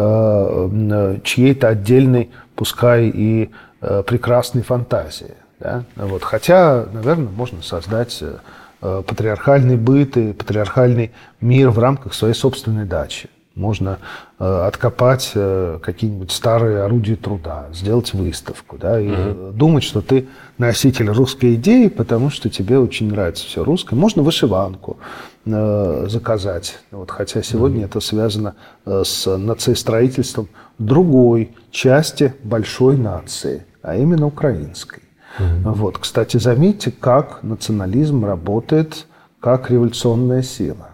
м, 0.72 1.22
чьей-то 1.24 1.70
отдельной, 1.70 2.30
пускай 2.56 3.10
и 3.10 3.50
э, 3.82 4.04
прекрасной 4.06 4.62
фантазии. 4.62 5.34
Да? 5.64 5.86
Вот. 5.96 6.24
Хотя, 6.24 6.86
наверное, 6.92 7.30
можно 7.30 7.62
создать 7.62 8.22
э, 8.22 9.04
патриархальный 9.08 9.78
быт 9.78 10.18
и 10.18 10.34
патриархальный 10.34 11.12
мир 11.40 11.70
в 11.70 11.80
рамках 11.80 12.14
своей 12.14 12.34
собственной 12.34 12.86
дачи. 12.86 13.30
Можно 13.56 14.00
э, 14.40 14.44
откопать 14.44 15.32
э, 15.36 15.80
какие-нибудь 15.82 16.32
старые 16.32 16.82
орудия 16.82 17.16
труда, 17.16 17.68
сделать 17.72 18.14
выставку, 18.14 18.78
да, 18.78 19.00
и 19.00 19.08
э, 19.10 19.52
думать, 19.54 19.84
что 19.84 20.02
ты 20.02 20.28
носитель 20.58 21.10
русской 21.10 21.56
идеи, 21.56 21.88
потому 21.88 22.30
что 22.30 22.50
тебе 22.50 22.78
очень 22.78 23.10
нравится 23.10 23.46
все 23.46 23.64
русское. 23.64 23.96
Можно 23.96 24.22
вышиванку 24.22 24.98
заказать, 25.46 26.80
вот, 26.92 27.12
хотя 27.12 27.44
сегодня 27.44 27.84
это 27.84 28.00
связано 28.00 28.56
с 28.86 29.26
нациестроительством 29.26 30.48
другой 30.80 31.54
части 31.70 32.34
большой 32.44 32.96
нации, 32.96 33.66
а 33.82 33.98
именно 33.98 34.26
украинской. 34.26 35.02
Вот, 35.40 35.98
кстати, 35.98 36.38
заметьте, 36.38 36.92
как 36.92 37.44
национализм 37.44 38.26
работает 38.26 39.08
как 39.40 39.70
революционная 39.70 40.42
сила. 40.42 40.92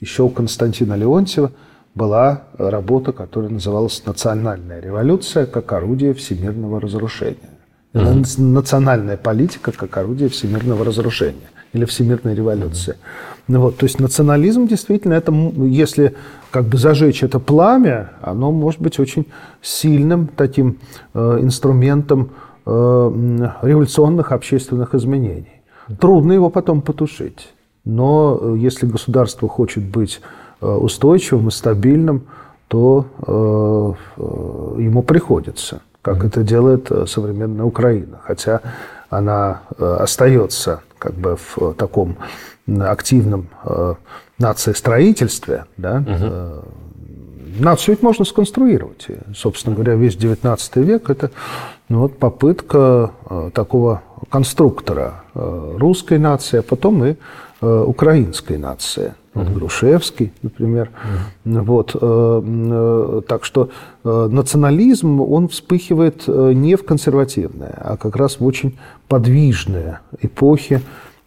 Еще 0.00 0.22
у 0.22 0.28
Константина 0.28 0.94
Леонтьева 0.94 1.52
была 1.94 2.42
работа, 2.58 3.12
которая 3.12 3.50
называлась 3.50 4.02
«Национальная 4.04 4.80
революция 4.80 5.46
как 5.46 5.72
орудие 5.72 6.12
всемирного 6.12 6.80
разрушения». 6.80 7.50
Это 7.92 8.42
Национальная 8.42 9.16
политика 9.16 9.70
как 9.70 9.96
орудие 9.96 10.28
всемирного 10.28 10.84
разрушения 10.84 11.48
или 11.72 11.84
всемирной 11.84 12.34
революции. 12.34 12.96
Ну 13.46 13.60
вот, 13.60 13.76
то 13.76 13.84
есть 13.84 14.00
национализм 14.00 14.66
действительно, 14.66 15.14
это, 15.14 15.32
если 15.32 16.14
как 16.50 16.64
бы 16.64 16.78
зажечь 16.78 17.22
это 17.22 17.38
пламя, 17.38 18.10
оно 18.20 18.50
может 18.50 18.80
быть 18.80 18.98
очень 18.98 19.26
сильным 19.62 20.28
таким 20.28 20.78
э, 21.12 21.38
инструментом 21.40 22.30
революционных 22.66 24.32
общественных 24.32 24.94
изменений. 24.94 25.62
Трудно 26.00 26.32
его 26.32 26.50
потом 26.50 26.80
потушить. 26.80 27.54
Но 27.84 28.38
э, 28.40 28.56
если 28.58 28.86
государство 28.86 29.48
хочет 29.48 29.84
быть 29.84 30.20
э, 30.60 30.66
устойчивым 30.66 31.48
и 31.48 31.50
стабильным, 31.50 32.26
то 32.68 33.06
э, 33.18 33.92
э, 34.16 34.82
ему 34.82 35.02
приходится, 35.02 35.82
как 36.00 36.24
это 36.24 36.42
делает 36.42 36.90
э, 36.90 37.06
современная 37.06 37.66
Украина. 37.66 38.20
Хотя 38.22 38.62
она 39.10 39.62
э, 39.76 39.96
остается 40.00 40.80
как 40.98 41.14
бы 41.14 41.36
в 41.36 41.58
э, 41.58 41.74
таком 41.76 42.16
активном 42.66 43.48
э, 43.64 43.94
нациестроительстве, 44.38 45.66
да, 45.76 46.02
э, 46.06 46.62
Нацию 47.56 47.94
ведь 47.94 48.02
можно 48.02 48.24
сконструировать. 48.24 49.06
И, 49.08 49.16
собственно 49.32 49.76
говоря, 49.76 49.94
весь 49.94 50.16
XIX 50.16 50.58
век– 50.82 51.08
это 51.10 51.30
ну, 51.88 52.00
вот 52.00 52.18
попытка 52.18 53.10
э, 53.28 53.50
такого 53.52 54.02
конструктора 54.30 55.22
э, 55.34 55.76
русской 55.78 56.18
нации, 56.18 56.60
а 56.60 56.62
потом 56.62 57.04
и 57.04 57.16
э, 57.60 57.84
украинской 57.86 58.56
нации. 58.56 59.14
Вот 59.34 59.48
Грушевский, 59.48 60.32
например. 60.42 60.90
Вот, 61.44 61.96
м, 62.00 62.68
э, 62.72 63.22
так 63.26 63.44
что 63.44 63.68
национализм, 64.04 65.20
он 65.20 65.48
вспыхивает 65.48 66.28
не 66.28 66.76
в 66.76 66.84
консервативные, 66.84 67.74
а 67.76 67.96
как 67.96 68.14
раз 68.16 68.38
в 68.38 68.44
очень 68.44 68.78
подвижные 69.08 69.98
эпохи 70.20 70.80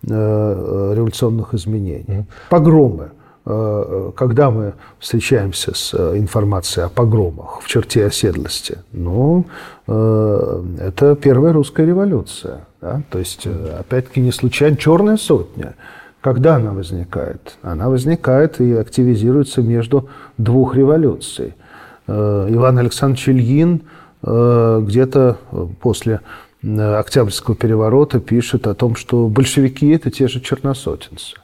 революционных 0.04 1.54
изменений. 1.54 2.26
Погромы 2.50 3.04
э, 3.06 3.17
когда 3.48 4.52
мы 4.52 4.74
встречаемся 5.00 5.74
с 5.74 5.94
э, 5.94 6.18
информацией 6.18 6.86
о 6.86 6.90
погромах 6.90 7.62
в 7.62 7.68
черте 7.68 8.06
оседлости, 8.06 8.80
ну, 8.92 9.46
э, 9.88 10.64
это 10.80 11.16
первая 11.16 11.54
русская 11.54 11.86
революция. 11.86 12.66
да? 12.82 13.04
То 13.10 13.20
есть, 13.20 13.44
э, 13.46 13.78
опять-таки, 13.80 14.20
не 14.20 14.34
случайно 14.34 14.76
черная 14.76 15.16
сотня. 15.16 15.76
Когда 16.20 16.58
она 16.58 16.72
возникает? 16.74 17.58
Она 17.62 17.90
возникает 17.90 18.60
и 18.60 18.74
активизируется 18.74 19.62
между 19.62 20.10
двух 20.38 20.76
революций. 20.76 21.56
Э, 22.08 22.48
Иван 22.50 22.80
Александрович 22.80 23.30
Ильин 23.30 23.84
э, 24.24 24.82
где-то 24.84 25.38
э, 25.52 25.68
после 25.80 26.20
э, 26.64 26.96
Октябрьского 26.96 27.56
переворота 27.56 28.20
пишет 28.20 28.68
о 28.68 28.74
том, 28.74 28.98
что 28.98 29.30
большевики– 29.30 29.90
это 29.92 30.12
те 30.12 30.28
же 30.28 30.42
черносотенцы. 30.42 31.38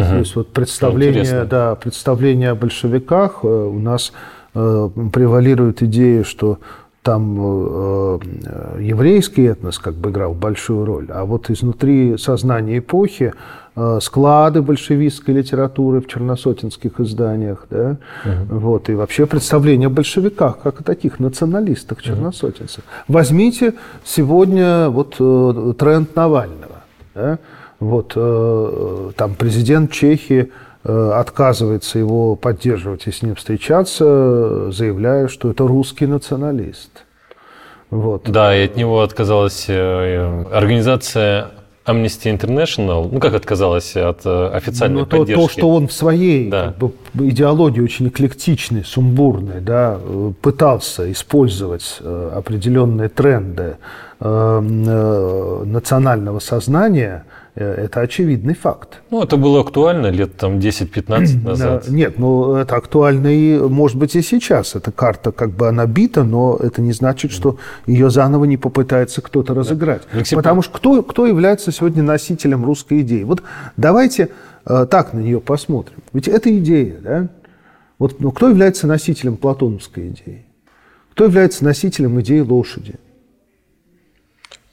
То 0.00 0.18
есть 0.18 0.36
вот 0.36 0.52
представление, 0.52 1.44
да, 1.44 1.74
представление 1.74 2.50
о 2.50 2.54
большевиках 2.54 3.40
э, 3.42 3.46
у 3.46 3.78
нас 3.78 4.12
э, 4.54 4.88
превалирует 5.12 5.82
идея, 5.82 6.24
что 6.24 6.58
там 7.02 7.36
э, 7.38 8.18
э, 8.44 8.76
еврейский 8.80 9.42
этнос 9.42 9.78
как 9.78 9.94
бы 9.94 10.10
играл 10.10 10.34
большую 10.34 10.84
роль, 10.84 11.08
а 11.10 11.24
вот 11.24 11.50
изнутри 11.50 12.16
сознания 12.16 12.78
эпохи 12.78 13.34
э, 13.74 13.98
склады 14.00 14.62
большевистской 14.62 15.34
литературы 15.34 16.00
в 16.00 16.06
черносотенских 16.06 17.00
изданиях, 17.00 17.66
да, 17.70 17.96
вот, 18.48 18.88
и 18.88 18.94
вообще 18.94 19.26
представление 19.26 19.88
о 19.88 19.90
большевиках, 19.90 20.60
как 20.60 20.80
о 20.80 20.84
таких 20.84 21.18
националистах, 21.18 22.02
черносотенцах. 22.02 22.84
Возьмите 23.08 23.74
сегодня 24.04 24.88
вот 24.88 25.16
э, 25.18 25.74
тренд 25.76 26.14
Навального, 26.14 26.84
да, 27.14 27.38
вот 27.82 28.12
э, 28.14 29.10
там 29.16 29.34
президент 29.34 29.90
Чехии 29.90 30.52
э, 30.84 31.10
отказывается 31.14 31.98
его 31.98 32.36
поддерживать 32.36 33.08
и 33.08 33.10
с 33.10 33.22
ним 33.22 33.34
встречаться, 33.34 34.70
заявляя, 34.70 35.26
что 35.28 35.50
это 35.50 35.66
русский 35.66 36.06
националист. 36.06 37.04
Вот. 37.90 38.30
Да, 38.30 38.56
и 38.56 38.66
от 38.66 38.76
него 38.76 39.02
отказалась 39.02 39.64
э, 39.68 40.44
организация 40.52 41.48
Amnesty 41.84 42.30
International. 42.38 43.08
Ну, 43.10 43.18
как 43.18 43.34
отказалась 43.34 43.96
от 43.96 44.24
официальной 44.24 44.98
Но 44.98 45.00
Ну, 45.00 45.06
то, 45.06 45.18
поддержки? 45.18 45.42
то, 45.42 45.48
что 45.48 45.68
он 45.70 45.88
в 45.88 45.92
своей 45.92 46.48
Да. 46.48 46.66
как 46.66 46.76
бы, 46.78 46.92
идеологии 47.28 47.80
очень 47.80 48.06
эклектичной, 48.06 48.84
сумбурной, 48.84 49.60
да, 49.60 49.98
пытался 50.40 51.10
использовать 51.10 51.98
определенные 52.00 53.08
тренды 53.08 53.78
национального 54.20 56.38
сознания, 56.38 57.24
это 57.54 58.00
очевидный 58.00 58.54
факт. 58.54 59.02
Ну, 59.10 59.22
это 59.22 59.36
было 59.36 59.60
актуально 59.60 60.06
лет 60.06 60.36
там 60.36 60.58
10-15 60.58 61.42
назад. 61.44 61.88
Нет, 61.88 62.18
ну 62.18 62.54
это 62.56 62.76
актуально 62.76 63.28
и, 63.28 63.58
может 63.58 63.98
быть, 63.98 64.16
и 64.16 64.22
сейчас. 64.22 64.74
Эта 64.74 64.90
карта 64.90 65.32
как 65.32 65.50
бы 65.50 65.68
она 65.68 65.86
бита, 65.86 66.24
но 66.24 66.56
это 66.56 66.80
не 66.80 66.92
значит, 66.92 67.30
что 67.30 67.58
ее 67.86 68.08
заново 68.08 68.46
не 68.46 68.56
попытается 68.56 69.20
кто-то 69.20 69.52
разыграть. 69.54 70.02
Алексей 70.12 70.34
Потому 70.34 70.62
что 70.62 70.72
кто, 70.72 71.02
кто 71.02 71.26
является 71.26 71.72
сегодня 71.72 72.02
носителем 72.02 72.64
русской 72.64 73.02
идеи? 73.02 73.22
Вот 73.24 73.42
давайте 73.76 74.30
э, 74.64 74.86
так 74.90 75.12
на 75.12 75.18
нее 75.20 75.40
посмотрим. 75.40 75.98
Ведь 76.14 76.28
это 76.28 76.56
идея, 76.58 76.98
да? 77.00 77.28
Вот 77.98 78.18
ну, 78.18 78.32
кто 78.32 78.48
является 78.48 78.86
носителем 78.86 79.36
платоновской 79.36 80.08
идеи? 80.08 80.46
Кто 81.12 81.24
является 81.24 81.64
носителем 81.64 82.18
идеи 82.22 82.40
лошади? 82.40 82.94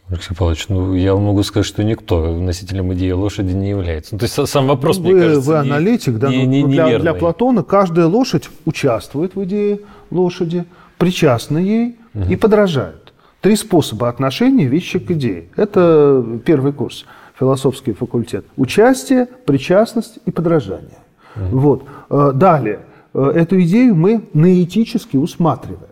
Алексей 0.10 0.34
Павлович, 0.36 0.70
ну 0.70 0.93
я 0.95 1.16
могу 1.16 1.43
сказать, 1.43 1.68
что 1.68 1.84
никто 1.84 2.36
носителем 2.36 2.91
идеи 2.93 3.12
лошади 3.12 3.53
не 3.53 3.70
является. 3.70 4.16
Ну, 4.16 4.20
то 4.20 4.26
есть 4.26 4.47
сам 4.49 4.68
вопрос, 4.68 4.97
Ну, 4.97 5.03
мне 5.03 5.14
вы, 5.14 5.20
кажется, 5.22 5.47
вы 5.49 5.53
не- 5.53 5.60
аналитик, 5.72 6.18
да? 6.18 6.30
не- 6.30 6.38
ну, 6.38 6.45
не- 6.45 6.62
ну, 6.64 6.68
для, 6.70 6.86
неверный. 6.86 7.01
для 7.03 7.14
Платона 7.14 7.64
каждая 7.64 8.07
лошадь 8.07 8.49
участвует 8.66 9.36
в 9.36 9.43
идее 9.43 9.82
лошади, 10.10 10.66
причастна 10.97 11.60
ей 11.60 11.97
и 12.28 12.36
подражает. 12.36 13.14
Три 13.41 13.55
способа 13.55 14.10
отношения 14.10 14.66
вещи 14.66 14.97
к 14.99 15.12
идее. 15.12 15.49
Это 15.55 16.26
первый 16.43 16.74
курс, 16.74 17.05
философский 17.39 17.93
факультет. 17.93 18.45
Участие, 18.57 19.28
причастность 19.45 20.18
и 20.26 20.32
подражание. 20.32 20.97
Вот. 21.36 21.84
Э, 22.10 22.32
Далее. 22.34 22.80
Э, 23.14 23.32
Эту 23.36 23.62
идею 23.62 23.95
мы 23.95 24.24
наэтически 24.34 25.16
усматриваем. 25.18 25.84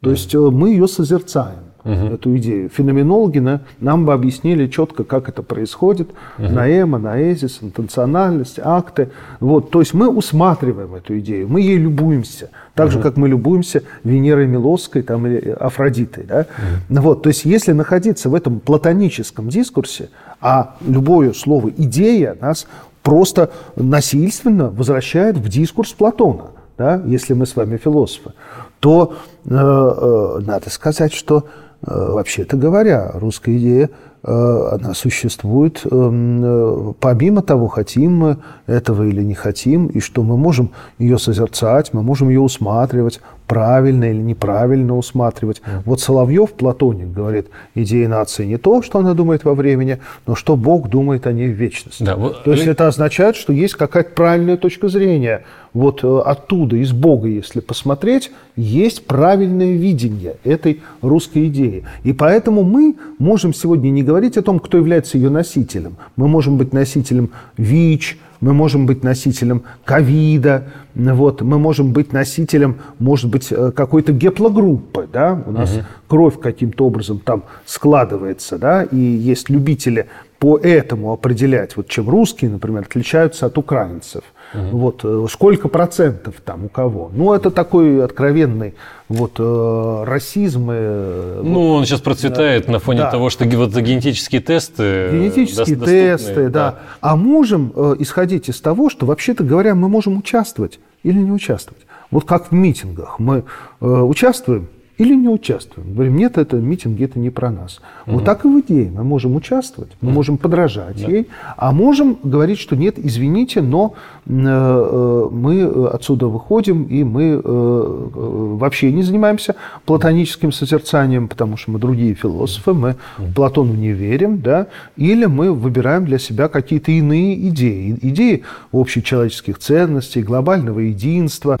То 0.00 0.10
есть 0.10 0.34
э, 0.34 0.38
мы 0.38 0.70
ее 0.70 0.88
созерцаем, 0.88 1.67
эту 1.88 2.36
идею. 2.36 2.68
Феноменологи 2.68 3.38
на- 3.38 3.60
нам 3.80 4.04
бы 4.04 4.12
объяснили 4.12 4.66
четко, 4.66 5.04
как 5.04 5.28
это 5.28 5.42
происходит. 5.42 6.10
Наэма, 6.36 6.98
наэзис, 6.98 7.58
интенциональность, 7.62 8.58
акты. 8.62 9.10
Вот. 9.40 9.70
То 9.70 9.80
есть 9.80 9.94
мы 9.94 10.08
усматриваем 10.08 10.94
эту 10.94 11.18
идею, 11.18 11.48
мы 11.48 11.60
ей 11.60 11.78
любуемся. 11.78 12.50
Так 12.74 12.92
же, 12.92 13.00
как 13.00 13.16
мы 13.16 13.28
любуемся 13.28 13.82
Венерой 14.04 14.46
Милосской 14.46 15.02
там, 15.02 15.26
или 15.26 15.50
Афродитой. 15.50 16.24
Да? 16.24 16.46
Вот. 16.88 17.22
То 17.22 17.28
есть 17.28 17.44
если 17.44 17.72
находиться 17.72 18.28
в 18.28 18.34
этом 18.34 18.60
платоническом 18.60 19.48
дискурсе, 19.48 20.10
а 20.40 20.76
любое 20.86 21.32
слово 21.32 21.70
«идея» 21.76 22.36
нас 22.40 22.66
просто 23.02 23.50
насильственно 23.76 24.70
возвращает 24.70 25.36
в 25.36 25.48
дискурс 25.48 25.92
Платона, 25.92 26.50
да, 26.76 27.02
если 27.06 27.34
мы 27.34 27.46
с 27.46 27.56
вами 27.56 27.76
философы, 27.76 28.32
то 28.80 29.14
э, 29.44 29.48
э, 29.50 30.40
надо 30.46 30.70
сказать, 30.70 31.12
что 31.12 31.46
вообще-то 31.86 32.56
говоря, 32.56 33.10
русская 33.14 33.56
идея, 33.56 33.90
э, 34.17 34.17
она 34.22 34.94
существует, 34.94 35.82
эм, 35.90 36.40
э, 36.44 36.92
помимо 37.00 37.42
того, 37.42 37.68
хотим 37.68 38.16
мы 38.16 38.36
этого 38.66 39.04
или 39.04 39.22
не 39.22 39.34
хотим, 39.34 39.86
и 39.86 40.00
что 40.00 40.22
мы 40.22 40.36
можем 40.36 40.70
ее 40.98 41.18
созерцать, 41.18 41.92
мы 41.92 42.02
можем 42.02 42.28
ее 42.28 42.40
усматривать, 42.40 43.20
правильно 43.46 44.04
или 44.04 44.20
неправильно 44.20 44.96
усматривать. 44.96 45.62
Вот 45.86 46.00
Соловьев, 46.00 46.52
Платоник, 46.52 47.10
говорит, 47.12 47.46
идея 47.74 48.08
нации 48.08 48.44
не 48.44 48.58
то, 48.58 48.82
что 48.82 48.98
она 48.98 49.14
думает 49.14 49.44
во 49.44 49.54
времени, 49.54 49.98
но 50.26 50.34
что 50.34 50.54
Бог 50.54 50.88
думает 50.90 51.26
о 51.26 51.32
ней 51.32 51.48
в 51.48 51.52
вечности. 51.56 52.02
Да, 52.02 52.16
вот- 52.16 52.44
То 52.44 52.52
есть 52.52 52.66
это 52.66 52.86
означает, 52.86 53.36
что 53.36 53.52
есть 53.52 53.74
какая-то 53.74 54.10
правильная 54.10 54.58
точка 54.58 54.88
зрения. 54.88 55.44
Вот 55.72 56.02
э, 56.02 56.22
оттуда, 56.24 56.76
из 56.76 56.92
Бога, 56.92 57.28
если 57.28 57.60
посмотреть, 57.60 58.30
есть 58.56 59.06
правильное 59.06 59.76
видение 59.76 60.36
этой 60.44 60.82
русской 61.02 61.48
идеи. 61.48 61.84
И 62.04 62.12
поэтому 62.12 62.64
мы 62.64 62.96
можем 63.18 63.54
сегодня 63.54 63.90
не 63.90 64.02
говорить 64.02 64.17
о 64.36 64.42
том, 64.42 64.58
кто 64.58 64.78
является 64.78 65.18
ее 65.18 65.30
носителем. 65.30 65.96
Мы 66.16 66.28
можем 66.28 66.56
быть 66.56 66.72
носителем 66.72 67.30
ВИЧ, 67.56 68.18
мы 68.40 68.52
можем 68.52 68.86
быть 68.86 69.02
носителем 69.02 69.62
ковида, 69.84 70.68
вот, 70.94 71.42
мы 71.42 71.58
можем 71.58 71.92
быть 71.92 72.12
носителем, 72.12 72.78
может 72.98 73.30
быть, 73.30 73.48
э, 73.50 73.72
какой-то 73.74 74.12
геплогруппы, 74.12 75.08
да, 75.12 75.42
у 75.46 75.50
нас 75.50 75.72
кровь 76.06 76.38
каким-то 76.40 76.86
образом 76.86 77.18
там 77.18 77.44
складывается, 77.66 78.58
да, 78.58 78.84
и 78.84 78.96
есть 78.96 79.50
любители 79.50 80.06
по 80.38 80.56
этому 80.56 81.12
определять, 81.12 81.76
вот 81.76 81.88
чем 81.88 82.08
русские, 82.08 82.50
например, 82.50 82.82
отличаются 82.82 83.46
от 83.46 83.58
украинцев. 83.58 84.22
Вот 84.54 85.00
э, 85.04 85.26
сколько 85.30 85.68
процентов 85.68 86.36
там 86.44 86.64
у 86.66 86.68
кого. 86.68 87.10
Ну, 87.12 87.32
это 87.34 87.50
такой 87.50 88.02
откровенный 88.04 88.74
вот 89.08 89.32
э, 89.38 90.04
расизм. 90.06 90.68
э, 90.70 91.40
Ну, 91.44 91.74
он 91.74 91.84
сейчас 91.84 92.00
процветает 92.00 92.68
на 92.68 92.78
фоне 92.78 93.00
Да. 93.00 93.10
того, 93.10 93.28
что 93.30 93.44
вот 93.44 93.76
генетические 93.76 94.40
тесты... 94.40 95.10
Генетические 95.12 95.64
дос- 95.76 95.80
доступны, 95.80 95.86
тесты, 95.86 96.48
да. 96.48 96.78
А 97.00 97.16
можем 97.16 97.72
э, 97.74 97.96
исходить 97.98 98.48
из 98.48 98.60
того, 98.60 98.88
что, 98.90 99.06
вообще-то 99.06 99.44
говоря, 99.44 99.74
мы 99.74 99.88
можем 99.88 100.16
участвовать 100.18 100.80
или 101.02 101.18
не 101.18 101.30
участвовать. 101.30 101.82
Вот 102.10 102.24
как 102.24 102.48
в 102.50 102.52
митингах. 102.52 103.18
Мы 103.18 103.44
э, 103.80 103.86
участвуем 103.86 104.68
или 104.98 105.14
не 105.14 105.28
участвуем. 105.28 105.94
Говорим, 105.94 106.16
нет, 106.16 106.38
это 106.38 106.56
митинги, 106.56 107.04
это 107.04 107.18
не 107.20 107.30
про 107.30 107.50
нас. 107.50 107.80
Вот 108.04 108.24
так 108.24 108.44
и 108.44 108.48
в 108.48 108.60
идее. 108.60 108.90
Мы 108.90 109.04
можем 109.04 109.36
участвовать, 109.36 109.92
мы 110.00 110.10
можем 110.10 110.38
подражать 110.38 110.98
ей, 110.98 111.28
а 111.56 111.72
можем 111.72 112.18
говорить, 112.22 112.58
что 112.58 112.76
нет, 112.76 112.98
извините, 112.98 113.62
но 113.62 113.94
э, 114.26 114.30
э, 114.34 115.28
мы 115.30 115.88
отсюда 115.88 116.26
выходим, 116.26 116.82
и 116.84 117.04
мы 117.04 117.22
э, 117.22 117.40
э, 117.42 118.10
вообще 118.58 118.90
не 118.90 119.04
занимаемся 119.04 119.54
платоническим 119.84 120.50
созерцанием, 120.50 121.28
потому 121.28 121.56
что 121.56 121.70
мы 121.70 121.78
другие 121.78 122.14
философы, 122.14 122.74
мы 122.74 122.96
Платону 123.36 123.74
не 123.74 123.92
верим, 123.92 124.40
да, 124.40 124.66
или 124.96 125.26
мы 125.26 125.52
выбираем 125.52 126.06
для 126.06 126.18
себя 126.18 126.48
какие-то 126.48 126.90
иные 126.90 127.48
идеи, 127.48 127.96
идеи 128.02 128.42
общечеловеческих 128.72 129.58
ценностей, 129.58 130.22
глобального 130.22 130.80
единства. 130.80 131.56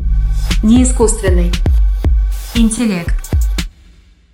Неискусственный. 0.64 1.52
Интеллект. 2.54 3.27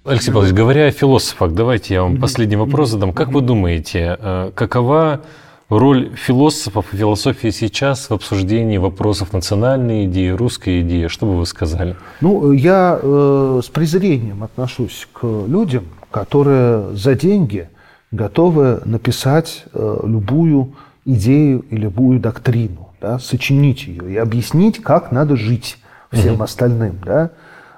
Алексей 0.04 0.32
Павлович, 0.32 0.52
говоря 0.52 0.88
о 0.88 0.90
философах, 0.90 1.54
давайте 1.54 1.94
я 1.94 2.02
вам 2.02 2.20
последний 2.20 2.56
вопрос 2.56 2.90
задам. 2.90 3.14
Как 3.14 3.28
вы 3.28 3.40
думаете, 3.40 4.18
э, 4.20 4.50
какова 4.54 5.22
роль 5.70 6.12
философов 6.14 6.92
и 6.92 6.96
философии 6.98 7.48
сейчас 7.48 8.10
в 8.10 8.12
обсуждении 8.12 8.76
вопросов 8.76 9.32
национальной 9.32 10.04
идеи, 10.04 10.28
русской 10.28 10.82
идеи? 10.82 11.06
Что 11.06 11.24
бы 11.24 11.38
вы 11.38 11.46
сказали? 11.46 11.96
Ну, 12.20 12.52
я 12.52 13.00
э, 13.00 13.60
с 13.64 13.68
презрением 13.70 14.44
отношусь 14.44 15.08
к 15.10 15.22
людям, 15.24 15.84
которые 16.10 16.94
за 16.94 17.14
деньги 17.14 17.70
готовы 18.10 18.82
написать 18.84 19.64
э, 19.72 20.00
любую 20.04 20.74
идею 21.06 21.64
и 21.70 21.76
любую 21.76 22.20
доктрину, 22.20 22.90
да, 23.00 23.18
сочинить 23.18 23.86
ее 23.86 24.12
и 24.12 24.16
объяснить, 24.18 24.82
как 24.82 25.12
надо 25.12 25.36
жить 25.36 25.78
всем 26.12 26.42
остальным. 26.42 26.98
Да. 27.02 27.30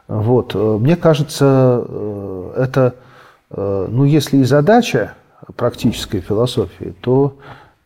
Вот. 0.08 0.54
э, 0.54 0.78
Мне 0.80 0.96
кажется, 0.96 1.84
э, 1.86 2.52
это, 2.56 2.94
э, 3.50 3.86
ну, 3.90 4.04
если 4.04 4.38
и 4.38 4.44
задача 4.44 5.14
практической 5.56 6.20
философии, 6.20 6.94
то 7.00 7.36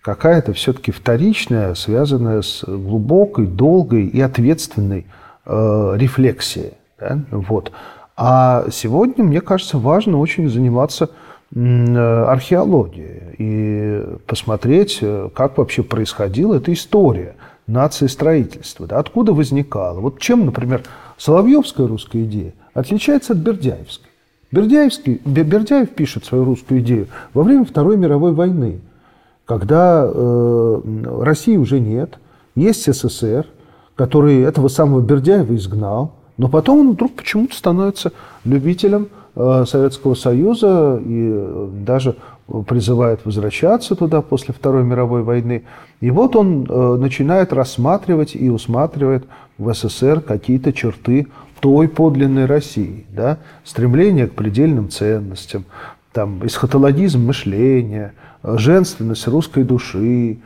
какая-то 0.02 0.52
все-таки 0.52 0.92
вторичная, 0.92 1.74
связанная 1.74 2.42
с 2.42 2.64
глубокой, 2.64 3.46
долгой 3.46 4.06
и 4.06 4.20
ответственной 4.20 5.06
рефлексией. 5.46 6.74
да, 6.98 7.18
Вот. 7.30 7.72
А 8.16 8.66
сегодня, 8.70 9.24
мне 9.24 9.40
кажется, 9.40 9.78
важно 9.78 10.18
очень 10.18 10.48
заниматься 10.48 11.10
археологией 11.52 13.34
и 13.38 14.04
посмотреть, 14.26 15.02
как 15.34 15.58
вообще 15.58 15.82
происходила 15.82 16.54
эта 16.54 16.72
история 16.72 17.34
нации 17.66 18.06
строительства, 18.06 18.86
да, 18.86 18.98
откуда 18.98 19.32
возникала. 19.32 19.98
Вот 20.00 20.20
чем, 20.20 20.46
например, 20.46 20.82
Соловьевская 21.20 21.86
русская 21.86 22.24
идея 22.24 22.54
отличается 22.72 23.34
от 23.34 23.40
Бердяевской. 23.40 24.08
Бердяевский, 24.50 25.20
Бе- 25.26 25.42
Бердяев 25.44 25.90
пишет 25.90 26.24
свою 26.24 26.44
русскую 26.44 26.80
идею 26.80 27.08
во 27.34 27.42
время 27.42 27.66
Второй 27.66 27.98
мировой 27.98 28.32
войны, 28.32 28.80
когда 29.44 30.08
э, 30.10 30.80
России 31.20 31.58
уже 31.58 31.78
нет, 31.78 32.18
есть 32.54 32.90
СССР, 32.90 33.46
который 33.96 34.40
этого 34.40 34.68
самого 34.68 35.02
Бердяева 35.02 35.54
изгнал, 35.56 36.14
но 36.38 36.48
потом 36.48 36.80
он 36.80 36.92
вдруг 36.92 37.12
почему-то 37.12 37.54
становится 37.54 38.12
любителем 38.44 39.08
Советского 39.66 40.14
Союза 40.14 41.00
и 41.04 41.30
э, 41.32 41.68
даже 41.84 42.16
призывает 42.66 43.20
возвращаться 43.24 43.94
туда 43.94 44.22
после 44.22 44.52
Второй 44.52 44.82
мировой 44.84 45.22
войны. 45.22 45.62
И 46.00 46.10
вот 46.10 46.36
он 46.36 46.66
э, 46.68 46.96
начинает 46.96 47.52
рассматривать 47.52 48.34
и 48.34 48.50
усматривает 48.50 49.24
в 49.58 49.72
СССР 49.72 50.20
какие-то 50.20 50.72
черты 50.72 51.28
той 51.60 51.88
подлинной 51.88 52.46
России, 52.46 53.04
да? 53.10 53.38
стремление 53.64 54.26
к 54.26 54.34
предельным 54.34 54.88
ценностям, 54.88 55.64
там, 56.12 56.44
эсхатологизм 56.44 57.24
мышления, 57.24 58.14
э, 58.42 58.56
женственность 58.58 59.28
русской 59.28 59.62
души. 59.62 60.38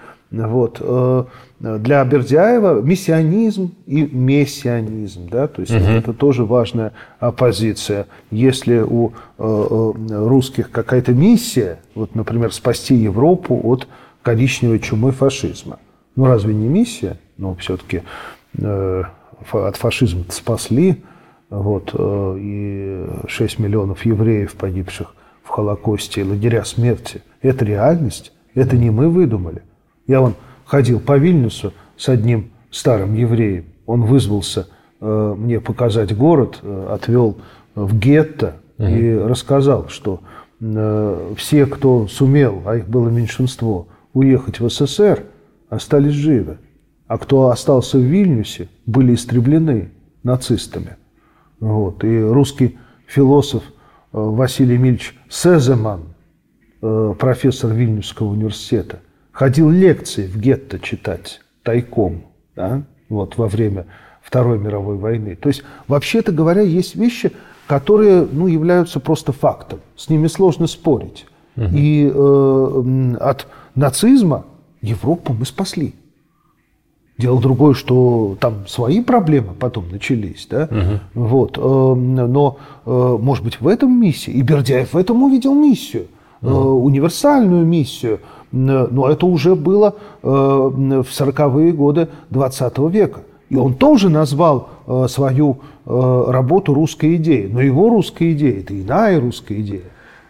Вот. 0.42 0.78
э, 0.80 1.24
Для 1.60 2.04
Бердяева 2.04 2.80
миссионизм 2.80 3.74
и 3.86 4.02
мессианизм. 4.02 5.28
Да? 5.30 5.46
То 5.46 5.60
есть 5.60 5.72
это 5.72 6.12
тоже 6.12 6.44
важная 6.44 6.92
оппозиция. 7.20 8.06
Если 8.30 8.78
у 8.78 9.10
э, 9.10 9.12
э, 9.38 10.26
русских 10.26 10.70
какая-то 10.70 11.12
миссия, 11.12 11.80
вот, 11.94 12.14
например, 12.14 12.52
спасти 12.52 12.94
Европу 12.94 13.60
от 13.62 13.86
коричневой 14.22 14.80
чумой 14.80 15.12
фашизма. 15.12 15.78
Ну, 16.16 16.26
разве 16.26 16.54
не 16.54 16.68
миссия? 16.68 17.18
Ну, 17.36 17.56
все-таки 17.56 18.02
от 18.56 19.76
фашизма 19.76 20.24
спасли, 20.28 21.02
вот, 21.50 21.92
и 21.98 23.06
6 23.26 23.58
миллионов 23.58 24.06
евреев, 24.06 24.54
погибших 24.54 25.14
в 25.42 25.48
Холокосте, 25.48 26.20
и 26.20 26.24
лагеря 26.24 26.64
смерти. 26.64 27.22
Это 27.42 27.64
реальность, 27.64 28.32
это 28.54 28.76
не 28.76 28.90
мы 28.90 29.08
выдумали. 29.08 29.62
Я 30.06 30.20
вон 30.20 30.34
ходил 30.64 31.00
по 31.00 31.16
Вильнюсу 31.16 31.72
с 31.96 32.08
одним 32.08 32.50
старым 32.70 33.14
евреем, 33.14 33.66
он 33.86 34.02
вызвался 34.02 34.68
э, 35.00 35.34
мне 35.36 35.60
показать 35.60 36.16
город, 36.16 36.60
э, 36.62 36.88
отвел 36.90 37.38
в 37.74 37.98
гетто 37.98 38.56
угу. 38.78 38.88
и 38.88 39.14
рассказал, 39.14 39.88
что 39.88 40.20
э, 40.60 41.34
все, 41.36 41.66
кто 41.66 42.06
сумел, 42.08 42.62
а 42.66 42.76
их 42.76 42.88
было 42.88 43.08
меньшинство, 43.08 43.88
уехать 44.12 44.60
в 44.60 44.68
СССР, 44.68 45.24
остались 45.68 46.14
живы. 46.14 46.58
А 47.06 47.18
кто 47.18 47.48
остался 47.48 47.98
в 47.98 48.02
Вильнюсе, 48.02 48.68
были 48.86 49.14
истреблены 49.14 49.90
нацистами. 50.22 50.96
Вот. 51.60 52.02
И 52.02 52.20
русский 52.22 52.78
философ 53.06 53.62
э, 53.62 53.70
Василий 54.12 54.74
Емельевич 54.74 55.14
Сеземан, 55.28 56.14
э, 56.80 57.14
профессор 57.18 57.72
Вильнюсского 57.72 58.28
университета, 58.28 59.00
ходил 59.34 59.68
лекции 59.68 60.26
в 60.26 60.38
гетто 60.38 60.78
читать 60.78 61.40
тайком 61.62 62.22
да? 62.56 62.82
вот, 63.10 63.36
во 63.36 63.48
время 63.48 63.86
Второй 64.22 64.58
мировой 64.58 64.96
войны. 64.96 65.36
То 65.36 65.48
есть, 65.48 65.62
вообще-то 65.86 66.32
говоря, 66.32 66.62
есть 66.62 66.94
вещи, 66.94 67.32
которые 67.66 68.26
ну, 68.30 68.46
являются 68.46 69.00
просто 69.00 69.32
фактом. 69.32 69.80
С 69.96 70.08
ними 70.08 70.28
сложно 70.28 70.66
спорить. 70.66 71.26
Угу. 71.56 71.66
И 71.72 72.10
э, 72.12 73.14
от 73.20 73.46
нацизма 73.74 74.46
Европу 74.80 75.34
мы 75.38 75.44
спасли. 75.44 75.94
Дело 77.18 77.40
другое, 77.40 77.74
что 77.74 78.36
там 78.40 78.66
свои 78.66 79.00
проблемы 79.00 79.54
потом 79.54 79.88
начались, 79.90 80.48
да, 80.50 80.68
угу. 80.70 81.26
вот, 81.26 81.58
э, 81.58 81.60
но, 81.60 82.58
э, 82.84 83.18
может 83.20 83.44
быть, 83.44 83.60
в 83.60 83.68
этом 83.68 84.00
миссии, 84.00 84.32
и 84.32 84.42
Бердяев 84.42 84.94
в 84.94 84.96
этом 84.96 85.22
увидел 85.22 85.54
миссию. 85.54 86.06
Универсальную 86.44 87.64
миссию, 87.64 88.20
но 88.52 89.08
это 89.08 89.26
уже 89.26 89.54
было 89.54 89.96
в 90.22 90.26
40-е 90.28 91.72
годы 91.72 92.08
20 92.30 92.78
века. 92.90 93.20
И 93.48 93.56
он 93.56 93.74
тоже 93.74 94.08
назвал 94.10 94.68
свою 95.08 95.58
работу 95.84 96.74
русской 96.74 97.16
идеей. 97.16 97.48
Но 97.48 97.60
его 97.60 97.88
русская 97.88 98.32
идея– 98.32 98.60
это 98.60 98.80
иная 98.80 99.20
русская 99.20 99.60
идея. 99.60 99.82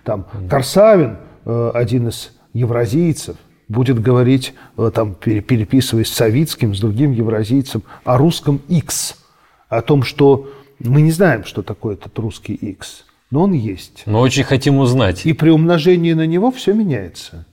Там 0.04 0.26
Корсавин, 0.48 1.16
один 1.44 2.08
из 2.08 2.32
евразийцев, 2.54 3.36
будет 3.68 4.00
говорить, 4.00 4.54
э, 4.76 4.90
там, 4.92 5.14
переписываясь 5.14 6.08
с 6.08 6.14
Савицким, 6.14 6.74
с 6.74 6.80
другим 6.80 7.12
евразийцем, 7.12 7.82
о 8.04 8.18
русском 8.18 8.60
X, 8.68 9.18
о 9.68 9.82
том, 9.82 10.02
что 10.02 10.48
мы 10.80 11.02
не 11.02 11.10
знаем, 11.10 11.44
что 11.44 11.62
такое 11.62 11.94
этот 11.94 12.18
русский 12.18 12.54
X, 12.54 13.04
но 13.30 13.42
он 13.42 13.52
есть. 13.52 14.02
Но 14.06 14.20
очень 14.20 14.44
хотим 14.44 14.78
узнать. 14.78 15.26
И 15.26 15.32
при 15.32 15.50
умножении 15.50 16.12
на 16.12 16.26
него 16.26 16.50
все 16.50 16.72
меняется. 16.72 17.46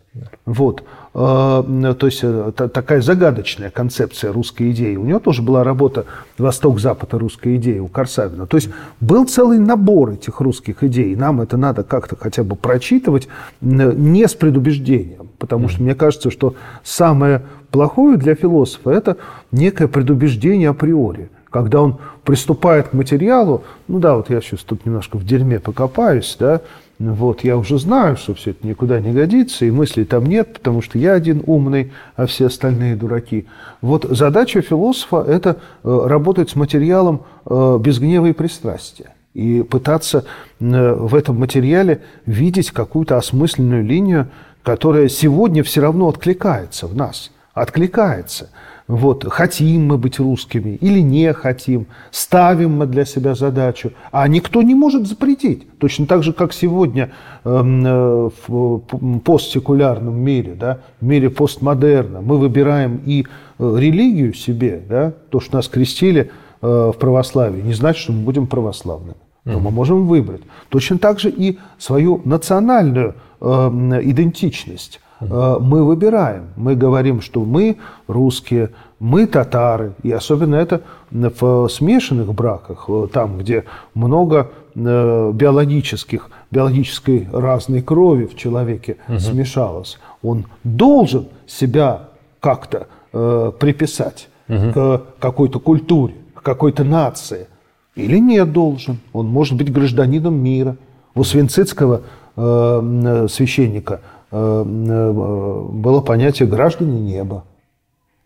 Вот. 0.46 0.84
Э, 1.14 1.64
то 1.98 2.06
есть 2.06 2.20
э, 2.22 2.52
такая 2.56 3.02
загадочная 3.02 3.70
концепция 3.70 4.34
русской 4.34 4.72
идеи. 4.72 4.96
У 4.98 5.06
него 5.06 5.20
тоже 5.20 5.42
была 5.42 5.64
работа 5.64 6.06
«Восток-Запад 6.38 7.14
и 7.14 7.18
русская 7.18 7.56
идея» 7.56 7.82
у 7.82 7.88
Корсавина. 7.88 8.46
То 8.46 8.58
есть 8.58 8.70
был 9.00 9.26
целый 9.26 9.58
набор 9.58 10.12
этих 10.12 10.42
русских 10.42 10.84
идей. 10.84 11.16
Нам 11.16 11.40
это 11.40 11.56
надо 11.56 11.84
как-то 11.84 12.18
хотя 12.18 12.44
бы 12.44 12.56
прочитывать 12.56 13.30
не 13.62 14.28
с 14.28 14.34
предубеждением. 14.34 15.30
Потому 15.38 15.70
что 15.70 15.82
мне 15.82 15.96
кажется, 15.96 16.30
что 16.30 16.56
самое 16.84 17.44
плохое 17.72 18.18
для 18.18 18.36
философа– 18.36 18.90
это 18.92 19.18
некое 19.52 19.88
предубеждение 19.88 20.70
априори 20.70 21.30
когда 21.52 21.82
он 21.82 21.98
приступает 22.24 22.88
к 22.90 22.94
материалу, 22.94 23.64
ну 23.88 24.00
да, 24.00 24.16
вот 24.16 24.30
я 24.30 24.42
сейчас 24.42 24.62
тут 24.62 24.86
немножко 24.86 25.18
в 25.18 25.26
дерьме 25.26 25.60
покопаюсь, 25.60 26.36
да, 26.40 26.62
вот, 26.98 27.44
я 27.44 27.58
уже 27.58 27.78
знаю, 27.80 28.16
что 28.16 28.36
все 28.36 28.52
это 28.52 28.66
никуда 28.66 29.00
не 29.00 29.12
годится, 29.12 29.66
и 29.66 29.72
мыслей 29.72 30.06
там 30.06 30.26
нет, 30.26 30.54
потому 30.54 30.82
что 30.82 30.98
я 30.98 31.14
один 31.14 31.44
умный, 31.46 31.92
а 32.16 32.28
все 32.28 32.46
остальные 32.46 32.96
дураки. 32.96 33.48
Вот 33.82 34.06
задача 34.10 34.62
философа– 34.62 35.26
это 35.28 35.58
э, 35.84 36.02
работать 36.06 36.52
с 36.52 36.56
материалом 36.56 37.24
э, 37.46 37.80
без 37.82 38.00
гнева 38.00 38.28
и 38.28 38.34
пристрастия 38.34 39.14
и 39.34 39.64
пытаться 39.64 40.26
э, 40.60 40.94
в 40.94 41.16
этом 41.16 41.40
материале 41.40 42.02
видеть 42.26 42.70
какую-то 42.70 43.18
осмысленную 43.18 43.84
линию, 43.84 44.28
которая 44.62 45.10
сегодня 45.10 45.64
все 45.64 45.82
равно 45.82 46.08
откликается 46.08 46.86
в 46.86 46.96
нас, 46.96 47.32
откликается– 47.54 48.50
вот, 48.92 49.26
хотим 49.32 49.88
мы 49.88 49.98
быть 49.98 50.20
русскими 50.20 50.72
или 50.72 51.00
не 51.00 51.32
хотим, 51.32 51.88
ставим 52.12 52.78
мы 52.78 52.86
для 52.88 53.06
себя 53.06 53.36
задачу, 53.36 53.94
а 54.12 54.28
никто 54.28 54.62
не 54.62 54.76
может 54.76 55.08
запретить. 55.08 55.66
Точно 55.78 56.06
так 56.06 56.24
же, 56.24 56.34
как 56.34 56.52
сегодня 56.52 57.12
эм, 57.46 57.86
э, 57.86 58.30
в 58.48 58.80
постсекулярном 59.24 60.20
мире, 60.20 60.56
да, 60.60 60.80
в 61.00 61.06
мире 61.06 61.30
постмодерна, 61.30 62.20
мы 62.20 62.38
выбираем 62.38 63.00
и 63.06 63.26
э, 63.60 63.76
религию 63.78 64.34
себе, 64.34 64.84
да, 64.90 65.14
то, 65.30 65.40
что 65.40 65.56
нас 65.56 65.70
крестили 65.70 66.30
э, 66.62 66.92
в 66.94 67.00
православии, 67.00 67.62
не 67.62 67.74
значит, 67.74 68.04
что 68.04 68.12
мы 68.12 68.24
будем 68.26 68.46
православными. 68.46 69.16
Но 69.46 69.60
мы 69.60 69.72
можем 69.72 70.06
выбрать. 70.06 70.42
Точно 70.68 70.98
так 70.98 71.22
же 71.22 71.30
и 71.30 71.58
свою 71.80 72.22
национальную 72.26 73.16
эм, 73.40 73.94
идентичность. 74.02 75.00
Э, 75.22 75.58
мы 75.60 75.84
выбираем. 75.84 76.48
Мы 76.56 76.76
говорим, 76.76 77.22
что 77.22 77.46
мы 77.46 77.78
русские, 78.08 78.72
мы 79.00 79.28
татары. 79.28 79.94
И 80.04 80.12
особенно 80.12 80.56
это 80.56 80.82
в 81.12 81.68
смешанных 81.68 82.34
браках, 82.34 82.86
э, 82.88 83.08
там, 83.12 83.38
где 83.38 83.66
много 83.94 84.52
э, 84.76 85.32
биологических, 85.34 86.30
биологической 86.50 87.28
разной 87.32 87.82
крови 87.82 88.26
в 88.26 88.36
человеке 88.36 88.98
угу. 89.08 89.20
смешалось. 89.20 90.00
Он 90.22 90.46
должен 90.64 91.28
себя 91.48 92.10
как-то 92.40 92.88
э, 93.14 93.52
приписать 93.60 94.30
угу. 94.48 94.72
к 94.74 95.02
какой-то 95.20 95.60
культуре, 95.60 96.16
к 96.36 96.42
какой-то 96.42 96.84
нации. 96.84 97.48
Или 97.96 98.20
нет 98.20 98.52
должен. 98.54 99.00
Он 99.14 99.28
может 99.28 99.58
быть 99.58 99.72
гражданином 99.72 100.36
мира. 100.36 100.78
У 101.14 101.24
Свинцицкого 101.24 102.02
э, 102.38 103.28
священника 103.30 104.00
было 104.32 106.02
понятие 106.02 106.48
граждане 106.48 107.00
неба. 107.00 107.44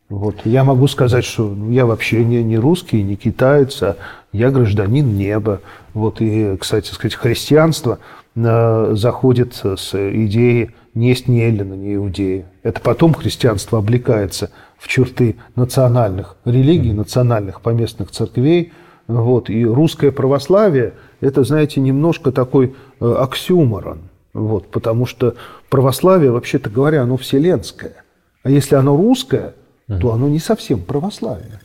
Вот. 0.09 0.35
Я 0.45 0.63
могу 0.63 0.87
сказать, 0.87 1.25
что 1.25 1.55
я 1.69 1.85
вообще 1.85 2.23
не, 2.23 2.43
не 2.43 2.57
русский, 2.57 3.01
не 3.01 3.15
китаец, 3.15 3.81
а 3.81 3.97
я 4.31 4.51
гражданин 4.51 5.17
неба. 5.17 5.61
Вот. 5.93 6.21
И, 6.21 6.57
кстати 6.57 6.91
сказать, 6.91 7.15
христианство 7.15 7.97
э, 8.35 8.93
заходит 8.95 9.55
с 9.55 9.93
идеей 9.95 10.71
не 10.93 11.09
есть 11.09 11.27
ни 11.27 11.41
эллина, 11.41 11.73
ни 11.73 11.95
иудея. 11.95 12.45
Это 12.63 12.79
потом 12.79 13.13
христианство 13.13 13.79
облекается 13.79 14.51
в 14.77 14.87
черты 14.87 15.35
национальных 15.55 16.37
религий, 16.45 16.93
национальных 16.93 17.61
поместных 17.61 18.11
церквей. 18.11 18.71
Вот. 19.07 19.49
И 19.49 19.65
русское 19.65 20.11
православие– 20.11 20.93
это, 21.19 21.43
знаете, 21.43 21.81
немножко 21.81 22.31
такой 22.31 22.75
оксюморон– 22.99 24.01
вот, 24.35 24.67
потому 24.69 25.05
что 25.05 25.35
православие, 25.69 26.29
вообще-то 26.29 26.69
говоря, 26.69 27.03
оно 27.03 27.15
вселенское. 27.15 28.03
А 28.43 28.49
если 28.49 28.75
оно 28.75 28.97
русское, 28.97 29.55
то 29.87 30.11
оно 30.11 30.27
не 30.27 30.39
совсем 30.39 30.81
православие. 30.81 31.61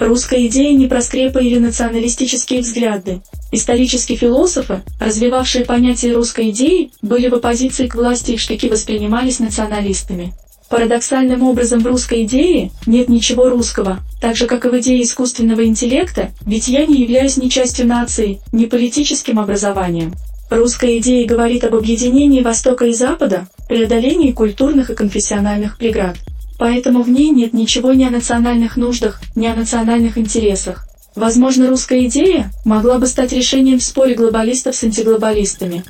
Русская 0.00 0.44
идея 0.48 0.76
не 0.76 0.88
про 0.88 1.00
скрепы 1.00 1.44
или 1.44 1.60
националистические 1.60 2.62
взгляды. 2.62 3.22
Исторические 3.52 4.18
философы, 4.18 4.82
развивавшие 4.98 5.64
понятие 5.64 6.16
русской 6.16 6.50
идеи, 6.50 6.90
были 7.00 7.28
в 7.28 7.34
оппозиции 7.34 7.86
к 7.86 7.94
власти 7.94 8.32
и 8.32 8.36
штыки 8.36 8.68
воспринимались 8.68 9.38
националистами. 9.38 10.34
Парадоксальным 10.68 11.44
образом 11.44 11.78
в 11.78 11.86
русской 11.86 12.24
идее 12.24 12.72
нет 12.86 13.08
ничего 13.08 13.48
русского, 13.48 14.00
так 14.20 14.34
же 14.34 14.46
как 14.46 14.64
и 14.64 14.68
в 14.68 14.80
идее 14.80 15.04
искусственного 15.04 15.64
интеллекта, 15.64 16.30
ведь 16.44 16.66
я 16.66 16.86
не 16.86 17.02
являюсь 17.02 17.36
ни 17.36 17.48
частью 17.48 17.86
нации, 17.86 18.40
ни 18.50 18.64
политическим 18.64 19.38
образованием. 19.38 20.12
Русская 20.54 20.98
идея 20.98 21.26
говорит 21.26 21.64
об 21.64 21.74
объединении 21.74 22.42
Востока 22.42 22.84
и 22.84 22.92
Запада, 22.92 23.46
преодолении 23.68 24.32
культурных 24.32 24.90
и 24.90 24.94
конфессиональных 24.94 25.78
преград. 25.78 26.16
Поэтому 26.58 27.02
в 27.02 27.08
ней 27.08 27.30
нет 27.30 27.54
ничего 27.54 27.94
ни 27.94 28.04
о 28.04 28.10
национальных 28.10 28.76
нуждах, 28.76 29.22
ни 29.34 29.46
о 29.46 29.54
национальных 29.54 30.18
интересах. 30.18 30.86
Возможно, 31.16 31.70
русская 31.70 32.06
идея 32.06 32.50
могла 32.66 32.98
бы 32.98 33.06
стать 33.06 33.32
решением 33.32 33.78
в 33.78 33.82
споре 33.82 34.14
глобалистов 34.14 34.76
с 34.76 34.84
антиглобалистами. 34.84 35.84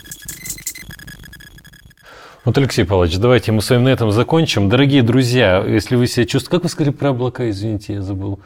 Вот, 2.45 2.57
Алексей 2.59 2.85
Павлович, 2.85 3.19
давайте 3.19 3.53
мы 3.53 3.63
с 3.63 3.71
вами 3.71 3.85
на 3.85 3.89
этом 3.89 4.11
закончим. 4.11 4.69
Дорогие 4.69 5.03
друзья, 5.03 5.65
если 5.65 5.97
вы 5.97 6.07
себя 6.07 6.25
чувствуете... 6.25 6.51
Как 6.51 6.63
вы 6.63 6.69
сказали 6.69 6.93
про 6.93 7.11
облака, 7.11 7.49
извините, 7.51 7.95
я 7.95 8.03
забыл. 8.03 8.41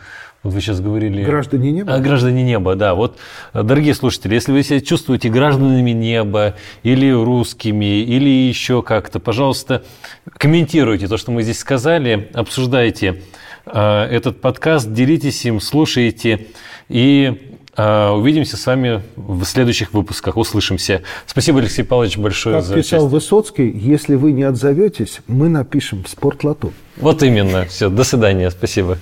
Вот 0.46 0.54
вы 0.54 0.60
сейчас 0.60 0.80
говорили... 0.80 1.24
Граждане 1.24 1.72
неба? 1.72 1.94
А, 1.94 1.98
граждане 1.98 2.44
неба, 2.44 2.76
да. 2.76 2.94
Вот, 2.94 3.18
дорогие 3.52 3.94
слушатели, 3.94 4.34
если 4.34 4.52
вы 4.52 4.62
себя 4.62 4.80
чувствуете 4.80 5.28
гражданами 5.28 5.90
неба, 5.90 6.54
или 6.84 7.10
русскими, 7.10 8.02
или 8.02 8.28
еще 8.28 8.80
как-то, 8.80 9.18
пожалуйста, 9.18 9.82
комментируйте 10.30 11.08
то, 11.08 11.16
что 11.16 11.32
мы 11.32 11.42
здесь 11.42 11.58
сказали, 11.58 12.30
обсуждайте 12.32 13.22
э, 13.66 14.04
этот 14.04 14.40
подкаст, 14.40 14.92
делитесь 14.92 15.44
им, 15.46 15.60
слушайте, 15.60 16.46
и 16.88 17.56
э, 17.76 18.08
увидимся 18.10 18.56
с 18.56 18.64
вами 18.64 19.02
в 19.16 19.42
следующих 19.46 19.94
выпусках, 19.94 20.36
услышимся. 20.36 21.02
Спасибо, 21.26 21.58
Алексей 21.58 21.82
Павлович, 21.82 22.18
большое 22.18 22.58
Как 22.58 22.64
за 22.64 22.74
писал. 22.76 23.08
Высоцкий, 23.08 23.68
если 23.68 24.14
вы 24.14 24.30
не 24.30 24.44
отзоветесь, 24.44 25.22
мы 25.26 25.48
напишем 25.48 26.04
в 26.04 26.08
спортлоту. 26.08 26.72
Вот 26.98 27.24
именно. 27.24 27.64
Все, 27.64 27.90
до 27.90 28.04
свидания, 28.04 28.48
спасибо. 28.52 28.96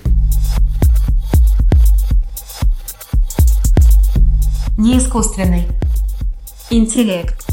Неискусственный 4.77 5.67
интеллект. 6.69 7.44